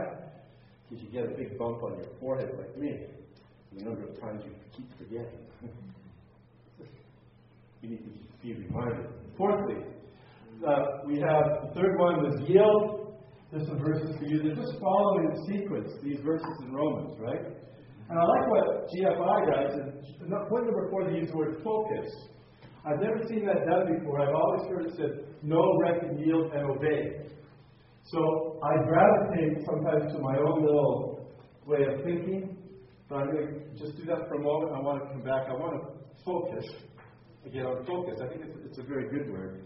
Because 0.89 1.05
you 1.05 1.11
get 1.13 1.25
a 1.31 1.37
big 1.37 1.59
bump 1.59 1.83
on 1.83 1.99
your 1.99 2.09
forehead 2.19 2.51
like 2.57 2.77
me. 2.79 3.07
The 3.77 3.85
number 3.85 4.09
of 4.09 4.19
times 4.21 4.43
you 4.47 4.53
keep 4.75 4.89
forgetting. 4.97 5.39
you 7.83 7.91
need 7.91 7.99
to 7.99 8.11
be 8.43 8.55
reminded. 8.55 9.07
Fourthly, 9.37 9.85
uh, 10.67 10.79
we 11.07 11.21
have 11.21 11.69
the 11.69 11.73
third 11.75 11.99
one 11.99 12.23
was 12.23 12.41
yield. 12.49 13.04
There's 13.55 13.69
some 13.69 13.79
verses 13.79 14.11
for 14.19 14.27
you. 14.27 14.43
They're 14.43 14.59
just 14.59 14.81
following 14.83 15.31
in 15.31 15.47
sequence, 15.47 15.93
these 16.03 16.19
verses 16.27 16.51
in 16.67 16.75
Romans, 16.75 17.15
right? 17.21 17.55
And 18.11 18.19
I 18.19 18.25
like 18.25 18.51
what 18.51 18.91
GFI 18.91 19.39
does. 19.47 19.79
And 19.79 20.31
point 20.51 20.67
number 20.67 20.91
four, 20.91 21.09
they 21.09 21.19
use 21.19 21.31
the 21.31 21.37
word 21.37 21.63
focus. 21.63 22.11
I've 22.85 22.99
never 22.99 23.23
seen 23.29 23.47
that 23.47 23.65
done 23.65 23.95
before. 23.95 24.21
I've 24.21 24.35
always 24.35 24.69
heard 24.69 24.87
it 24.87 24.97
said, 24.97 25.27
know, 25.45 25.79
reckon, 25.79 26.19
yield, 26.19 26.51
and 26.53 26.69
obey. 26.69 27.31
So 28.03 28.59
I 28.61 28.83
gravitate 28.91 29.65
sometimes 29.65 30.13
to 30.15 30.19
my 30.19 30.37
own 30.37 30.65
little 30.67 31.31
way 31.65 31.87
of 31.87 32.03
thinking, 32.05 32.59
but 33.09 33.19
I'm 33.19 33.31
going 33.31 33.47
to 33.47 33.79
just 33.79 33.97
do 33.97 34.05
that 34.07 34.27
for 34.27 34.35
a 34.35 34.43
moment. 34.43 34.73
I 34.75 34.81
want 34.81 35.01
to 35.05 35.09
come 35.15 35.23
back. 35.23 35.47
I 35.49 35.55
want 35.55 35.79
to 35.79 36.25
focus. 36.25 36.67
Again, 37.47 37.67
on 37.67 37.87
focus. 37.87 38.19
I 38.21 38.27
think 38.35 38.47
it's, 38.47 38.59
it's 38.67 38.79
a 38.79 38.83
very 38.83 39.09
good 39.11 39.31
word. 39.31 39.63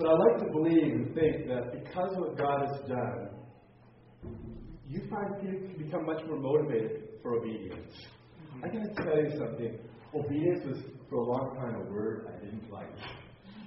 But 0.00 0.08
I 0.08 0.12
like 0.12 0.38
to 0.46 0.50
believe 0.50 0.92
and 0.94 1.14
think 1.14 1.46
that 1.48 1.72
because 1.76 2.12
of 2.12 2.20
what 2.20 2.38
God 2.38 2.66
has 2.66 2.88
done, 2.88 3.28
you 4.88 5.02
find 5.10 5.28
people 5.42 5.68
can 5.68 5.76
become 5.76 6.06
much 6.06 6.24
more 6.26 6.40
motivated 6.40 7.20
for 7.20 7.36
obedience. 7.36 7.92
I 8.64 8.68
got 8.68 8.80
to 8.80 8.94
tell 8.96 9.20
you 9.20 9.30
something. 9.36 9.78
Obedience 10.14 10.64
was, 10.64 10.78
for 11.10 11.16
a 11.16 11.22
long 11.22 11.54
time, 11.60 11.74
a 11.74 11.92
word 11.92 12.32
I 12.32 12.42
didn't 12.42 12.72
like. 12.72 12.88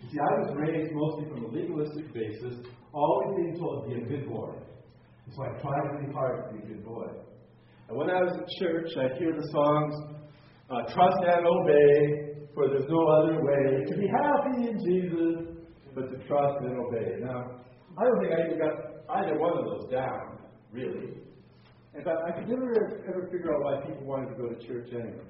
See, 0.10 0.18
I 0.18 0.42
was 0.42 0.58
raised 0.58 0.92
mostly 0.94 1.30
from 1.30 1.46
a 1.46 1.48
legalistic 1.50 2.12
basis, 2.16 2.66
always 2.94 3.38
being 3.38 3.60
told 3.60 3.84
to 3.84 3.90
be 3.96 4.02
a 4.02 4.06
good 4.06 4.28
boy. 4.28 4.56
So 5.36 5.44
I 5.44 5.62
tried 5.62 6.02
really 6.02 6.14
hard 6.14 6.50
to 6.50 6.58
be 6.58 6.64
a 6.64 6.68
good 6.68 6.84
boy. 6.84 7.14
And 7.90 7.96
when 7.96 8.10
I 8.10 8.24
was 8.24 8.34
at 8.42 8.48
church, 8.58 8.90
I'd 8.98 9.20
hear 9.20 9.38
the 9.38 9.48
songs, 9.52 10.18
uh, 10.72 10.82
Trust 10.96 11.18
and 11.28 11.46
Obey, 11.46 12.34
for 12.56 12.70
there's 12.70 12.90
no 12.90 13.06
other 13.22 13.38
way 13.38 13.86
to 13.86 13.98
be 13.98 14.08
happy 14.08 14.68
in 14.70 14.80
Jesus 14.82 15.53
but 15.96 16.10
to 16.10 16.18
trust 16.28 16.58
and 16.62 16.78
obey. 16.80 17.20
Now, 17.22 17.62
I 17.98 18.04
don't 18.04 18.20
think 18.22 18.34
I 18.34 18.46
even 18.48 18.60
got 18.60 18.76
either 19.22 19.38
one 19.38 19.58
of 19.58 19.66
those 19.66 19.92
down, 19.92 20.40
really. 20.72 21.22
In 21.96 22.04
fact, 22.04 22.18
I 22.28 22.32
could 22.32 22.50
never 22.50 22.74
ever 23.08 23.30
figure 23.32 23.54
out 23.54 23.62
why 23.62 23.86
people 23.86 24.06
wanted 24.06 24.30
to 24.30 24.36
go 24.36 24.50
to 24.50 24.68
church 24.68 24.90
anyway. 24.92 25.30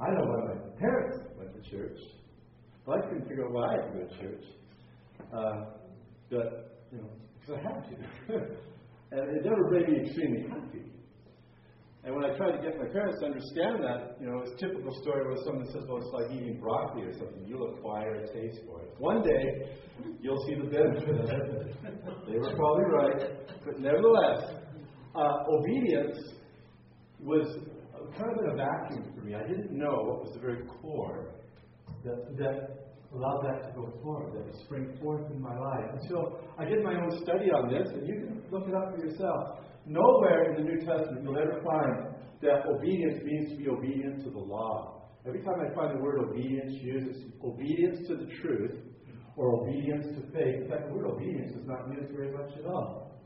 I 0.00 0.06
don't 0.06 0.16
know 0.16 0.30
why 0.30 0.54
my 0.54 0.78
parents 0.78 1.18
went 1.36 1.54
to 1.54 1.70
church, 1.70 1.98
but 2.84 2.98
I 2.98 3.08
couldn't 3.08 3.28
figure 3.28 3.46
out 3.46 3.52
why 3.52 3.66
I 3.66 3.72
had 3.72 3.92
to 3.92 3.98
go 3.98 4.06
to 4.06 4.20
church. 4.20 4.44
Uh, 5.32 5.64
but, 6.30 6.86
you 6.92 6.98
know, 6.98 7.10
because 7.40 7.56
I 7.56 7.68
had 7.68 7.84
to. 7.88 8.34
and 9.12 9.36
it 9.36 9.44
never 9.44 9.70
made 9.70 9.88
me 9.88 10.06
extremely 10.06 10.42
happy. 10.48 10.87
And 12.04 12.14
when 12.14 12.24
I 12.24 12.36
tried 12.36 12.52
to 12.52 12.62
get 12.62 12.78
my 12.78 12.86
parents 12.86 13.18
to 13.20 13.26
understand 13.26 13.82
that, 13.82 14.16
you 14.20 14.26
know, 14.26 14.38
it's 14.40 14.52
a 14.52 14.66
typical 14.66 14.94
story 15.02 15.26
where 15.26 15.36
someone 15.44 15.66
says, 15.66 15.82
well, 15.88 15.98
it's 15.98 16.12
like 16.12 16.30
eating 16.30 16.58
broccoli 16.60 17.02
or 17.02 17.12
something. 17.12 17.44
You'll 17.44 17.74
acquire 17.74 18.14
a 18.14 18.26
taste 18.32 18.60
for 18.66 18.82
it. 18.82 18.94
One 18.98 19.22
day, 19.22 19.76
you'll 20.20 20.42
see 20.46 20.54
the 20.54 20.70
benefit 20.70 21.08
of 21.08 21.28
it. 21.28 21.76
they 22.30 22.38
were 22.38 22.54
probably 22.54 22.84
right. 22.84 23.20
But 23.64 23.80
nevertheless, 23.80 24.62
uh, 25.14 25.44
obedience 25.50 26.18
was 27.20 27.58
kind 28.16 28.30
of 28.30 28.44
in 28.44 28.50
a 28.52 28.56
vacuum 28.56 29.12
for 29.14 29.24
me. 29.24 29.34
I 29.34 29.46
didn't 29.46 29.72
know 29.72 29.90
what 29.90 30.24
was 30.24 30.32
the 30.34 30.40
very 30.40 30.62
core 30.80 31.34
that, 32.04 32.36
that 32.38 32.88
allowed 33.12 33.42
that 33.42 33.68
to 33.68 33.72
go 33.74 33.92
forward, 34.02 34.34
that 34.34 34.44
would 34.46 34.64
spring 34.64 34.96
forth 35.02 35.30
in 35.30 35.40
my 35.40 35.56
life. 35.58 36.00
So 36.08 36.40
I 36.58 36.64
did 36.64 36.84
my 36.84 36.94
own 36.94 37.22
study 37.22 37.50
on 37.50 37.70
this, 37.70 37.88
and 37.92 38.06
you 38.06 38.14
can 38.14 38.42
look 38.50 38.68
it 38.68 38.74
up 38.74 38.94
for 38.94 39.04
yourself. 39.04 39.64
Nowhere 39.88 40.52
in 40.52 40.62
the 40.62 40.70
New 40.70 40.80
Testament 40.84 41.22
you'll 41.24 41.38
ever 41.38 41.62
find 41.64 42.14
that 42.42 42.66
obedience 42.68 43.22
means 43.24 43.50
to 43.50 43.56
be 43.56 43.68
obedient 43.68 44.22
to 44.24 44.30
the 44.30 44.38
law. 44.38 45.08
Every 45.26 45.42
time 45.42 45.60
I 45.60 45.74
find 45.74 45.98
the 45.98 46.02
word 46.02 46.20
obedience 46.20 46.72
used, 46.80 47.08
it's 47.08 47.24
obedience 47.42 48.06
to 48.08 48.16
the 48.16 48.28
truth 48.40 48.76
or 49.36 49.62
obedience 49.62 50.06
to 50.06 50.20
faith. 50.32 50.62
In 50.62 50.68
fact, 50.68 50.88
the 50.88 50.94
word 50.94 51.06
obedience 51.06 51.56
is 51.56 51.66
not 51.66 51.88
used 51.88 52.12
very 52.12 52.32
much 52.32 52.50
at 52.58 52.66
all. 52.66 53.18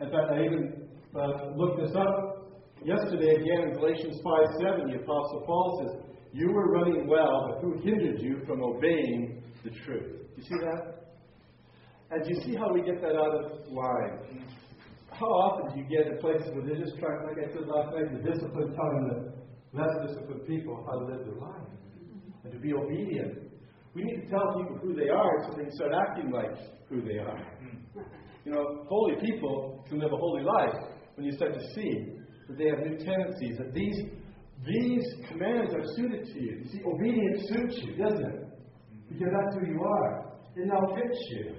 In 0.00 0.10
fact, 0.10 0.30
I 0.30 0.44
even 0.44 0.88
uh, 1.14 1.50
looked 1.56 1.80
this 1.80 1.94
up 1.96 2.52
yesterday 2.84 3.34
again 3.34 3.68
in 3.68 3.74
Galatians 3.74 4.20
5 4.22 4.40
7. 4.60 4.90
The 4.90 5.02
Apostle 5.02 5.42
Paul 5.46 5.82
says, 5.82 6.04
You 6.32 6.50
were 6.52 6.70
running 6.72 7.08
well, 7.08 7.48
but 7.48 7.60
who 7.60 7.82
hindered 7.82 8.20
you 8.20 8.40
from 8.46 8.62
obeying 8.62 9.42
the 9.64 9.70
truth? 9.84 10.26
You 10.36 10.42
see 10.42 10.58
that? 10.62 11.02
And 12.10 12.26
you 12.28 12.40
see 12.42 12.54
how 12.54 12.72
we 12.72 12.82
get 12.82 13.00
that 13.00 13.16
out 13.16 13.34
of 13.34 13.72
line? 13.72 14.44
How 15.22 15.30
often 15.46 15.70
do 15.70 15.78
you 15.78 15.86
get 15.86 16.10
in 16.10 16.18
places 16.18 16.50
where 16.50 16.66
they're 16.66 16.82
just 16.82 16.98
trying, 16.98 17.22
like 17.22 17.38
I 17.38 17.46
said 17.54 17.62
last 17.70 17.94
night, 17.94 18.10
the 18.10 18.26
discipline 18.26 18.74
telling 18.74 19.06
the 19.06 19.18
less 19.70 19.94
disciplined 20.02 20.46
people 20.46 20.82
how 20.82 20.98
to 20.98 21.04
live 21.06 21.22
their 21.22 21.38
life 21.38 21.70
and 22.42 22.52
to 22.52 22.58
be 22.58 22.74
obedient. 22.74 23.38
We 23.94 24.02
need 24.02 24.26
to 24.26 24.28
tell 24.28 24.58
people 24.58 24.78
who 24.82 24.94
they 24.98 25.08
are 25.08 25.34
so 25.46 25.56
they 25.56 25.64
can 25.70 25.72
start 25.78 25.92
acting 25.94 26.32
like 26.32 26.50
who 26.88 27.02
they 27.02 27.18
are. 27.18 27.38
You 28.44 28.50
know, 28.50 28.84
holy 28.88 29.14
people 29.20 29.84
can 29.88 30.00
live 30.00 30.12
a 30.12 30.16
holy 30.16 30.42
life 30.42 30.74
when 31.14 31.26
you 31.26 31.32
start 31.32 31.54
to 31.54 31.64
see 31.74 32.18
that 32.48 32.58
they 32.58 32.66
have 32.66 32.80
new 32.80 32.98
tendencies, 32.98 33.58
that 33.58 33.72
these 33.72 33.94
these 34.66 35.04
commands 35.28 35.74
are 35.74 35.82
suited 35.96 36.26
to 36.26 36.40
you. 36.40 36.62
You 36.62 36.68
see, 36.70 36.80
obedience 36.86 37.48
suits 37.48 37.82
you, 37.82 37.96
doesn't 37.96 38.24
it? 38.24 38.48
Because 39.08 39.28
that's 39.30 39.56
who 39.56 39.72
you 39.72 39.82
are. 39.82 40.32
It 40.56 40.66
now 40.66 40.94
fits 40.94 41.18
you. 41.30 41.54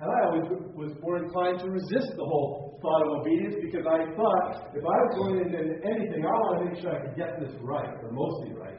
And 0.00 0.06
I 0.06 0.18
always 0.30 0.46
was 0.78 0.94
more 1.02 1.18
inclined 1.18 1.58
to 1.60 1.70
resist 1.70 2.14
the 2.14 2.22
whole 2.22 2.78
thought 2.78 3.02
of 3.02 3.18
obedience 3.18 3.56
because 3.58 3.82
I 3.82 4.06
thought 4.14 4.70
if 4.70 4.84
I 4.86 4.96
was 5.02 5.12
going 5.18 5.42
into 5.42 5.58
anything, 5.58 6.22
I 6.22 6.30
want 6.30 6.54
to 6.62 6.64
make 6.70 6.78
sure 6.78 6.94
I 6.94 7.02
could 7.02 7.18
get 7.18 7.34
this 7.42 7.50
right, 7.58 7.98
or 7.98 8.14
mostly 8.14 8.54
right, 8.54 8.78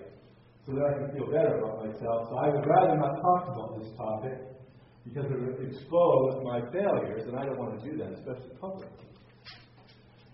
so 0.63 0.71
that 0.71 0.83
I 0.87 0.91
can 0.95 1.07
feel 1.11 1.27
better 1.27 1.59
about 1.59 1.83
myself. 1.83 2.31
So 2.31 2.33
I 2.39 2.47
would 2.55 2.63
rather 2.63 2.95
not 2.95 3.11
talk 3.19 3.51
about 3.51 3.69
this 3.83 3.91
topic 3.99 4.39
because 5.03 5.27
it 5.27 5.39
would 5.43 5.59
expose 5.59 6.39
my 6.47 6.63
failures, 6.71 7.27
and 7.27 7.35
I 7.35 7.43
don't 7.43 7.59
want 7.59 7.75
to 7.75 7.83
do 7.83 7.97
that, 7.99 8.15
especially 8.15 8.55
publicly. 8.55 9.07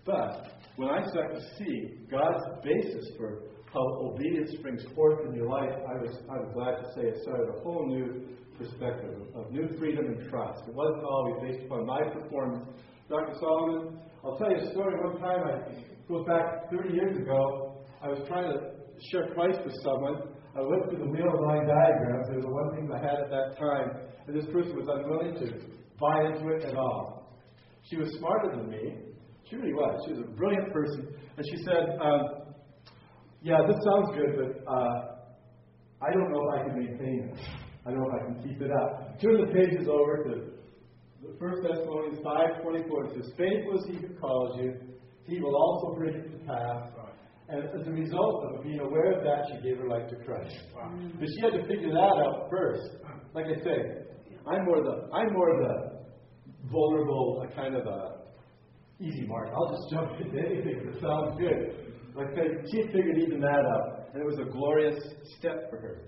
But 0.06 0.62
when 0.76 0.88
I 0.88 1.02
start 1.10 1.34
to 1.34 1.42
see 1.58 2.06
God's 2.08 2.62
basis 2.62 3.10
for 3.18 3.42
how 3.74 3.82
obedience 4.06 4.52
springs 4.54 4.84
forth 4.94 5.26
in 5.26 5.34
your 5.34 5.48
life, 5.48 5.74
I 5.74 5.98
was, 5.98 6.14
I 6.30 6.38
was 6.38 6.50
glad 6.54 6.78
to 6.78 6.86
say 6.94 7.08
it 7.10 7.22
started 7.22 7.48
a 7.50 7.60
whole 7.60 7.86
new 7.88 8.22
perspective 8.58 9.22
of 9.34 9.50
new 9.50 9.68
freedom 9.78 10.06
and 10.06 10.28
trust. 10.30 10.62
It 10.68 10.74
wasn't 10.74 11.04
always 11.04 11.36
based 11.42 11.66
upon 11.66 11.86
my 11.86 12.02
performance. 12.08 12.68
Dr. 13.08 13.34
Solomon, 13.38 14.00
I'll 14.24 14.36
tell 14.36 14.50
you 14.50 14.58
a 14.58 14.70
story. 14.72 14.94
One 15.04 15.20
time, 15.20 15.40
I 15.46 15.86
goes 16.08 16.24
back 16.26 16.70
30 16.70 16.94
years 16.94 17.16
ago, 17.16 17.84
I 18.02 18.08
was 18.08 18.20
trying 18.28 18.50
to 18.52 18.58
share 19.10 19.34
Christ 19.34 19.58
with 19.64 19.74
someone. 19.82 20.22
I 20.56 20.60
went 20.62 20.88
through 20.88 20.98
the 20.98 21.10
wheel 21.10 21.28
of 21.28 21.40
line 21.40 21.66
diagrams. 21.66 22.28
They 22.28 22.36
were 22.36 22.42
the 22.42 22.48
one 22.48 22.74
thing 22.74 22.88
I 22.92 22.98
had 22.98 23.20
at 23.20 23.30
that 23.30 23.58
time. 23.58 23.90
And 24.26 24.36
this 24.36 24.46
person 24.46 24.76
was 24.76 24.86
unwilling 24.88 25.34
to 25.40 25.66
buy 26.00 26.26
into 26.26 26.48
it 26.54 26.64
at 26.64 26.76
all. 26.76 27.36
She 27.82 27.96
was 27.96 28.08
smarter 28.18 28.56
than 28.56 28.70
me. 28.70 28.98
She 29.48 29.56
really 29.56 29.74
was. 29.74 30.02
She 30.06 30.12
was 30.14 30.22
a 30.22 30.30
brilliant 30.32 30.72
person. 30.72 31.08
And 31.36 31.46
she 31.50 31.62
said, 31.64 31.98
um, 32.00 32.54
Yeah, 33.42 33.58
this 33.66 33.76
sounds 33.84 34.16
good, 34.16 34.34
but 34.36 34.70
uh, 34.70 35.16
I 36.02 36.12
don't 36.12 36.32
know 36.32 36.42
if 36.48 36.60
I 36.60 36.68
can 36.68 36.78
maintain 36.78 37.30
this. 37.32 37.46
I 37.86 37.90
don't 37.90 38.00
know 38.00 38.10
if 38.10 38.22
I 38.22 38.24
can 38.26 38.42
keep 38.42 38.60
it 38.60 38.70
up. 38.72 39.20
Turn 39.20 39.40
the 39.40 39.52
pages 39.52 39.86
over 39.88 40.24
to 40.24 40.30
the 41.22 41.36
First 41.38 41.62
Thessalonians 41.62 42.18
5.24. 42.18 42.82
It 42.82 43.22
says, 43.22 43.32
Faithful 43.38 43.78
is 43.78 43.84
he 43.86 44.06
who 44.06 44.14
calls 44.18 44.58
you. 44.60 44.74
He 45.24 45.40
will 45.40 45.54
also 45.54 45.94
bring 45.94 46.16
it 46.16 46.30
to 46.32 46.38
pass. 46.46 46.90
And 47.48 47.62
as 47.62 47.86
a 47.86 47.90
result 47.90 48.44
of 48.44 48.64
being 48.64 48.80
aware 48.80 49.12
of 49.12 49.22
that, 49.22 49.46
she 49.48 49.62
gave 49.62 49.78
her 49.78 49.88
life 49.88 50.08
to 50.10 50.16
Christ. 50.16 50.56
Wow. 50.74 50.90
Mm. 50.94 51.20
But 51.20 51.28
she 51.28 51.40
had 51.42 51.52
to 51.60 51.68
figure 51.68 51.92
that 51.92 52.16
out 52.18 52.48
first. 52.50 52.82
Like 53.34 53.46
I 53.46 53.62
say, 53.62 54.02
I'm 54.46 54.64
more 54.64 54.82
the 54.82 55.08
I'm 55.14 55.32
more 55.32 55.62
the 55.62 56.06
vulnerable, 56.70 57.46
a 57.48 57.54
kind 57.54 57.76
of 57.76 57.86
a 57.86 58.16
easy 59.00 59.26
mark. 59.26 59.50
I'll 59.54 59.70
just 59.70 59.90
jump 59.92 60.20
into 60.20 60.38
anything 60.38 60.90
that 60.90 61.00
sounds 61.00 61.38
good. 61.38 61.94
Like 62.16 62.34
she 62.72 62.82
figured 62.86 63.18
even 63.18 63.40
that 63.40 63.62
out, 63.76 64.08
and 64.12 64.22
it 64.22 64.26
was 64.26 64.38
a 64.40 64.50
glorious 64.50 64.98
step 65.38 65.70
for 65.70 65.78
her. 65.78 66.00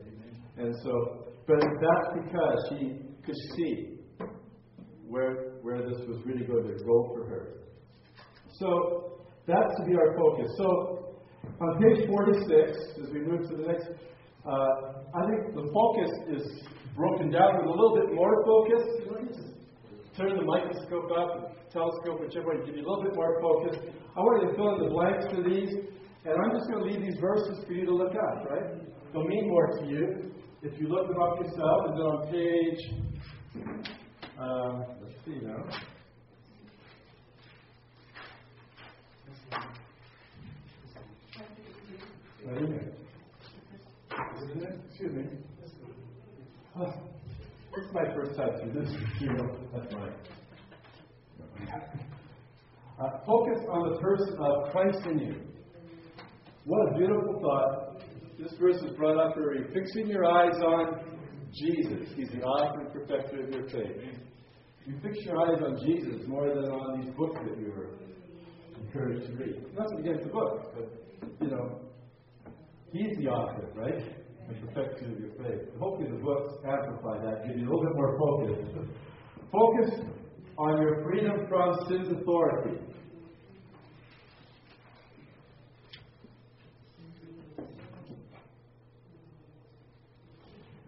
And 0.57 0.74
so 0.83 1.18
but 1.49 1.57
that's 1.61 2.09
because 2.22 2.59
she 2.68 3.01
could 3.24 3.34
see 3.57 3.96
where, 5.09 5.57
where 5.62 5.78
this 5.78 6.07
was 6.07 6.20
really 6.26 6.44
going 6.44 6.68
to 6.68 6.84
go 6.84 7.11
for 7.14 7.24
her. 7.26 7.64
So 8.61 9.24
that's 9.46 9.72
to 9.80 9.84
be 9.86 9.96
our 9.96 10.14
focus. 10.14 10.53
So 10.59 11.16
on 11.59 11.80
page 11.80 12.07
46, 12.07 12.78
as 13.03 13.11
we 13.14 13.20
move 13.20 13.49
to 13.49 13.57
the 13.57 13.66
next, 13.66 13.88
uh, 14.44 15.09
I 15.16 15.24
think 15.24 15.55
the 15.55 15.72
focus 15.72 16.12
is 16.36 16.44
broken 16.94 17.30
down 17.30 17.57
with 17.57 17.66
a 17.66 17.70
little 17.70 17.96
bit 17.96 18.14
more 18.14 18.44
focus. 18.44 18.84
Turn 20.18 20.36
the 20.36 20.44
microscope 20.44 21.11
up, 21.16 21.70
telescope, 21.72 22.20
whichever 22.20 22.49
one, 22.49 22.66
give 22.66 22.76
you 22.76 22.84
a 22.84 22.88
little 22.88 23.05
bit 23.05 23.14
more 23.14 23.40
focus. 23.40 23.78
I 24.16 24.20
want 24.20 24.51
to 24.51 24.57
fill 24.57 24.74
in 24.76 24.84
the 24.84 24.90
blanks 24.90 25.24
for 25.32 25.40
these, 25.49 25.70
and 26.26 26.34
I'm 26.34 26.51
just 26.59 26.68
going 26.68 26.84
to 26.84 26.90
leave 26.90 27.01
these 27.01 27.20
verses 27.20 27.64
for 27.64 27.72
you 27.72 27.86
to 27.86 27.94
look 27.94 28.12
at, 28.12 28.51
right? 28.51 28.82
They'll 29.12 29.24
mean 29.24 29.49
more 29.49 29.78
to 29.78 29.86
you. 29.86 30.28
If 30.61 30.80
you 30.80 30.88
look 30.88 31.06
them 31.06 31.22
up 31.22 31.38
yourself, 31.38 31.82
and 31.86 31.96
then 31.96 32.06
on 32.06 32.32
page, 32.32 32.80
uh, 34.36 34.82
let's 35.00 35.24
see 35.24 35.38
now. 35.40 35.64
Isn't 42.56 42.72
it? 42.72 42.94
Excuse 44.88 45.12
me. 45.12 45.24
Oh, 46.76 46.92
this 47.76 47.84
is 47.84 47.92
my 47.92 48.12
first 48.14 48.36
time 48.36 48.48
through 48.61 48.82
this 48.82 48.92
material. 48.92 49.56
That's 49.72 49.92
mine. 49.92 50.12
Uh, 53.00 53.11
focus 53.24 53.64
on 53.70 53.92
the 53.92 53.98
person 54.00 54.36
of 54.40 54.72
Christ 54.72 55.06
in 55.06 55.18
you. 55.20 55.34
What 56.64 56.92
a 56.92 56.98
beautiful 56.98 57.38
thought 57.40 58.02
this 58.39 58.53
verse 58.61 58.76
is 58.76 58.97
brought 58.97 59.18
up 59.18 59.34
for 59.34 59.55
fixing 59.72 60.07
your 60.07 60.24
eyes 60.24 60.55
on 60.62 61.01
Jesus. 61.53 62.09
He's 62.14 62.28
the 62.30 62.43
author 62.43 62.80
and 62.80 62.93
perfecter 62.93 63.45
of 63.45 63.51
your 63.51 63.68
faith. 63.68 64.18
You 64.86 64.95
fix 65.03 65.18
your 65.24 65.41
eyes 65.41 65.61
on 65.62 65.78
Jesus 65.84 66.26
more 66.26 66.49
than 66.49 66.70
on 66.70 67.01
these 67.01 67.11
books 67.14 67.36
that 67.45 67.59
you 67.59 67.72
were 67.72 67.91
encouraged 68.80 69.26
to 69.26 69.32
read. 69.32 69.64
Nothing 69.76 69.99
against 70.01 70.24
the 70.24 70.30
book, 70.30 70.72
but 70.74 70.89
you 71.41 71.51
know, 71.51 71.80
he's 72.93 73.16
the 73.18 73.28
author, 73.28 73.68
right? 73.74 74.03
And 74.49 74.72
perfecter 74.72 75.12
of 75.12 75.20
your 75.20 75.30
faith. 75.36 75.68
Hopefully 75.78 76.11
the 76.11 76.22
books 76.22 76.55
amplify 76.64 77.18
that, 77.24 77.47
give 77.47 77.59
you 77.59 77.64
a 77.64 77.68
little 77.68 77.84
bit 77.84 77.95
more 77.95 78.18
focus. 78.18 78.89
Focus 79.53 80.01
on 80.57 80.80
your 80.80 81.05
freedom 81.05 81.47
from 81.49 81.76
sin's 81.89 82.09
authority. 82.09 82.78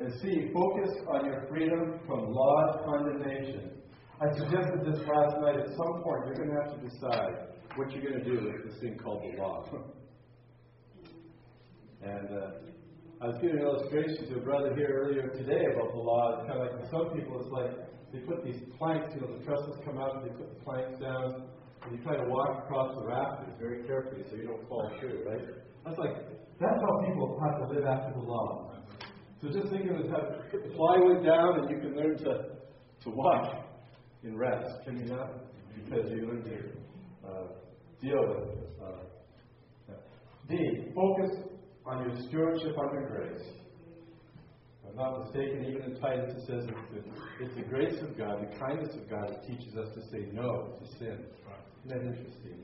And 0.01 0.15
C, 0.23 0.49
focus 0.55 0.97
on 1.13 1.27
your 1.27 1.47
freedom 1.47 2.01
from 2.07 2.33
law's 2.33 2.81
condemnation. 2.87 3.71
I 4.19 4.33
suggested 4.33 4.81
this 4.81 4.99
last 5.07 5.37
night. 5.43 5.61
At 5.61 5.69
some 5.77 6.01
point, 6.01 6.25
you're 6.25 6.41
going 6.41 6.49
to 6.49 6.61
have 6.65 6.81
to 6.81 6.89
decide 6.89 7.53
what 7.77 7.93
you're 7.93 8.01
going 8.01 8.25
to 8.25 8.25
do 8.25 8.41
with 8.41 8.65
this 8.65 8.81
thing 8.81 8.97
called 8.97 9.23
the 9.23 9.37
law. 9.37 9.63
and 12.01 12.29
uh, 12.33 12.51
I 13.21 13.27
was 13.29 13.37
giving 13.43 13.59
an 13.59 13.63
illustration 13.63 14.25
to 14.33 14.39
a 14.39 14.41
brother 14.41 14.75
here 14.75 14.89
earlier 14.89 15.29
today 15.37 15.69
about 15.77 15.93
the 15.93 16.01
law. 16.01 16.41
It's 16.41 16.49
kind 16.49 16.65
of 16.65 16.73
like 16.73 16.81
for 16.81 16.89
some 16.89 17.07
people, 17.13 17.37
it's 17.45 17.53
like 17.53 17.77
they 18.17 18.21
put 18.25 18.43
these 18.43 18.57
planks, 18.79 19.13
you 19.15 19.21
know, 19.21 19.37
the 19.37 19.45
trusses 19.45 19.77
come 19.85 20.01
out, 20.01 20.17
and 20.17 20.25
they 20.25 20.33
put 20.33 20.49
the 20.49 20.65
planks 20.65 20.97
down, 20.97 21.45
and 21.85 21.93
you 21.93 22.01
try 22.01 22.17
to 22.17 22.25
walk 22.25 22.65
across 22.65 22.97
the 22.97 23.05
rafters 23.05 23.53
very 23.61 23.85
carefully 23.85 24.25
so 24.33 24.37
you 24.37 24.49
don't 24.49 24.65
fall 24.65 24.89
through, 24.99 25.29
right? 25.29 25.45
That's 25.85 25.99
like, 26.01 26.17
that's 26.57 26.81
how 26.81 27.05
people 27.05 27.37
have 27.45 27.69
to 27.69 27.75
live 27.77 27.85
after 27.85 28.17
the 28.17 28.25
law. 28.25 28.70
So 29.41 29.49
just 29.49 29.71
think 29.71 29.91
of 29.91 29.97
it 29.97 30.11
put 30.51 30.63
the 30.65 30.71
plywood 30.77 31.25
down 31.25 31.61
and 31.61 31.71
you 31.71 31.79
can 31.79 31.97
learn 31.97 32.19
to, 32.19 32.51
to 33.05 33.11
walk 33.11 33.65
in 34.23 34.37
rest, 34.37 34.85
can 34.85 34.99
you 34.99 35.07
not? 35.07 35.31
Because 35.75 36.11
you 36.11 36.27
learn 36.27 36.43
to 36.45 37.29
uh, 37.29 37.47
deal 38.03 38.21
with 38.29 38.59
uh, 38.85 39.95
D, 40.49 40.93
focus 40.95 41.31
on 41.87 42.09
your 42.09 42.21
stewardship 42.29 42.77
under 42.79 43.09
grace. 43.09 43.49
I'm 44.87 44.97
not 44.97 45.21
mistaken, 45.25 45.65
even 45.65 45.83
in 45.83 46.01
Titus 46.01 46.35
it 46.37 46.47
says 46.47 46.65
it's 46.69 47.07
the, 47.07 47.45
it's 47.45 47.55
the 47.55 47.63
grace 47.63 48.03
of 48.03 48.19
God, 48.19 48.43
the 48.43 48.59
kindness 48.59 48.95
of 48.95 49.09
God 49.09 49.29
that 49.29 49.47
teaches 49.47 49.75
us 49.77 49.89
to 49.95 50.03
say 50.11 50.29
no 50.33 50.77
to 50.81 50.99
sin. 50.99 51.25
Isn't 51.87 51.89
that 51.89 52.03
interesting? 52.03 52.59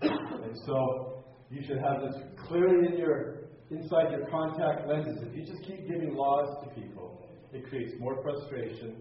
And 0.00 0.56
so 0.64 1.24
you 1.50 1.62
should 1.66 1.78
have 1.78 2.00
this 2.02 2.22
clearly 2.46 2.86
in 2.86 2.98
your 2.98 3.45
inside 3.70 4.10
your 4.12 4.26
contact 4.26 4.88
lenses. 4.88 5.18
If 5.22 5.36
you 5.36 5.44
just 5.44 5.62
keep 5.66 5.88
giving 5.88 6.14
laws 6.14 6.64
to 6.64 6.80
people, 6.80 7.28
it 7.52 7.68
creates 7.68 7.92
more 7.98 8.22
frustration 8.22 8.96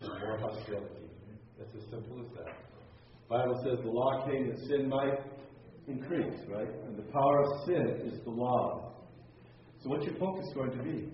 and 0.00 0.10
more 0.20 0.38
hostility. 0.38 1.08
It's 1.60 1.74
as 1.76 1.90
simple 1.90 2.20
as 2.20 2.26
that. 2.36 2.54
Bible 3.28 3.60
says 3.64 3.78
the 3.82 3.90
law 3.90 4.26
came 4.26 4.48
that 4.48 4.58
sin 4.66 4.88
might 4.88 5.18
increase, 5.88 6.38
right? 6.48 6.68
And 6.86 6.96
the 6.96 7.10
power 7.12 7.42
of 7.42 7.64
sin 7.66 8.02
is 8.04 8.22
the 8.24 8.30
law. 8.30 8.92
So 9.82 9.90
what's 9.90 10.04
your 10.04 10.16
focus 10.16 10.46
going 10.54 10.70
to 10.72 10.82
be? 10.82 11.08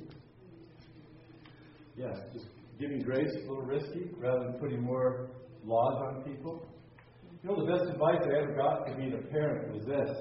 Yeah, 1.97 2.15
just 2.33 2.47
giving 2.79 3.03
grace 3.03 3.29
is 3.29 3.47
a 3.47 3.49
little 3.49 3.65
risky 3.65 4.11
rather 4.19 4.45
than 4.45 4.53
putting 4.55 4.81
more 4.81 5.31
laws 5.65 6.03
on 6.09 6.23
people. 6.23 6.67
You 7.43 7.51
know, 7.51 7.65
the 7.65 7.73
best 7.73 7.91
advice 7.91 8.21
I 8.25 8.43
ever 8.43 8.55
got 8.55 8.87
from 8.87 8.97
being 8.97 9.15
a 9.15 9.31
parent 9.31 9.75
was 9.75 9.85
this 9.87 10.17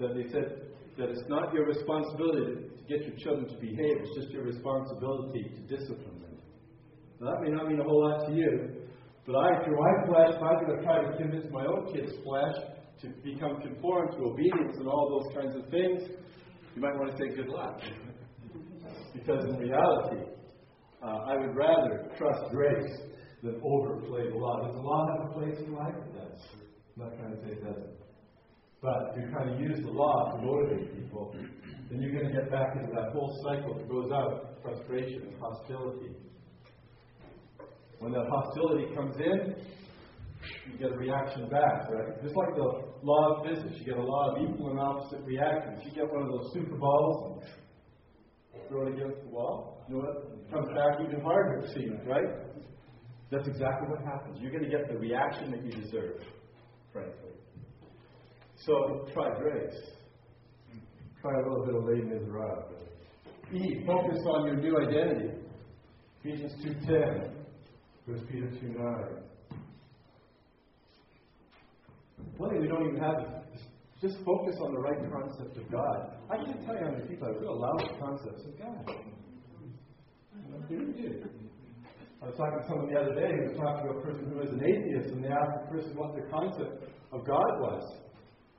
that 0.00 0.14
they 0.14 0.30
said 0.30 0.67
that 0.98 1.10
it's 1.10 1.28
not 1.28 1.54
your 1.54 1.66
responsibility 1.66 2.66
to 2.74 2.82
get 2.90 3.06
your 3.06 3.16
children 3.16 3.48
to 3.48 3.56
behave, 3.56 4.02
it's 4.02 4.18
just 4.18 4.30
your 4.30 4.42
responsibility 4.42 5.46
to 5.54 5.60
discipline 5.70 6.20
them. 6.20 6.36
Now, 7.20 7.32
that 7.32 7.40
may 7.42 7.50
not 7.50 7.68
mean 7.68 7.80
a 7.80 7.84
whole 7.84 8.02
lot 8.02 8.26
to 8.26 8.34
you, 8.34 8.82
but 9.24 9.36
I, 9.36 9.64
through 9.64 9.78
my 9.78 10.06
flesh, 10.06 10.34
if 10.34 10.42
I'm 10.42 10.66
going 10.66 10.78
to 10.78 10.84
try 10.84 11.04
to 11.04 11.16
convince 11.16 11.46
my 11.52 11.66
own 11.66 11.92
kids' 11.94 12.12
flesh 12.24 12.56
to 13.02 13.08
become 13.22 13.60
conformed 13.60 14.12
to 14.18 14.24
obedience 14.24 14.74
and 14.78 14.88
all 14.88 15.22
those 15.22 15.36
kinds 15.36 15.54
of 15.54 15.70
things, 15.70 16.02
you 16.74 16.82
might 16.82 16.94
want 16.98 17.12
to 17.12 17.16
say 17.16 17.34
good 17.34 17.48
luck. 17.48 17.80
because 19.14 19.44
in 19.44 19.56
reality, 19.56 20.24
uh, 21.02 21.18
I 21.30 21.36
would 21.36 21.54
rather 21.54 22.10
trust 22.18 22.50
grace 22.50 22.98
than 23.42 23.60
overplay 23.62 24.30
the 24.30 24.36
law. 24.36 24.66
Does 24.66 24.74
the 24.74 24.80
law 24.80 25.06
have 25.14 25.30
a 25.30 25.34
place 25.34 25.58
in 25.64 25.74
life? 25.74 25.94
It 25.94 26.14
does. 26.18 26.40
Not 26.96 27.14
trying 27.16 27.36
to 27.36 27.42
say 27.42 27.54
doesn't. 27.62 27.97
But 28.80 29.14
you're 29.16 29.30
trying 29.30 29.56
to 29.56 29.62
use 29.62 29.80
the 29.82 29.90
law 29.90 30.36
to 30.36 30.42
motivate 30.44 30.94
people, 30.94 31.34
then 31.90 32.00
you're 32.00 32.12
going 32.12 32.32
to 32.32 32.32
get 32.32 32.50
back 32.50 32.76
into 32.76 32.92
that 32.94 33.12
whole 33.12 33.34
cycle 33.42 33.74
that 33.74 33.88
goes 33.88 34.12
out 34.12 34.58
frustration 34.62 35.22
and 35.22 35.40
hostility. 35.40 36.14
When 37.98 38.12
that 38.12 38.26
hostility 38.30 38.94
comes 38.94 39.16
in, 39.16 39.56
you 40.70 40.78
get 40.78 40.92
a 40.92 40.96
reaction 40.96 41.48
back, 41.48 41.90
right? 41.90 42.22
Just 42.22 42.36
like 42.36 42.54
the 42.54 42.84
law 43.02 43.34
of 43.34 43.46
physics, 43.46 43.74
you 43.78 43.84
get 43.84 43.96
a 43.96 44.02
law 44.02 44.34
of 44.34 44.42
equal 44.42 44.70
and 44.70 44.78
opposite 44.78 45.24
reactions. 45.24 45.80
You 45.84 45.92
get 45.92 46.12
one 46.12 46.22
of 46.22 46.28
those 46.28 46.52
super 46.52 46.76
balls 46.76 47.42
and 48.54 48.62
throw 48.68 48.86
it 48.86 48.94
against 48.94 49.22
the 49.22 49.28
wall. 49.28 49.84
You 49.88 49.96
know 49.96 50.00
what? 50.02 50.38
It 50.38 50.52
comes 50.52 50.68
back 50.68 51.00
even 51.00 51.20
harder, 51.20 51.64
it 51.64 51.74
seems, 51.74 51.98
right? 52.06 52.46
That's 53.30 53.48
exactly 53.48 53.88
what 53.88 54.00
happens. 54.04 54.38
You're 54.40 54.52
going 54.52 54.64
to 54.64 54.70
get 54.70 54.88
the 54.88 54.96
reaction 54.96 55.50
that 55.50 55.64
you 55.64 55.72
deserve, 55.72 56.22
frankly. 56.92 57.37
So 58.64 59.06
try 59.12 59.38
grace. 59.38 59.74
Try 61.20 61.32
a 61.34 61.48
little 61.48 61.64
bit 61.64 61.74
of 61.74 61.84
Les 61.84 62.02
Miserables. 62.02 62.74
E, 63.52 63.84
focus 63.86 64.18
on 64.26 64.46
your 64.46 64.56
new 64.56 64.78
identity. 64.78 65.30
Ephesians 66.22 66.52
2.10, 66.64 67.30
1 68.06 68.26
Peter 68.30 68.46
2.9. 68.46 69.22
One 72.36 72.50
thing 72.50 72.60
we 72.60 72.68
don't 72.68 72.88
even 72.88 73.00
have 73.00 73.42
is 73.54 73.62
just 74.02 74.16
focus 74.24 74.56
on 74.60 74.72
the 74.72 74.78
right 74.78 74.98
concept 75.10 75.56
of 75.56 75.70
God. 75.70 76.18
I 76.30 76.36
can't 76.36 76.64
tell 76.66 76.74
you 76.74 76.84
how 76.84 76.90
many 76.90 77.06
people 77.06 77.28
have 77.28 77.40
real 77.40 77.58
loud 77.58 77.98
concepts 77.98 78.44
of 78.44 78.58
God. 78.58 78.96
Really 80.68 80.92
do. 80.92 81.24
I 82.20 82.26
was 82.26 82.34
talking 82.36 82.58
to 82.60 82.66
someone 82.68 82.92
the 82.92 83.00
other 83.00 83.14
day 83.14 83.30
who 83.38 83.48
was 83.48 83.56
talking 83.56 83.90
to 83.90 83.98
a 83.98 84.02
person 84.02 84.28
who 84.30 84.38
was 84.38 84.50
an 84.50 84.62
atheist, 84.62 85.14
and 85.14 85.24
they 85.24 85.28
asked 85.28 85.64
the 85.64 85.70
person 85.70 85.96
what 85.96 86.14
the 86.14 86.22
concept 86.30 86.84
of 87.12 87.24
God 87.24 87.60
was. 87.60 88.07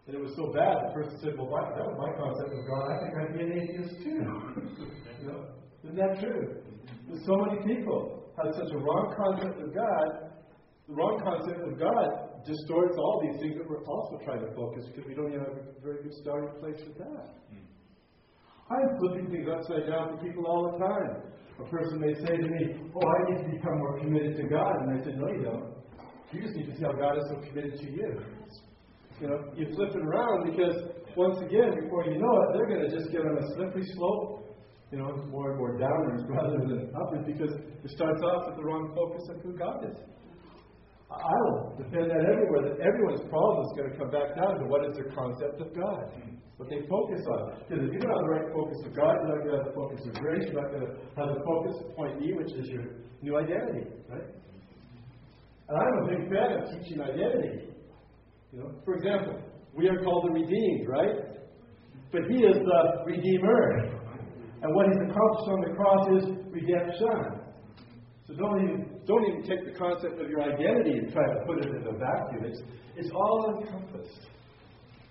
And 0.10 0.18
it 0.18 0.26
was 0.26 0.34
so 0.34 0.50
bad, 0.50 0.90
the 0.90 0.92
person 0.98 1.22
said, 1.22 1.38
Well, 1.38 1.54
that 1.54 1.86
was 1.86 1.94
my 2.02 2.10
concept 2.18 2.50
of 2.50 2.66
God. 2.66 2.82
I 2.90 2.98
think 2.98 3.14
I'd 3.14 3.30
be 3.30 3.46
an 3.46 3.54
atheist 3.62 3.94
too. 4.02 4.26
you 5.22 5.26
know? 5.30 5.54
Isn't 5.86 6.02
that 6.02 6.18
true? 6.18 6.66
There's 7.06 7.22
so 7.30 7.38
many 7.46 7.62
people 7.62 8.26
have 8.42 8.50
such 8.58 8.74
a 8.74 8.80
wrong 8.82 9.14
concept 9.14 9.62
of 9.62 9.70
God. 9.70 10.34
The 10.90 10.98
wrong 10.98 11.22
concept 11.22 11.62
of 11.62 11.78
God 11.78 12.42
distorts 12.42 12.98
all 12.98 13.22
these 13.22 13.38
things 13.38 13.62
that 13.62 13.70
we're 13.70 13.86
also 13.86 14.18
trying 14.26 14.42
to 14.42 14.50
focus 14.58 14.90
because 14.90 15.06
we 15.06 15.14
don't 15.14 15.30
even 15.30 15.46
have 15.46 15.62
a 15.62 15.78
very 15.78 16.02
good 16.02 16.18
starting 16.26 16.58
place 16.58 16.82
with 16.82 16.98
that. 17.06 17.30
Hmm. 17.54 17.70
I'm 18.74 18.98
flipping 18.98 19.30
things 19.30 19.46
upside 19.46 19.94
down 19.94 20.18
for 20.18 20.26
people 20.26 20.50
all 20.50 20.74
the 20.74 20.82
time. 20.90 21.22
A 21.62 21.70
person 21.70 22.02
may 22.02 22.18
say 22.18 22.34
to 22.34 22.50
me, 22.50 22.82
Oh, 22.98 23.06
I 23.06 23.30
need 23.30 23.46
to 23.46 23.50
become 23.62 23.78
more 23.78 24.02
committed 24.02 24.42
to 24.42 24.50
God. 24.50 24.74
And 24.74 24.90
I 24.90 25.06
said, 25.06 25.22
No, 25.22 25.30
you 25.30 25.46
don't. 25.46 25.70
You 26.34 26.42
just 26.42 26.58
need 26.58 26.74
to 26.74 26.78
tell 26.82 26.98
God 26.98 27.14
is 27.22 27.30
so 27.30 27.46
committed 27.46 27.78
to 27.78 27.86
you. 27.94 28.39
You 29.20 29.28
know, 29.28 29.40
you 29.56 29.68
flip 29.76 29.92
it 29.92 30.04
around 30.04 30.48
because 30.48 30.76
once 31.16 31.40
again, 31.44 31.76
before 31.76 32.06
you 32.06 32.16
know 32.16 32.34
it, 32.44 32.48
they're 32.56 32.72
going 32.72 32.88
to 32.88 32.92
just 32.92 33.12
get 33.12 33.22
on 33.22 33.36
a 33.36 33.46
slippery 33.56 33.84
slope. 33.96 34.48
You 34.92 34.98
know, 34.98 35.14
more 35.30 35.52
and 35.52 35.60
more 35.60 35.78
downwards 35.78 36.24
rather 36.30 36.58
than 36.66 36.90
upwards 36.98 37.28
because 37.28 37.54
it 37.54 37.92
starts 37.92 38.24
off 38.24 38.48
with 38.48 38.56
the 38.58 38.64
wrong 38.64 38.90
focus 38.96 39.22
of 39.30 39.42
who 39.44 39.54
God 39.54 39.86
is. 39.86 39.98
I 41.10 41.38
will 41.46 41.74
defend 41.78 42.10
that 42.10 42.22
everywhere, 42.22 42.70
that 42.70 42.78
everyone's 42.86 43.26
problem 43.30 43.66
is 43.66 43.74
going 43.74 43.90
to 43.90 43.98
come 43.98 44.10
back 44.14 44.38
down 44.38 44.62
to 44.62 44.66
what 44.70 44.86
is 44.86 44.94
their 44.94 45.10
concept 45.10 45.58
of 45.58 45.74
God, 45.74 46.06
what 46.58 46.70
they 46.70 46.86
focus 46.86 47.22
on. 47.34 47.66
Because 47.66 47.82
if 47.86 47.94
you 47.94 48.00
don't 48.00 48.14
have 48.14 48.26
the 48.30 48.34
right 48.34 48.50
focus 48.54 48.78
of 48.86 48.94
God, 48.94 49.14
you're 49.18 49.30
not 49.34 49.42
going 49.42 49.50
to 49.50 49.58
have 49.58 49.68
the 49.74 49.78
focus 49.78 50.02
of 50.06 50.14
grace, 50.22 50.46
you're 50.46 50.62
not 50.62 50.70
going 50.70 50.86
to 50.86 50.94
have 51.18 51.30
the 51.34 51.42
focus 51.42 51.74
of 51.82 51.86
point 51.98 52.22
E, 52.22 52.34
which 52.34 52.54
is 52.54 52.70
your 52.70 52.86
new 53.26 53.38
identity, 53.42 53.90
right? 54.06 54.30
And 55.70 55.76
I'm 55.78 55.96
a 55.98 56.06
big 56.14 56.30
fan 56.30 56.50
of 56.62 56.64
teaching 56.70 57.02
identity. 57.02 57.74
You 58.52 58.60
know, 58.60 58.72
for 58.84 58.96
example, 58.96 59.40
we 59.76 59.88
are 59.88 60.04
called 60.04 60.26
the 60.28 60.34
redeemed, 60.34 60.88
right? 60.88 61.16
But 62.12 62.22
he 62.30 62.38
is 62.38 62.58
the 62.58 63.04
redeemer. 63.06 64.00
And 64.62 64.76
what 64.76 64.88
he's 64.88 65.02
accomplished 65.10 65.50
on 65.50 65.62
the 65.62 65.76
cross 65.76 66.08
is 66.18 66.24
redemption. 66.52 67.40
So 68.28 68.34
don't 68.36 68.64
even 68.64 69.00
don't 69.06 69.26
even 69.26 69.44
take 69.44 69.66
the 69.66 69.78
concept 69.78 70.22
of 70.22 70.30
your 70.30 70.42
identity 70.42 70.98
and 70.98 71.12
try 71.12 71.26
to 71.26 71.46
put 71.46 71.66
it 71.66 71.70
in 71.70 71.88
a 71.88 71.98
vacuum. 71.98 72.46
It's 72.46 72.62
it's 72.96 73.10
all 73.12 73.62
encompassed 73.62 74.28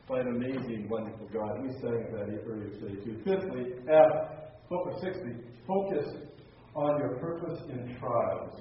by 0.08 0.20
an 0.20 0.28
amazing, 0.28 0.88
wonderful 0.88 1.28
God. 1.32 1.62
We 1.62 1.70
sang 1.80 2.06
that 2.12 2.28
earlier 2.46 2.70
today 2.70 3.02
too. 3.04 3.16
Fifthly, 3.24 3.74
F, 3.88 4.28
focus 4.68 5.00
sixthly, 5.02 5.32
focus 5.66 6.06
on 6.74 6.98
your 6.98 7.18
purpose 7.18 7.58
in 7.70 7.96
trials. 7.98 8.60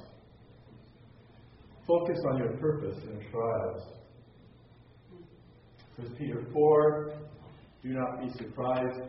Focus 1.85 2.17
on 2.31 2.37
your 2.37 2.57
purpose 2.57 2.97
in 3.03 3.31
trials. 3.31 3.83
1 5.97 6.15
Peter 6.15 6.45
4, 6.53 7.13
do 7.83 7.89
not 7.89 8.21
be 8.21 8.29
surprised, 8.37 9.01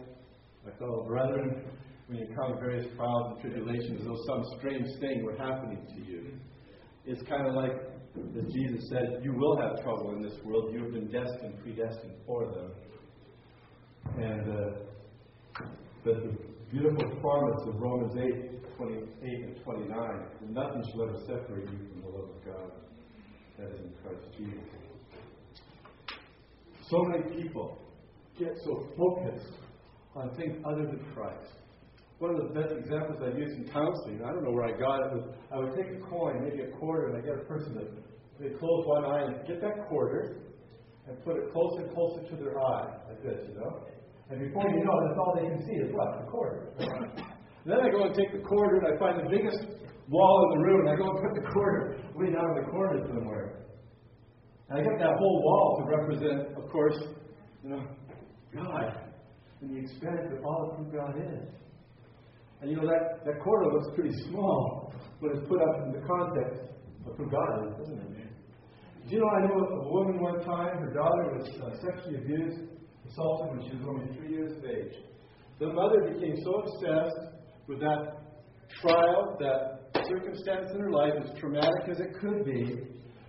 my 0.64 0.72
fellow 0.78 1.04
brethren, 1.06 1.64
when 2.06 2.18
you 2.18 2.26
encounter 2.26 2.58
various 2.60 2.86
trials 2.96 3.32
and 3.32 3.40
tribulations, 3.40 4.02
though 4.04 4.18
some 4.26 4.44
strange 4.58 4.88
thing 5.00 5.24
were 5.24 5.36
happening 5.36 5.86
to 5.94 6.00
you. 6.00 6.32
It's 7.04 7.22
kind 7.28 7.46
of 7.46 7.54
like 7.54 7.72
as 8.16 8.52
Jesus 8.52 8.88
said, 8.90 9.20
you 9.22 9.32
will 9.32 9.60
have 9.60 9.82
trouble 9.82 10.14
in 10.16 10.22
this 10.22 10.34
world. 10.44 10.72
You 10.72 10.82
have 10.82 10.92
been 10.92 11.10
destined, 11.10 11.54
predestined 11.62 12.14
for 12.26 12.46
them. 12.46 12.70
And 14.16 14.50
uh, 14.50 15.64
but 16.04 16.14
the 16.22 16.36
beautiful 16.70 17.10
promise 17.20 17.62
of 17.66 17.80
Romans 17.80 18.14
8, 18.16 18.76
28 18.76 19.44
and 19.44 19.62
29, 19.62 19.96
nothing 20.50 20.84
shall 20.90 21.02
ever 21.02 21.18
separate 21.26 21.70
you 21.70 21.78
from 21.90 22.02
the 22.02 22.08
love 22.08 22.30
of 22.30 22.44
God 22.44 22.72
that 23.58 23.74
is 23.74 23.80
in 23.80 23.92
Christ 24.02 24.24
Jesus. 24.36 24.77
So 26.90 27.04
many 27.04 27.22
people 27.36 27.78
get 28.38 28.56
so 28.64 28.88
focused 28.96 29.52
on 30.14 30.34
things 30.36 30.56
other 30.64 30.86
than 30.86 31.04
Christ. 31.14 31.52
One 32.18 32.34
of 32.34 32.48
the 32.48 32.60
best 32.60 32.72
examples 32.72 33.22
I've 33.22 33.38
used 33.38 33.56
in 33.56 33.68
counseling, 33.70 34.22
I 34.24 34.32
don't 34.32 34.42
know 34.42 34.50
where 34.50 34.66
I 34.66 34.78
got 34.78 35.06
it, 35.06 35.12
was 35.14 35.34
I 35.52 35.58
would 35.58 35.76
take 35.76 35.86
a 35.86 36.00
coin, 36.08 36.42
maybe 36.42 36.62
a 36.62 36.70
quarter, 36.78 37.08
and 37.08 37.16
I 37.16 37.20
get 37.20 37.34
a 37.36 37.44
person 37.44 37.74
to 37.74 37.86
they 38.40 38.50
close 38.50 38.86
one 38.86 39.04
eye 39.04 39.22
and 39.26 39.46
get 39.48 39.60
that 39.60 39.88
quarter 39.88 40.36
and 41.08 41.18
put 41.24 41.36
it 41.36 41.52
closer 41.52 41.82
and 41.82 41.92
closer 41.92 42.22
to 42.22 42.36
their 42.36 42.58
eye, 42.58 42.94
like 43.08 43.22
this, 43.22 43.48
you 43.48 43.54
know? 43.58 43.82
And 44.30 44.38
before 44.38 44.62
you 44.70 44.84
know 44.84 44.94
it, 44.94 45.08
that's 45.08 45.18
all 45.18 45.34
they 45.34 45.48
can 45.48 45.58
see 45.66 45.74
is 45.82 45.92
what? 45.92 46.24
The 46.24 46.30
quarter. 46.30 46.70
then 47.66 47.80
I 47.80 47.90
go 47.90 48.04
and 48.04 48.14
take 48.14 48.30
the 48.32 48.46
quarter 48.46 48.78
and 48.78 48.94
I 48.94 48.98
find 48.98 49.18
the 49.18 49.28
biggest 49.28 49.58
wall 50.08 50.52
in 50.52 50.58
the 50.58 50.64
room, 50.64 50.86
and 50.86 50.90
I 50.90 50.96
go 50.96 51.10
and 51.10 51.18
put 51.18 51.34
the 51.34 51.50
quarter 51.50 51.98
way 52.14 52.30
down 52.30 52.56
in 52.56 52.64
the 52.64 52.70
corner 52.70 53.04
somewhere. 53.08 53.57
And 54.68 54.78
I 54.78 54.82
get 54.82 54.98
that 54.98 55.16
whole 55.18 55.42
wall 55.42 55.80
to 55.80 55.96
represent, 55.96 56.56
of 56.56 56.70
course, 56.70 56.96
you 57.62 57.70
know, 57.70 57.82
God 58.54 59.02
and 59.60 59.70
the 59.70 59.80
expanse 59.80 60.32
of 60.36 60.44
all 60.44 60.70
of 60.70 60.78
who 60.78 60.92
God 60.96 61.16
is. 61.16 61.48
And 62.60 62.70
you 62.70 62.76
know, 62.76 62.86
that, 62.86 63.24
that 63.24 63.40
quarter 63.42 63.72
looks 63.72 63.88
pretty 63.94 64.14
small 64.28 64.92
when 65.20 65.36
it's 65.36 65.48
put 65.48 65.60
up 65.62 65.86
in 65.86 65.92
the 65.92 66.06
context 66.06 66.62
of 67.06 67.16
who 67.16 67.30
God 67.30 67.68
is, 67.68 67.78
doesn't 67.78 67.98
it? 67.98 68.18
Do 69.08 69.14
you 69.14 69.20
know, 69.22 69.28
I 69.28 69.46
know 69.46 69.56
a 69.56 69.88
woman 69.90 70.20
one 70.20 70.44
time, 70.44 70.76
her 70.84 70.92
daughter 70.92 71.38
was 71.38 71.48
uh, 71.48 71.70
sexually 71.80 72.18
abused, 72.18 72.60
assaulted 73.08 73.56
when 73.56 73.62
she 73.64 73.76
was 73.78 73.86
only 73.88 74.14
three 74.14 74.32
years 74.36 74.52
of 74.58 74.64
age. 74.66 74.92
The 75.58 75.72
mother 75.72 76.12
became 76.12 76.36
so 76.44 76.60
obsessed 76.60 77.40
with 77.66 77.80
that 77.80 78.20
trial, 78.82 79.38
that 79.40 80.04
circumstance 80.06 80.72
in 80.74 80.80
her 80.80 80.90
life, 80.90 81.14
as 81.24 81.38
traumatic 81.40 81.88
as 81.90 82.00
it 82.00 82.20
could 82.20 82.44
be, 82.44 82.84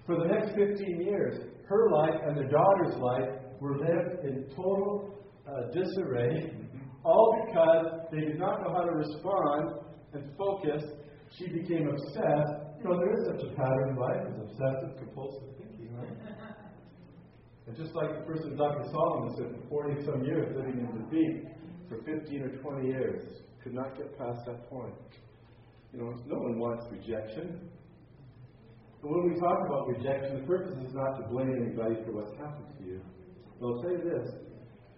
for 0.09 0.17
the 0.17 0.25
next 0.25 0.55
15 0.55 1.01
years, 1.01 1.37
her 1.67 1.91
life 1.91 2.19
and 2.25 2.35
the 2.35 2.49
daughter's 2.49 2.97
life 2.97 3.29
were 3.61 3.77
lived 3.77 4.25
in 4.25 4.49
total 4.55 5.13
uh, 5.47 5.69
disarray, 5.71 6.51
all 7.03 7.45
because 7.45 8.09
they 8.11 8.21
did 8.21 8.39
not 8.39 8.63
know 8.63 8.73
how 8.73 8.81
to 8.81 8.91
respond 8.91 9.85
and 10.13 10.35
focus. 10.35 10.81
She 11.37 11.45
became 11.47 11.87
obsessed. 11.87 12.57
You 12.81 12.89
know, 12.89 12.97
there 12.97 13.13
is 13.13 13.27
such 13.27 13.51
a 13.51 13.55
pattern 13.55 13.89
in 13.89 13.95
life 13.97 14.25
as 14.25 14.49
obsessive 14.49 14.97
compulsive 14.97 15.49
thinking, 15.59 15.95
right? 15.95 16.09
And 17.67 17.77
just 17.77 17.93
like 17.93 18.09
the 18.15 18.25
person 18.25 18.57
Dr. 18.57 18.89
Solomon 18.89 19.35
said 19.37 19.61
for 19.69 19.85
40 19.85 20.03
some 20.03 20.23
years, 20.25 20.57
living 20.57 20.79
in 20.79 21.03
defeat 21.05 21.53
for 21.87 22.01
15 22.01 22.41
or 22.41 22.49
20 22.49 22.87
years, 22.87 23.43
could 23.63 23.75
not 23.75 23.95
get 23.95 24.17
past 24.17 24.39
that 24.47 24.67
point. 24.71 24.95
You 25.93 25.99
know, 25.99 26.15
no 26.25 26.39
one 26.39 26.57
wants 26.57 26.87
rejection. 26.89 27.69
But 29.01 29.11
when 29.11 29.31
we 29.31 29.39
talk 29.39 29.59
about 29.65 29.87
rejection, 29.87 30.41
the 30.41 30.47
purpose 30.47 30.75
is 30.83 30.93
not 30.93 31.15
to 31.19 31.27
blame 31.31 31.55
anybody 31.55 32.03
for 32.03 32.19
what's 32.19 32.35
happened 32.35 32.67
to 32.77 32.83
you. 32.83 33.01
But 33.59 33.67
I'll 33.67 33.83
say 33.83 33.95
this. 34.03 34.27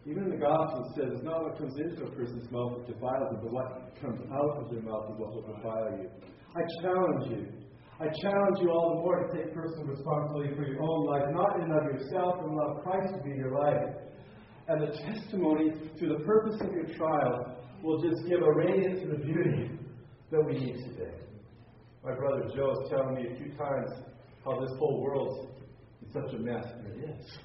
Even 0.10 0.30
the 0.30 0.38
Gospel 0.38 0.92
says 0.98 1.14
it's 1.14 1.24
not 1.24 1.44
what 1.44 1.58
comes 1.58 1.78
into 1.78 2.06
a 2.06 2.12
person's 2.18 2.50
mouth 2.50 2.82
that 2.82 2.90
defiles 2.90 3.30
them, 3.30 3.46
but 3.46 3.54
what 3.54 3.94
comes 4.02 4.18
out 4.34 4.58
of 4.58 4.72
their 4.74 4.82
mouth 4.82 5.14
is 5.14 5.18
what 5.22 5.30
will 5.30 5.46
defile 5.54 5.94
you. 6.02 6.10
I 6.58 6.62
challenge 6.82 7.30
you. 7.30 7.62
I 8.02 8.10
challenge 8.10 8.58
you 8.62 8.72
all 8.72 8.98
the 8.98 9.02
more 9.06 9.22
to 9.22 9.38
take 9.38 9.54
personal 9.54 9.86
responsibility 9.86 10.56
for 10.56 10.66
your 10.66 10.82
own 10.82 11.06
life, 11.06 11.30
not 11.30 11.62
in 11.62 11.70
and 11.70 11.78
of 11.78 12.02
yourself, 12.02 12.42
but 12.42 12.50
allow 12.50 12.82
Christ 12.82 13.14
to 13.14 13.22
be 13.22 13.38
your 13.38 13.54
life. 13.54 13.94
And 14.68 14.82
the 14.82 14.98
testimony 15.06 15.70
through 16.00 16.18
the 16.18 16.24
purpose 16.26 16.60
of 16.62 16.74
your 16.74 16.90
trial 16.98 17.62
will 17.84 18.02
just 18.02 18.26
give 18.28 18.42
a 18.42 18.54
radiance 18.54 19.02
to 19.02 19.08
the 19.10 19.22
beauty 19.22 19.78
that 20.32 20.42
we 20.44 20.54
need 20.54 20.82
today. 20.90 21.21
My 22.04 22.14
brother 22.16 22.50
Joe 22.56 22.72
is 22.82 22.90
telling 22.90 23.16
me 23.16 23.28
a 23.32 23.36
few 23.38 23.56
times 23.58 23.92
how 24.44 24.60
this 24.60 24.72
whole 24.80 25.02
world's 25.02 25.52
in 26.02 26.12
such 26.12 26.34
a 26.34 26.40
mess, 26.40 26.66
and 26.78 26.88
it 26.88 27.10
is. 27.10 27.38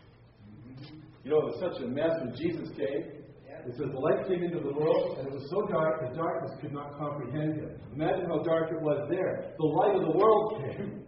You 1.24 1.30
know, 1.32 1.38
it 1.38 1.44
was 1.52 1.60
such 1.60 1.82
a 1.82 1.86
mess 1.86 2.12
when 2.20 2.34
Jesus 2.34 2.68
came. 2.76 3.16
It 3.66 3.74
says 3.76 3.90
the 3.90 3.98
light 3.98 4.28
came 4.28 4.44
into 4.44 4.60
the 4.60 4.72
world, 4.72 5.18
and 5.18 5.26
it 5.26 5.34
was 5.34 5.50
so 5.50 5.66
dark 5.66 6.00
that 6.00 6.14
darkness 6.14 6.52
could 6.60 6.72
not 6.72 6.96
comprehend 6.96 7.56
him. 7.56 7.70
Imagine 7.94 8.26
how 8.26 8.38
dark 8.38 8.70
it 8.70 8.80
was 8.80 9.08
there. 9.10 9.52
The 9.58 9.66
light 9.66 9.96
of 9.96 10.02
the 10.02 10.16
world 10.16 10.62
came, 10.62 11.02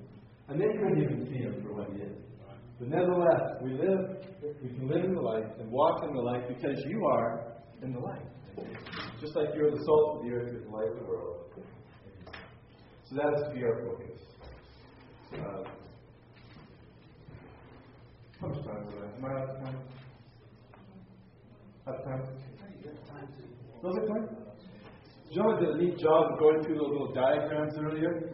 and 0.49 0.61
they 0.61 0.67
couldn't 0.67 1.01
even 1.01 1.27
see 1.31 1.39
him 1.39 1.63
for 1.63 1.73
what 1.73 1.89
he 1.95 2.03
is. 2.03 2.19
But 2.81 2.89
nevertheless, 2.89 3.63
we 3.63 3.73
live, 3.73 4.27
we 4.63 4.69
can 4.71 4.89
live 4.89 5.05
in 5.05 5.15
the 5.15 5.21
light 5.21 5.47
and 5.59 5.71
walk 5.71 6.03
in 6.05 6.15
the 6.15 6.21
light 6.21 6.49
because 6.49 6.85
you 6.85 7.07
are 7.07 7.55
in 7.83 7.93
the 7.93 8.01
light. 8.01 8.27
Just 9.21 9.37
like 9.37 9.49
you're 9.55 9.71
the 9.71 9.83
salt 9.85 10.19
of 10.19 10.27
the 10.27 10.33
earth, 10.33 10.51
you're 10.53 10.65
the 10.65 10.71
light 10.71 10.89
of 10.91 10.99
the 10.99 11.05
world. 11.05 11.48
So 13.09 13.17
that 13.17 13.33
is 13.35 13.49
to 13.49 13.55
be 13.55 13.65
our 13.65 13.83
focus. 13.87 14.21
Uh, 15.33 15.65
how 18.39 18.49
much 18.49 18.65
time 18.67 18.85
do 18.91 18.99
I 18.99 19.07
have? 19.07 19.15
Am 19.17 19.25
I 19.25 19.29
out 19.31 19.49
of 19.49 19.65
time? 19.65 19.79
Out 21.87 21.95
of 21.95 22.05
time? 22.05 22.23
Was 23.83 23.97
it 23.97 24.09
time? 24.09 24.29
John 25.35 25.61
did 25.61 25.69
a 25.71 25.79
neat 25.79 25.99
job 25.99 26.33
of 26.33 26.39
going 26.39 26.63
through 26.65 26.75
those 26.75 26.91
little 26.91 27.13
diagrams 27.15 27.75
earlier. 27.79 28.31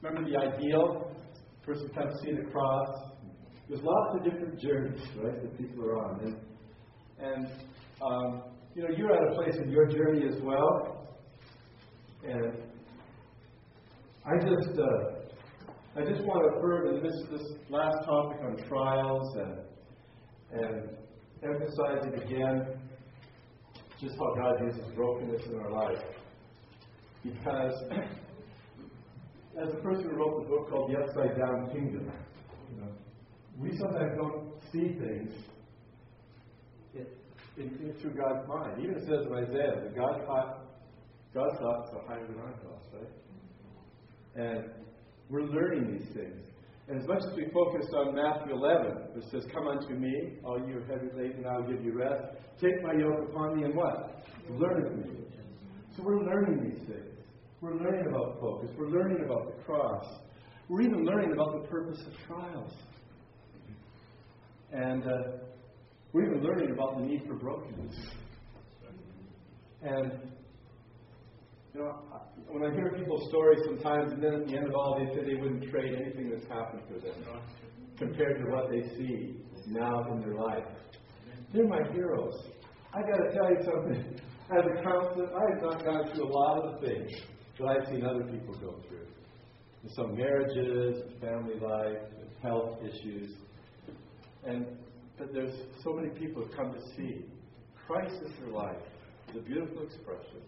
Remember 0.00 0.30
the 0.30 0.38
ideal? 0.38 1.12
Person 1.66 1.88
comes 1.90 2.14
to 2.14 2.26
see 2.26 2.32
the 2.32 2.50
cross. 2.50 2.88
There's 3.68 3.82
lots 3.82 4.16
of 4.16 4.24
different 4.24 4.58
journeys, 4.58 5.02
right, 5.22 5.42
that 5.42 5.58
people 5.58 5.84
are 5.84 5.96
on. 6.02 6.20
And, 6.20 6.36
and 7.20 7.46
um, 8.00 8.42
you 8.74 8.84
know, 8.84 8.88
you're 8.96 9.12
at 9.12 9.32
a 9.32 9.34
place 9.34 9.56
in 9.62 9.70
your 9.70 9.86
journey 9.86 10.26
as 10.26 10.40
well. 10.42 11.18
And 12.24 12.54
I 14.26 14.34
just, 14.36 14.78
uh, 14.78 16.00
I 16.00 16.04
just 16.04 16.24
want 16.24 16.44
to 16.44 16.58
affirm, 16.58 16.94
and 16.94 17.04
this 17.04 17.14
this 17.30 17.58
last 17.70 18.04
topic 18.04 18.38
on 18.42 18.56
trials, 18.68 19.36
and 19.36 19.58
and 20.52 20.90
emphasize 21.42 22.06
it 22.06 22.22
again, 22.24 22.66
just 24.00 24.16
how 24.16 24.34
God 24.34 24.64
uses 24.64 24.92
brokenness 24.94 25.46
in 25.46 25.58
our 25.60 25.70
life. 25.70 26.02
Because 27.22 27.74
as 29.60 29.70
the 29.72 29.80
person 29.80 30.04
who 30.04 30.16
wrote 30.16 30.42
the 30.42 30.48
book 30.48 30.70
called 30.70 30.90
The 30.90 30.98
Upside 30.98 31.38
Down 31.38 31.70
Kingdom, 31.72 32.10
you 32.70 32.80
know, 32.80 32.92
we 33.58 33.76
sometimes 33.76 34.12
don't 34.16 34.52
see 34.72 34.96
things 34.98 35.32
in, 36.94 37.06
in, 37.56 37.68
in, 37.80 37.94
through 38.00 38.14
God's 38.14 38.48
mind. 38.48 38.82
Even 38.82 38.96
it 38.96 39.02
says 39.02 39.26
in 39.26 39.32
Isaiah 39.32 39.80
that 39.82 39.96
God 39.96 40.22
thought, 40.26 40.64
God's 41.34 41.58
thoughts 41.58 41.90
are 41.94 42.06
higher 42.06 42.26
than 42.26 42.38
our 42.38 42.52
thoughts, 42.62 42.88
right? 42.92 43.27
And 44.38 44.64
we're 45.28 45.42
learning 45.42 45.98
these 45.98 46.08
things. 46.14 46.40
And 46.88 47.02
as 47.02 47.06
much 47.06 47.22
as 47.28 47.36
we 47.36 47.50
focus 47.52 47.86
on 47.94 48.14
Matthew 48.14 48.54
11, 48.54 48.92
which 49.14 49.24
says, 49.30 49.44
Come 49.52 49.66
unto 49.66 49.94
me, 49.94 50.38
all 50.44 50.58
you 50.58 50.78
are 50.78 50.86
heavy 50.86 51.08
laden, 51.14 51.44
I 51.44 51.58
will 51.58 51.70
give 51.70 51.84
you 51.84 51.98
rest. 51.98 52.22
Take 52.60 52.82
my 52.82 52.92
yoke 52.92 53.28
upon 53.28 53.58
me 53.58 53.64
and 53.64 53.74
what? 53.74 54.24
Learn 54.48 54.86
of 54.86 54.96
me. 54.96 55.12
So 55.96 56.02
we're 56.04 56.24
learning 56.24 56.70
these 56.70 56.78
things. 56.86 57.18
We're 57.60 57.74
learning 57.74 58.06
about 58.08 58.40
focus. 58.40 58.70
We're 58.78 58.88
learning 58.88 59.24
about 59.24 59.56
the 59.56 59.62
cross. 59.64 60.06
We're 60.68 60.82
even 60.82 61.04
learning 61.04 61.32
about 61.32 61.60
the 61.60 61.68
purpose 61.68 62.00
of 62.06 62.12
trials. 62.26 62.72
And 64.72 65.02
uh, 65.02 65.38
we're 66.12 66.26
even 66.30 66.42
learning 66.42 66.70
about 66.70 66.98
the 66.98 67.04
need 67.04 67.22
for 67.26 67.34
brokenness. 67.34 67.96
And 69.82 70.12
you 71.78 71.84
know, 71.84 71.94
when 72.48 72.68
I 72.68 72.74
hear 72.74 72.90
people's 72.90 73.28
stories 73.28 73.60
sometimes, 73.64 74.12
and 74.12 74.22
then 74.22 74.34
at 74.34 74.46
the 74.48 74.56
end 74.56 74.66
of 74.66 74.74
all, 74.74 74.98
they 74.98 75.14
say 75.14 75.24
they 75.24 75.40
wouldn't 75.40 75.70
trade 75.70 75.94
anything 75.94 76.30
that's 76.30 76.46
happened 76.48 76.82
to 76.88 76.98
them 76.98 77.40
compared 77.96 78.44
to 78.44 78.50
what 78.50 78.70
they 78.70 78.82
see 78.96 79.36
now 79.66 80.10
in 80.12 80.20
their 80.20 80.34
life. 80.34 80.64
They're 81.52 81.68
my 81.68 81.82
heroes. 81.92 82.34
I 82.92 83.00
got 83.02 83.18
to 83.18 83.32
tell 83.32 83.50
you 83.50 83.58
something. 83.64 84.20
As 84.50 84.64
a 84.64 84.82
counselor, 84.82 85.28
I 85.36 85.54
have 85.54 85.62
not 85.62 85.84
gone 85.84 86.10
through 86.12 86.24
a 86.24 86.32
lot 86.32 86.64
of 86.64 86.80
the 86.80 86.86
things 86.86 87.12
that 87.58 87.66
I've 87.66 87.86
seen 87.88 88.04
other 88.04 88.24
people 88.24 88.54
go 88.54 88.80
through. 88.88 89.06
In 89.84 89.90
some 89.90 90.16
marriages, 90.16 91.02
family 91.20 91.60
life, 91.60 91.98
health 92.42 92.78
issues. 92.82 93.34
And 94.44 94.66
but 95.18 95.32
there's 95.32 95.54
so 95.84 95.92
many 95.92 96.08
people 96.10 96.44
who 96.44 96.56
come 96.56 96.72
to 96.72 96.80
see 96.96 97.26
Christ 97.86 98.14
is 98.24 98.32
their 98.40 98.52
life. 98.52 98.76
It's 99.28 99.38
a 99.38 99.42
beautiful 99.42 99.82
expression. 99.82 100.42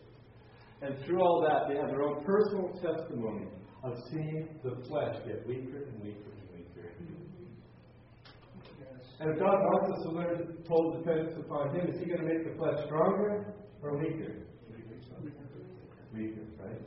And 0.82 0.96
through 1.04 1.20
all 1.20 1.44
that, 1.46 1.68
they 1.68 1.78
have 1.78 1.90
their 1.90 2.02
own 2.02 2.24
personal 2.24 2.72
testimony 2.80 3.46
of 3.82 3.94
seeing 4.10 4.48
the 4.64 4.76
flesh 4.88 5.16
get 5.26 5.46
weaker 5.46 5.84
and 5.84 6.02
weaker 6.02 6.30
and 6.32 6.48
weaker. 6.56 6.88
And 9.20 9.30
if 9.30 9.38
God 9.38 9.58
wants 9.60 9.98
us 9.98 10.02
to 10.04 10.10
learn 10.10 10.64
total 10.66 10.98
dependence 10.98 11.36
upon 11.38 11.74
Him, 11.74 11.88
is 11.88 12.00
He 12.00 12.06
going 12.06 12.20
to 12.20 12.26
make 12.26 12.50
the 12.50 12.56
flesh 12.56 12.84
stronger 12.86 13.54
or 13.82 13.98
weaker? 13.98 14.36
Weaker, 16.14 16.40
right? 16.58 16.80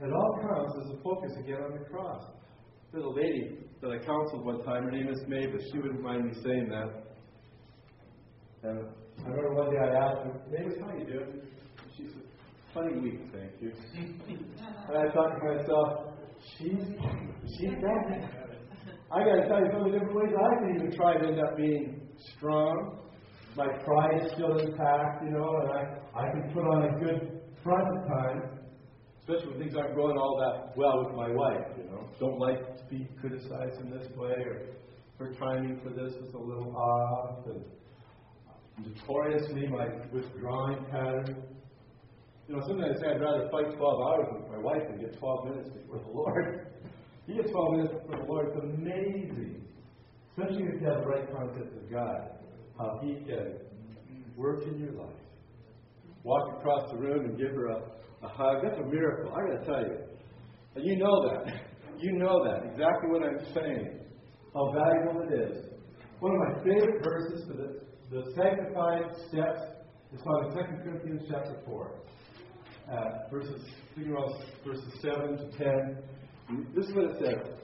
It 0.00 0.12
all 0.12 0.38
comes 0.42 0.84
as 0.84 0.98
a 0.98 1.02
focus 1.02 1.32
again 1.38 1.62
on 1.62 1.72
the 1.78 1.84
cross. 1.88 2.24
There's 2.92 3.04
a 3.04 3.08
lady 3.08 3.58
that 3.80 3.90
I 3.90 3.98
counseled 3.98 4.44
one 4.44 4.62
time. 4.64 4.84
Her 4.84 4.90
name 4.90 5.08
is 5.08 5.20
Mavis. 5.28 5.62
She 5.72 5.78
wouldn't 5.78 6.02
mind 6.02 6.26
me 6.26 6.32
saying 6.42 6.68
that. 6.70 7.06
And 8.62 8.80
I 9.24 9.28
remember 9.28 9.54
one 9.54 9.70
day 9.70 9.78
I 9.78 9.94
asked 9.96 10.24
her, 10.24 10.40
Mavis, 10.50 10.78
how 10.80 10.92
you 10.96 11.06
doing? 11.06 11.42
Funny 12.76 13.00
week, 13.00 13.20
thank 13.32 13.52
you. 13.62 13.72
and 13.96 14.98
I 14.98 15.10
thought 15.14 15.30
to 15.32 15.56
myself, 15.56 16.12
she's 16.58 16.84
she's 17.56 17.72
bad. 17.80 18.28
I 19.10 19.24
got 19.24 19.36
to 19.40 19.48
tell 19.48 19.60
you 19.60 19.68
some 19.72 19.86
of 19.86 19.92
the 19.92 19.98
different 19.98 20.14
ways 20.14 20.34
I 20.36 20.60
can 20.60 20.76
even 20.76 20.94
try 20.94 21.16
to 21.16 21.26
end 21.26 21.40
up 21.40 21.56
being 21.56 22.02
strong. 22.36 22.98
My 23.56 23.66
pride 23.66 24.26
is 24.26 24.32
still 24.32 24.58
intact, 24.58 25.24
you 25.24 25.30
know, 25.30 25.56
and 25.62 25.70
I, 25.72 26.20
I 26.20 26.30
can 26.32 26.52
put 26.52 26.64
on 26.64 26.82
a 26.84 26.98
good 27.02 27.40
front 27.64 27.88
at 27.96 28.08
times, 28.08 28.60
especially 29.20 29.52
when 29.52 29.58
things 29.60 29.74
aren't 29.74 29.96
going 29.96 30.18
all 30.18 30.36
that 30.44 30.76
well 30.76 31.02
with 31.06 31.14
my 31.16 31.30
wife, 31.30 31.78
you 31.78 31.84
know. 31.84 32.06
Don't 32.20 32.38
like 32.38 32.60
to 32.76 32.84
be 32.90 33.08
criticized 33.18 33.80
in 33.80 33.88
this 33.88 34.06
way, 34.18 34.34
or 34.44 34.66
her 35.18 35.32
timing 35.36 35.80
for 35.82 35.94
this 35.94 36.12
is 36.12 36.34
a 36.34 36.38
little 36.38 36.76
off, 36.76 37.46
and 37.46 37.64
notoriously 38.84 39.66
my 39.66 39.86
withdrawing 40.12 40.84
pattern 40.90 41.42
You 42.48 42.54
know, 42.54 42.62
sometimes 42.66 42.98
I'd 43.02 43.20
rather 43.20 43.48
fight 43.50 43.76
12 43.76 43.80
hours 43.80 44.26
with 44.32 44.50
my 44.52 44.58
wife 44.58 44.82
than 44.88 45.00
get 45.00 45.18
12 45.18 45.48
minutes 45.48 45.68
before 45.70 45.98
the 45.98 46.12
Lord. 46.12 46.66
You 47.26 47.42
get 47.42 47.50
12 47.50 47.72
minutes 47.72 47.92
before 47.94 48.16
the 48.20 48.32
Lord, 48.32 48.46
it's 48.48 48.64
amazing. 48.64 49.66
Especially 50.30 50.62
if 50.62 50.80
you 50.80 50.86
have 50.86 51.02
the 51.02 51.08
right 51.08 51.26
concept 51.34 51.76
of 51.76 51.90
God, 51.90 52.30
how 52.78 53.00
He 53.02 53.14
can 53.26 53.58
work 54.36 54.62
in 54.64 54.78
your 54.78 54.92
life. 54.92 55.16
Walk 56.22 56.58
across 56.58 56.90
the 56.92 56.98
room 56.98 57.24
and 57.24 57.36
give 57.36 57.50
her 57.50 57.66
a, 57.66 57.82
a 58.22 58.28
hug. 58.28 58.62
That's 58.62 58.78
a 58.78 58.86
miracle. 58.86 59.32
I 59.34 59.50
got 59.50 59.60
to 59.60 59.66
tell 59.66 59.82
you. 59.82 59.98
And 60.76 60.84
you 60.84 60.96
know 60.96 61.28
that. 61.28 61.54
You 61.98 62.12
know 62.12 62.44
that. 62.44 62.62
Exactly 62.72 63.08
what 63.08 63.22
I'm 63.22 63.38
saying. 63.54 64.00
How 64.52 64.70
valuable 64.70 65.22
it 65.22 65.48
is. 65.48 65.64
One 66.20 66.32
of 66.32 66.38
my 66.38 66.62
favorite 66.62 67.02
verses 67.02 67.46
for 67.48 67.54
the, 67.54 67.80
the 68.10 68.34
sanctified 68.36 69.16
steps 69.28 69.60
is 70.12 70.20
found 70.20 70.52
in 70.52 70.76
2 70.76 70.82
Corinthians 70.84 71.22
chapter 71.30 71.56
4. 71.64 71.90
Uh, 72.90 73.28
verses, 73.32 73.62
verses 74.64 74.92
7 75.02 75.36
to 75.36 75.58
10. 75.58 75.98
This 76.74 76.86
is 76.86 76.94
what 76.94 77.04
it 77.04 77.16
says. 77.18 77.56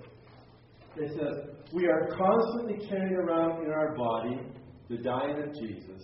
It 0.96 1.10
says, 1.10 1.54
We 1.72 1.86
are 1.86 2.08
constantly 2.16 2.86
carrying 2.88 3.14
around 3.14 3.64
in 3.64 3.70
our 3.70 3.94
body 3.96 4.40
the 4.90 4.98
dying 4.98 5.40
of 5.40 5.54
Jesus, 5.54 6.02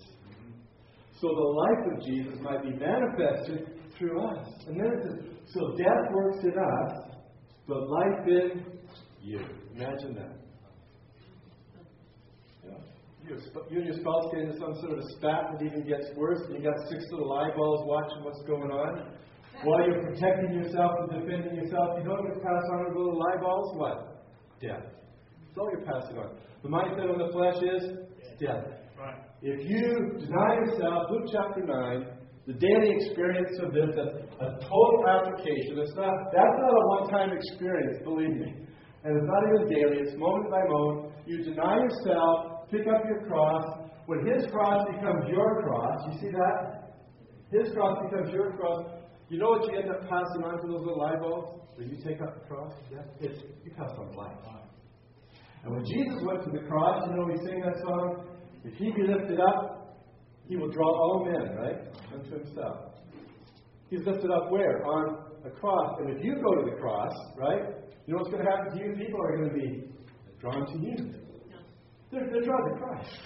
so 1.20 1.26
the 1.26 1.32
life 1.34 1.98
of 1.98 2.06
Jesus 2.06 2.38
might 2.40 2.62
be 2.62 2.70
manifested 2.70 3.70
through 3.98 4.24
us. 4.24 4.46
And 4.68 4.78
then 4.78 4.86
it 4.86 5.02
says, 5.02 5.18
So 5.52 5.76
death 5.76 6.12
works 6.12 6.38
in 6.44 6.52
us, 6.52 7.16
but 7.66 7.88
life 7.88 8.26
in 8.28 8.64
you. 9.20 9.40
Imagine 9.74 10.14
that. 10.14 10.37
Yeah. 13.28 13.36
You, 13.70 13.78
and 13.80 13.86
your 13.86 13.98
spouse 14.00 14.32
get 14.32 14.40
into 14.42 14.56
some 14.58 14.74
sort 14.80 14.92
of 14.96 14.98
a 15.04 15.06
spat 15.16 15.52
that 15.52 15.60
even 15.64 15.86
gets 15.86 16.08
worse, 16.16 16.40
and 16.48 16.56
you 16.56 16.62
got 16.64 16.76
six 16.88 17.04
little 17.12 17.32
eyeballs 17.32 17.84
watching 17.86 18.24
what's 18.24 18.42
going 18.46 18.70
on. 18.70 19.12
While 19.64 19.84
you're 19.86 20.02
protecting 20.02 20.54
yourself 20.54 20.92
and 21.00 21.20
defending 21.20 21.56
yourself, 21.56 21.98
you 21.98 22.04
know 22.04 22.14
what 22.14 22.42
pass 22.42 22.64
on 22.72 22.88
with 22.88 22.96
little 22.96 23.20
eyeballs? 23.34 23.76
What? 23.76 24.24
Death. 24.60 24.86
That's 24.86 25.58
all 25.58 25.70
you're 25.72 25.84
passing 25.84 26.16
on. 26.16 26.38
The 26.62 26.68
mindset 26.68 27.10
of 27.10 27.18
the 27.18 27.32
flesh 27.32 27.58
is 27.62 27.82
death. 28.38 28.64
Right. 28.98 29.18
If 29.42 29.68
you 29.68 30.18
deny 30.18 30.54
yourself, 30.62 31.10
Luke 31.10 31.30
chapter 31.30 31.62
9, 31.62 32.06
the 32.46 32.54
daily 32.54 32.96
experience 32.96 33.58
of 33.62 33.74
this, 33.74 33.92
a, 33.92 34.24
a 34.40 34.48
total 34.58 35.04
application. 35.06 35.78
It's 35.78 35.94
not 35.94 36.10
that's 36.32 36.56
not 36.58 36.72
a 36.72 36.84
one-time 37.02 37.36
experience, 37.36 37.98
believe 38.04 38.34
me. 38.34 38.64
And 39.04 39.16
it's 39.16 39.26
not 39.26 39.42
even 39.46 39.68
daily, 39.68 40.02
it's 40.02 40.16
moment 40.16 40.50
by 40.50 40.62
moment. 40.64 41.12
You 41.26 41.44
deny 41.44 41.76
yourself, 41.76 42.57
pick 42.70 42.86
up 42.86 43.04
your 43.04 43.26
cross. 43.26 43.88
When 44.06 44.26
his 44.26 44.50
cross 44.50 44.86
becomes 44.90 45.28
your 45.28 45.62
cross, 45.62 45.98
you 46.10 46.20
see 46.20 46.30
that? 46.32 46.94
His 47.50 47.72
cross 47.72 47.98
becomes 48.10 48.32
your 48.32 48.52
cross. 48.52 48.86
You 49.28 49.38
know 49.38 49.50
what 49.50 49.70
you 49.70 49.78
end 49.78 49.90
up 49.90 50.00
passing 50.02 50.42
on 50.44 50.60
to 50.60 50.66
those 50.66 50.86
little 50.86 51.02
eyeballs? 51.02 51.60
When 51.76 51.88
you 51.88 51.96
take 52.02 52.20
up 52.20 52.34
the 52.34 52.48
cross? 52.48 52.72
Yeah, 52.90 53.02
it's 53.20 53.40
you 53.64 53.70
pass 53.76 53.90
on 53.98 54.14
life. 54.16 54.36
And 55.64 55.74
when 55.74 55.84
Jesus 55.84 56.22
went 56.22 56.44
to 56.44 56.50
the 56.50 56.66
cross, 56.66 57.06
you 57.08 57.16
know 57.16 57.24
we 57.24 57.36
sing 57.44 57.60
that 57.60 57.76
song? 57.82 58.24
If 58.64 58.74
he 58.74 58.90
be 58.92 59.02
lifted 59.06 59.38
up, 59.40 59.98
he 60.48 60.56
will 60.56 60.70
draw 60.70 60.86
all 60.86 61.24
men, 61.24 61.56
right, 61.56 61.76
unto 62.12 62.42
himself. 62.42 62.94
He's 63.90 64.00
lifted 64.06 64.30
up 64.30 64.50
where? 64.50 64.84
On 64.84 65.18
a 65.44 65.50
cross. 65.50 65.98
And 66.00 66.16
if 66.16 66.24
you 66.24 66.36
go 66.36 66.62
to 66.62 66.70
the 66.70 66.76
cross, 66.80 67.12
right, 67.36 67.62
you 68.06 68.14
know 68.14 68.20
what's 68.20 68.30
going 68.30 68.44
to 68.44 68.50
happen 68.50 68.78
to 68.78 68.84
you? 68.84 68.94
People 68.96 69.20
are 69.22 69.36
going 69.36 69.50
to 69.50 69.54
be 69.54 69.92
drawn 70.40 70.66
to 70.66 70.78
you. 70.78 71.14
They're, 72.10 72.28
they're 72.30 72.44
drawn 72.44 72.70
to 72.70 72.76
Christ. 72.78 73.20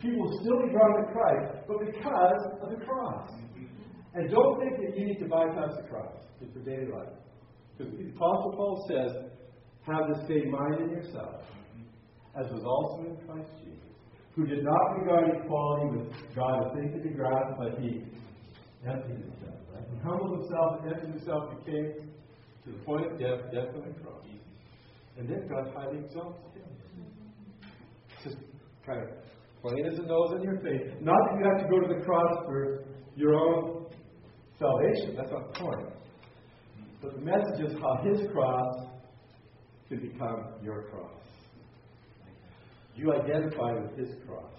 People 0.00 0.26
will 0.26 0.38
still 0.40 0.66
be 0.66 0.72
drawn 0.72 1.04
to 1.04 1.12
Christ, 1.12 1.64
but 1.68 1.78
because 1.80 2.42
of 2.60 2.70
the 2.70 2.84
cross. 2.84 3.30
And 4.14 4.30
don't 4.30 4.60
think 4.60 4.76
that 4.78 4.98
you 4.98 5.06
need 5.06 5.18
to 5.20 5.26
bypass 5.26 5.76
the 5.80 5.88
cross 5.88 6.14
in 6.40 6.50
your 6.52 6.64
daily 6.64 6.92
life. 6.92 7.14
Because 7.78 7.92
the 7.96 8.08
Apostle 8.10 8.52
Paul 8.56 8.86
says, 8.88 9.30
have 9.86 10.08
the 10.08 10.26
same 10.28 10.50
mind 10.50 10.82
in 10.82 10.90
yourself, 10.90 11.42
as 12.36 12.50
was 12.52 12.62
also 12.64 13.08
in 13.08 13.16
Christ 13.26 13.50
Jesus 13.64 13.82
who 14.34 14.46
did 14.46 14.64
not 14.64 14.98
regard 14.98 15.44
equality 15.44 15.98
with 15.98 16.34
God 16.34 16.70
a 16.70 16.74
thing 16.74 16.92
to 16.92 16.98
be 16.98 17.14
grasped, 17.14 17.58
but 17.58 17.78
he 17.80 18.02
emptied 18.86 19.20
himself. 19.28 19.60
Right? 19.74 19.84
He 19.92 19.98
humbled 20.02 20.40
himself 20.40 20.80
and 20.82 20.92
emptied 20.92 21.10
himself 21.10 21.52
and 21.52 21.64
came 21.66 22.08
to 22.64 22.70
the 22.72 22.78
point 22.84 23.12
of 23.12 23.18
death, 23.18 23.52
death 23.52 23.68
on 23.74 23.84
the 23.86 24.00
cross. 24.00 24.24
And 25.18 25.28
then 25.28 25.46
God 25.46 25.70
highly 25.76 25.98
exalted 25.98 26.40
him. 26.56 26.71
Just 28.24 28.36
kind 28.86 29.00
of 29.02 29.08
plain 29.62 29.86
as 29.86 29.98
a 29.98 30.02
nose 30.02 30.32
in 30.36 30.42
your 30.42 30.58
face. 30.60 30.92
Not 31.00 31.16
that 31.28 31.38
you 31.38 31.44
have 31.44 31.62
to 31.62 31.68
go 31.68 31.80
to 31.80 31.94
the 31.94 32.04
cross 32.04 32.44
for 32.46 32.84
your 33.16 33.34
own 33.34 33.86
salvation. 34.58 35.16
That's 35.16 35.30
not 35.30 35.52
the 35.52 35.60
point. 35.60 35.88
But 37.00 37.14
the 37.14 37.20
message 37.20 37.66
is 37.66 37.72
how 37.80 38.02
his 38.04 38.30
cross 38.32 38.86
can 39.88 40.00
become 40.00 40.54
your 40.62 40.84
cross. 40.90 41.10
You 42.94 43.12
identify 43.12 43.72
with 43.72 43.96
his 43.96 44.10
cross. 44.26 44.52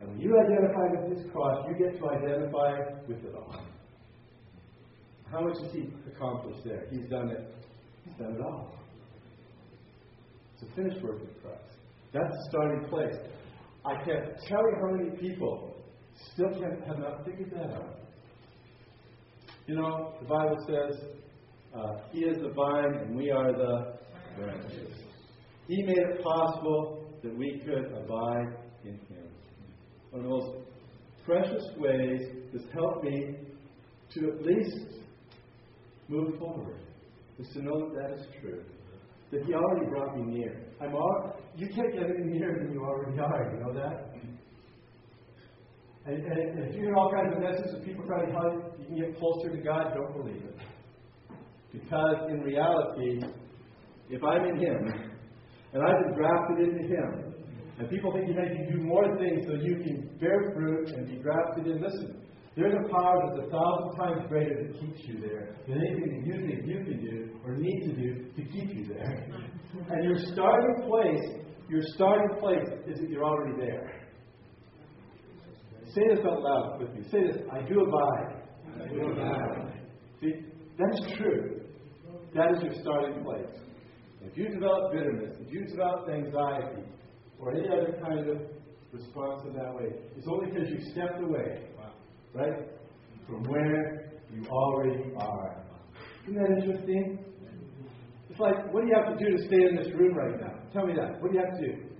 And 0.00 0.10
when 0.10 0.20
you 0.20 0.38
identify 0.38 1.00
with 1.00 1.18
his 1.18 1.30
cross, 1.32 1.66
you 1.68 1.74
get 1.84 1.98
to 1.98 2.08
identify 2.08 2.78
with 3.06 3.18
it 3.24 3.34
all. 3.34 3.62
How 5.30 5.42
much 5.42 5.58
has 5.62 5.72
he 5.72 5.90
accomplished 6.14 6.64
there? 6.64 6.86
He's 6.90 7.08
done 7.08 7.30
it. 7.30 7.54
He's 8.04 8.14
done 8.14 8.34
it 8.34 8.40
all. 8.40 8.74
It's 10.54 10.70
a 10.70 10.74
finished 10.74 11.02
work 11.02 11.20
of 11.22 11.42
Christ. 11.42 11.79
That's 12.12 12.30
the 12.30 12.46
starting 12.50 12.88
place. 12.88 13.16
I 13.84 13.94
can't 14.04 14.36
tell 14.48 14.60
you 14.60 14.76
how 14.80 14.96
many 14.96 15.16
people 15.16 15.76
still 16.32 16.50
can't 16.50 16.84
have 16.86 16.98
not 16.98 17.24
figured 17.24 17.50
that 17.52 17.74
out. 17.74 18.00
You 19.66 19.76
know, 19.76 20.14
the 20.20 20.26
Bible 20.26 20.56
says, 20.66 21.00
uh, 21.74 21.98
He 22.12 22.20
is 22.20 22.38
the 22.42 22.50
vine 22.50 22.94
and 22.94 23.16
we 23.16 23.30
are 23.30 23.52
the 23.52 23.98
branches. 24.36 24.92
He 25.68 25.82
made 25.84 25.98
it 25.98 26.22
possible 26.22 27.08
that 27.22 27.36
we 27.36 27.62
could 27.64 27.92
abide 27.92 28.56
in 28.84 28.94
Him. 28.94 29.28
One 30.10 30.20
of 30.20 30.22
the 30.24 30.28
most 30.28 30.56
precious 31.24 31.64
ways 31.78 32.20
that's 32.52 32.72
helped 32.72 33.04
me 33.04 33.36
to 34.14 34.32
at 34.32 34.42
least 34.42 35.00
move 36.08 36.38
forward 36.38 36.80
is 37.38 37.48
to 37.54 37.62
know 37.62 37.88
that 37.88 37.94
that 38.02 38.18
is 38.18 38.26
true. 38.40 38.64
That 39.30 39.44
He 39.44 39.54
already 39.54 39.86
brought 39.86 40.16
me 40.16 40.38
near. 40.38 40.66
I'm 40.80 40.94
all, 40.94 41.36
you 41.56 41.68
can't 41.68 41.92
get 41.92 42.04
any 42.04 42.24
nearer 42.24 42.58
than 42.58 42.72
you 42.72 42.82
already 42.82 43.18
are. 43.18 43.52
You 43.54 43.60
know 43.64 43.72
that? 43.74 44.14
And, 46.06 46.24
and, 46.24 46.68
if 46.68 46.74
you 46.74 46.82
hear 46.82 46.94
all 46.96 47.12
kinds 47.12 47.34
of 47.34 47.42
messages 47.42 47.74
of 47.74 47.84
people 47.84 48.04
trying 48.06 48.26
to 48.26 48.32
tell 48.32 48.52
you 48.52 48.72
you 48.78 48.86
can 48.86 48.96
get 48.96 49.18
closer 49.18 49.50
to 49.50 49.62
God, 49.62 49.94
don't 49.94 50.16
believe 50.16 50.42
it. 50.42 50.56
Because 51.72 52.30
in 52.30 52.40
reality, 52.40 53.20
if 54.08 54.24
I'm 54.24 54.44
in 54.46 54.56
Him, 54.56 55.10
and 55.72 55.82
I've 55.82 56.04
been 56.04 56.14
grafted 56.14 56.68
into 56.68 56.88
Him. 56.88 57.34
And 57.78 57.88
people 57.88 58.12
think 58.12 58.28
you 58.28 58.34
can 58.34 58.70
do 58.70 58.82
more 58.82 59.16
things 59.16 59.46
so 59.46 59.54
you 59.54 59.76
can 59.76 60.18
bear 60.20 60.52
fruit 60.54 60.88
and 60.90 61.06
be 61.06 61.16
grafted 61.16 61.66
in. 61.66 61.80
Listen, 61.80 62.20
there's 62.56 62.74
a 62.74 62.88
power 62.92 63.22
that's 63.26 63.46
a 63.46 63.50
thousand 63.50 63.96
times 63.96 64.28
greater 64.28 64.64
that 64.64 64.80
keeps 64.80 65.00
you 65.04 65.20
there 65.20 65.56
than 65.68 65.78
anything 65.78 66.10
that 66.10 66.26
you 66.26 66.46
think 66.46 66.66
you 66.66 66.84
can 66.84 67.00
do 67.00 67.30
or 67.44 67.56
need 67.56 67.80
to 67.86 67.92
do 67.94 68.24
to 68.36 68.42
keep 68.42 68.74
you 68.74 68.86
there. 68.92 69.28
And 69.88 70.04
your 70.04 70.18
starting 70.32 70.88
place, 70.88 71.44
your 71.68 71.82
starting 71.94 72.38
place 72.40 72.68
is 72.86 73.00
that 73.00 73.08
you're 73.08 73.24
already 73.24 73.56
there. 73.60 74.00
Say 75.94 76.02
this 76.08 76.24
out 76.24 76.42
loud 76.42 76.80
with 76.80 76.92
me. 76.94 77.02
Say 77.10 77.22
this 77.26 77.42
I 77.52 77.62
do 77.62 77.80
abide. 77.80 78.42
I 78.82 78.88
do 78.88 79.10
abide. 79.10 79.72
See, 80.20 80.32
that's 80.78 81.16
true. 81.16 81.60
That 82.34 82.52
is 82.56 82.62
your 82.62 82.74
starting 82.82 83.24
place. 83.24 83.56
If 84.22 84.36
you 84.36 84.48
develop 84.48 84.92
bitterness, 84.92 85.36
if 85.40 85.52
you 85.52 85.64
develop 85.64 86.08
anxiety, 86.08 86.82
or 87.38 87.52
any 87.52 87.66
other 87.68 87.98
kind 88.04 88.28
of 88.28 88.38
response 88.92 89.42
in 89.46 89.54
that 89.54 89.74
way, 89.74 89.88
it's 90.16 90.26
only 90.28 90.50
because 90.50 90.68
you 90.68 90.78
stepped 90.92 91.20
away, 91.22 91.69
right, 92.34 92.68
from 93.26 93.44
where 93.44 94.12
you 94.32 94.46
already 94.48 95.12
are. 95.16 95.64
Isn't 96.24 96.34
that 96.34 96.50
interesting? 96.58 97.24
It's 98.28 98.38
like, 98.38 98.72
what 98.72 98.82
do 98.82 98.88
you 98.88 98.94
have 98.94 99.18
to 99.18 99.24
do 99.24 99.36
to 99.36 99.42
stay 99.46 99.62
in 99.68 99.76
this 99.76 99.88
room 99.94 100.14
right 100.14 100.40
now? 100.40 100.54
Tell 100.72 100.86
me 100.86 100.94
that. 100.94 101.20
What 101.20 101.32
do 101.32 101.38
you 101.38 101.44
have 101.44 101.58
to 101.58 101.66
do? 101.66 101.90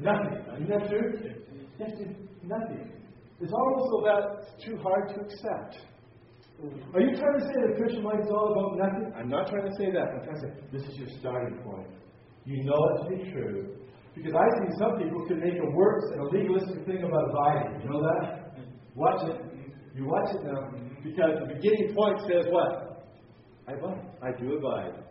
Nothing. 0.00 0.36
Isn't 0.54 0.68
that 0.68 0.88
true? 0.88 1.12
You 1.78 1.84
have 1.84 1.98
to 1.98 2.04
do 2.04 2.14
nothing. 2.44 2.92
It's 3.40 3.52
almost 3.52 4.06
that's 4.06 4.64
too 4.64 4.76
hard 4.78 5.08
to 5.08 5.20
accept. 5.20 5.86
Are 6.94 7.00
you 7.00 7.16
trying 7.16 7.40
to 7.40 7.44
say 7.44 7.58
that 7.66 7.76
Christian 7.76 8.04
life 8.04 8.20
is 8.22 8.30
all 8.30 8.52
about 8.52 8.78
nothing? 8.78 9.12
I'm 9.18 9.28
not 9.28 9.48
trying 9.48 9.68
to 9.68 9.76
say 9.76 9.90
that. 9.90 10.14
I'm 10.14 10.24
trying 10.24 10.40
to 10.40 10.46
say 10.46 10.52
this 10.72 10.82
is 10.82 10.96
your 10.96 11.08
starting 11.18 11.58
point. 11.58 11.88
You 12.44 12.64
know 12.64 12.78
it 12.94 13.02
to 13.02 13.24
be 13.24 13.30
true. 13.32 13.76
Because 14.14 14.32
I 14.34 14.46
see 14.58 14.72
some 14.78 14.98
people 14.98 15.26
can 15.26 15.40
make 15.40 15.58
a 15.58 15.70
works 15.70 16.04
and 16.12 16.20
a 16.20 16.24
legalistic 16.24 16.84
thing 16.86 17.02
about 17.02 17.30
abiding. 17.30 17.82
You 17.82 17.88
know 17.90 18.02
that? 18.02 18.52
Watch 18.94 19.28
it. 19.28 19.40
You 19.94 20.06
watch 20.06 20.34
it 20.34 20.44
now. 20.44 20.70
Because 21.02 21.40
the 21.40 21.54
beginning 21.54 21.94
point 21.94 22.20
says 22.28 22.46
what? 22.50 23.06
I 23.66 23.72
abide. 23.72 24.00
I 24.22 24.30
do 24.38 24.56
abide. 24.56 25.02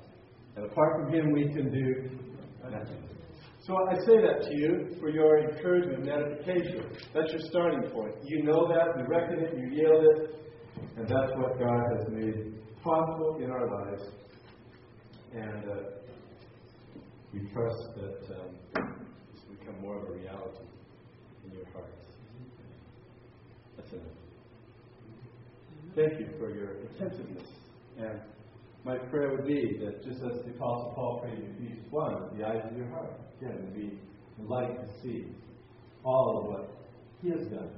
And 0.56 0.66
apart 0.66 1.02
from 1.02 1.14
him, 1.14 1.32
we 1.32 1.44
can 1.54 1.72
do 1.72 2.20
nothing. 2.64 3.12
So 3.62 3.76
I 3.90 3.94
say 4.06 4.18
that 4.22 4.42
to 4.50 4.56
you 4.56 4.96
for 5.00 5.10
your 5.10 5.38
encouragement 5.50 6.00
and 6.00 6.10
edification. 6.10 6.92
That's 7.14 7.32
your 7.32 7.42
starting 7.50 7.92
point. 7.92 8.16
You 8.24 8.44
know 8.44 8.68
that, 8.68 8.98
you 8.98 9.06
reckon 9.08 9.40
it, 9.40 9.56
you 9.56 9.70
yield 9.70 10.04
it, 10.04 10.36
and 10.98 11.08
that's 11.08 11.32
what 11.38 11.60
God 11.60 11.84
has 11.96 12.08
made 12.10 12.56
possible 12.84 13.38
in 13.40 13.52
our 13.52 13.70
lives. 13.70 14.04
And 15.34 15.70
uh, 15.70 15.76
we 17.32 17.40
trust 17.54 17.84
that 17.98 18.36
um, 18.36 18.56
this 18.76 18.76
will 18.76 18.82
become 18.82 18.91
more 19.82 19.98
of 19.98 20.04
a 20.04 20.12
reality 20.12 20.66
in 21.46 21.58
your 21.58 21.66
hearts. 21.74 22.06
That's 23.78 23.92
enough. 23.94 24.06
Thank 25.96 26.20
you 26.20 26.28
for 26.38 26.54
your 26.54 26.72
attentiveness. 26.96 27.48
And 27.98 28.22
my 28.84 28.98
prayer 28.98 29.32
would 29.32 29.46
be 29.46 29.78
that 29.84 30.04
just 30.04 30.22
as 30.24 30.44
the 30.46 30.52
Apostle 30.52 30.94
Paul 30.96 31.20
prayed 31.22 31.40
in 31.40 31.56
Ephesians 31.56 31.86
1, 31.90 32.14
that 32.14 32.38
the 32.38 32.48
eyes 32.48 32.64
of 32.70 32.78
your 32.78 32.88
heart, 32.90 33.12
again, 33.40 33.58
would 33.62 33.76
be 33.76 34.00
enlightened 34.40 34.88
to 34.88 35.02
see 35.02 35.28
all 36.04 36.40
of 36.40 36.46
what 36.46 36.70
He 37.22 37.30
has 37.30 37.48
done, 37.48 37.70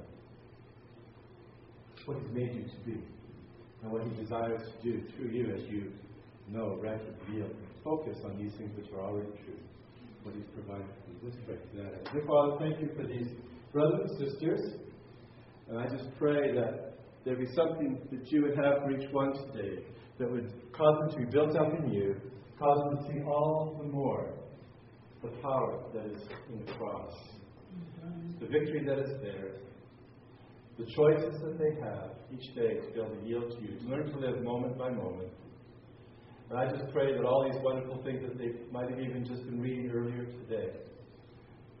what 2.06 2.18
He's 2.18 2.32
made 2.32 2.54
you 2.54 2.62
to 2.62 2.78
be, 2.86 3.04
and 3.82 3.92
what 3.92 4.02
He 4.02 4.22
desires 4.22 4.62
to 4.62 4.92
do 4.92 5.02
through 5.16 5.30
you 5.30 5.54
as 5.54 5.62
you 5.64 5.92
know, 6.48 6.78
reckon, 6.80 7.14
reveal, 7.26 7.48
focus 7.82 8.16
on 8.24 8.38
these 8.38 8.52
things 8.54 8.70
which 8.76 8.90
are 8.92 9.00
already 9.00 9.30
true, 9.44 9.58
what 10.24 10.34
He's 10.34 10.48
provided 10.54 10.88
for 11.04 11.10
you. 11.12 11.18
Let's 11.22 11.36
pray 11.46 11.56
for. 11.56 12.12
Dear 12.12 12.24
Father, 12.26 12.56
thank 12.58 12.80
you 12.80 12.90
for 12.96 13.06
these 13.06 13.28
brothers 13.72 14.10
and 14.10 14.30
sisters, 14.30 14.60
and 15.68 15.78
I 15.78 15.86
just 15.86 16.08
pray 16.18 16.54
that 16.54 16.96
there 17.24 17.36
be 17.36 17.46
something 17.54 17.98
that 18.10 18.32
you 18.32 18.42
would 18.42 18.56
have 18.56 18.82
for 18.82 18.90
each 18.90 19.10
one 19.12 19.32
today 19.52 19.84
that 20.18 20.30
would 20.30 20.50
cause 20.72 20.98
them 21.00 21.10
to 21.10 21.26
be 21.26 21.30
built 21.30 21.56
up 21.56 21.78
in 21.78 21.92
you, 21.92 22.16
cause 22.58 22.78
them 22.84 23.04
to 23.04 23.12
see 23.12 23.22
all 23.24 23.76
the 23.82 23.88
more 23.88 24.32
the 25.22 25.28
power 25.40 25.82
that 25.94 26.06
is 26.06 26.20
in 26.50 26.64
the 26.64 26.72
cross, 26.72 27.12
mm-hmm. 27.74 28.38
the 28.40 28.46
victory 28.46 28.84
that 28.86 28.98
is 28.98 29.20
theirs, 29.22 29.58
the 30.78 30.84
choices 30.84 31.40
that 31.40 31.58
they 31.58 31.80
have 31.80 32.10
each 32.32 32.54
day 32.54 32.80
to 32.80 32.92
be 32.92 33.00
able 33.00 33.14
to 33.14 33.26
yield 33.26 33.50
to 33.50 33.62
you, 33.62 33.78
to 33.78 33.84
learn 33.86 34.10
to 34.10 34.18
live 34.18 34.42
moment 34.42 34.76
by 34.76 34.90
moment. 34.90 35.30
And 36.50 36.58
I 36.58 36.70
just 36.70 36.92
pray 36.92 37.16
that 37.16 37.24
all 37.24 37.48
these 37.50 37.60
wonderful 37.62 38.02
things 38.04 38.22
that 38.22 38.38
they 38.38 38.52
might 38.70 38.90
have 38.90 39.00
even 39.00 39.24
just 39.24 39.44
been 39.44 39.60
reading 39.60 39.90
earlier 39.90 40.26
today 40.26 40.70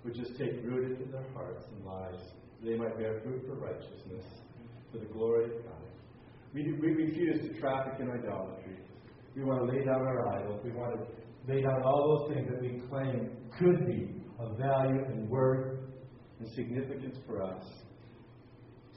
would 0.04 0.14
just 0.14 0.36
take 0.38 0.64
root 0.64 0.92
into 0.92 1.10
their 1.10 1.26
hearts 1.34 1.64
and 1.74 1.84
lives. 1.84 2.22
They 2.62 2.76
might 2.76 2.96
bear 2.98 3.20
fruit 3.22 3.44
for 3.46 3.56
righteousness, 3.56 4.24
for 4.90 4.98
the 4.98 5.06
glory 5.06 5.44
of 5.44 5.64
God. 5.64 5.84
We, 6.54 6.72
we 6.80 6.92
refuse 6.92 7.40
to 7.42 7.60
traffic 7.60 7.94
in 8.00 8.10
idolatry. 8.10 8.78
We 9.36 9.44
want 9.44 9.66
to 9.66 9.76
lay 9.76 9.84
down 9.84 10.00
our 10.00 10.34
idols. 10.38 10.60
We 10.64 10.72
want 10.72 10.94
to 10.94 11.52
lay 11.52 11.60
down 11.60 11.82
all 11.82 12.26
those 12.26 12.34
things 12.34 12.48
that 12.48 12.60
we 12.60 12.80
claim 12.88 13.30
could 13.58 13.86
be 13.86 14.22
of 14.38 14.56
value 14.56 15.04
and 15.04 15.28
worth 15.28 15.78
and 16.38 16.48
significance 16.54 17.18
for 17.26 17.42
us. 17.42 17.62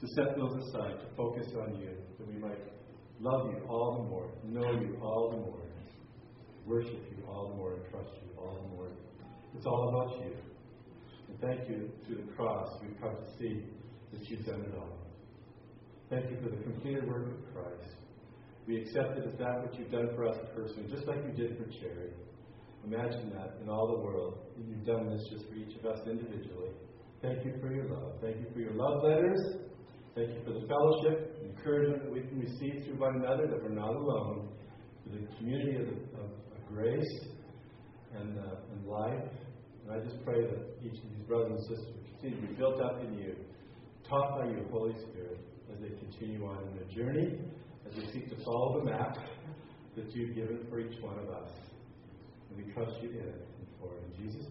To 0.00 0.06
set 0.14 0.36
those 0.36 0.54
aside, 0.68 1.00
to 1.00 1.16
focus 1.16 1.48
on 1.60 1.74
you, 1.80 1.90
that 2.18 2.28
we 2.28 2.38
might 2.38 2.60
love 3.20 3.50
you 3.52 3.62
all 3.68 4.02
the 4.02 4.08
more, 4.08 4.30
know 4.44 4.80
you 4.80 4.98
all 5.02 5.30
the 5.30 5.36
more, 5.36 5.62
worship 6.66 7.02
you 7.10 7.24
all 7.26 7.48
the 7.48 7.54
more, 7.56 7.74
and 7.74 7.82
trust 7.90 8.10
you 8.22 8.38
all 8.38 8.62
the 8.62 8.76
more. 8.76 8.88
It's 9.56 9.66
all 9.66 9.88
about 9.88 10.24
you. 10.24 10.32
And 11.28 11.40
thank 11.40 11.68
you 11.68 11.90
through 12.06 12.24
the 12.26 12.32
cross 12.32 12.68
we've 12.82 12.98
come 13.00 13.16
to 13.16 13.38
see 13.38 13.64
that 14.12 14.28
you've 14.28 14.44
done 14.44 14.60
it 14.60 14.74
all. 14.76 14.98
Thank 16.10 16.30
you 16.30 16.36
for 16.42 16.48
the 16.48 16.62
completed 16.62 17.06
work 17.06 17.26
of 17.26 17.54
Christ. 17.54 17.94
We 18.66 18.80
accept 18.82 19.18
it 19.18 19.24
as 19.26 19.38
that 19.38 19.62
which 19.62 19.78
you've 19.78 19.90
done 19.90 20.08
for 20.14 20.26
us 20.28 20.36
personally, 20.54 20.88
just 20.90 21.06
like 21.06 21.18
you 21.24 21.32
did 21.32 21.58
for 21.58 21.64
Cherry. 21.80 22.12
Imagine 22.84 23.30
that 23.34 23.58
in 23.62 23.68
all 23.68 23.88
the 23.88 23.98
world. 24.02 24.38
You've 24.56 24.86
done 24.86 25.10
this 25.10 25.22
just 25.30 25.48
for 25.48 25.54
each 25.54 25.76
of 25.76 25.86
us 25.86 26.00
individually. 26.06 26.70
Thank 27.20 27.44
you 27.44 27.54
for 27.60 27.72
your 27.72 27.88
love. 27.88 28.12
Thank 28.22 28.36
you 28.36 28.46
for 28.52 28.60
your 28.60 28.74
love 28.74 29.02
letters. 29.02 29.67
Thank 30.18 30.34
you 30.34 30.42
for 30.42 30.58
the 30.58 30.66
fellowship, 30.66 31.38
and 31.38 31.54
encouragement 31.54 32.02
that 32.02 32.12
we 32.12 32.22
can 32.22 32.40
receive 32.40 32.82
through 32.84 32.98
one 32.98 33.22
another, 33.22 33.46
that 33.46 33.62
we're 33.62 33.68
not 33.68 33.94
alone. 33.94 34.48
For 35.04 35.14
the 35.14 35.24
community 35.36 35.76
of, 35.76 35.86
of, 36.18 36.26
of 36.34 36.74
grace 36.74 37.06
and, 38.18 38.36
uh, 38.36 38.72
and 38.72 38.84
life. 38.84 39.30
And 39.84 39.94
I 39.94 40.04
just 40.04 40.18
pray 40.24 40.40
that 40.40 40.74
each 40.82 40.98
of 40.98 41.06
these 41.14 41.22
brothers 41.28 41.52
and 41.52 41.60
sisters 41.60 41.94
continue 42.18 42.40
to 42.40 42.46
be 42.48 42.54
built 42.54 42.80
up 42.80 43.00
in 43.04 43.14
you, 43.14 43.36
taught 44.08 44.40
by 44.40 44.46
your 44.50 44.66
Holy 44.72 44.94
Spirit 45.06 45.38
as 45.72 45.78
they 45.80 45.94
continue 46.02 46.44
on 46.46 46.66
in 46.66 46.74
their 46.74 46.90
journey, 46.90 47.38
as 47.86 47.94
they 47.94 48.12
seek 48.12 48.28
to 48.28 48.44
follow 48.44 48.80
the 48.80 48.90
map 48.90 49.18
that 49.94 50.12
you've 50.16 50.34
given 50.34 50.66
for 50.68 50.80
each 50.80 51.00
one 51.00 51.16
of 51.20 51.30
us. 51.30 51.50
And 52.50 52.66
we 52.66 52.72
trust 52.72 53.00
you 53.02 53.10
in 53.10 53.18
it 53.18 53.46
for. 53.80 53.92
In 53.94 54.26
Jesus' 54.26 54.46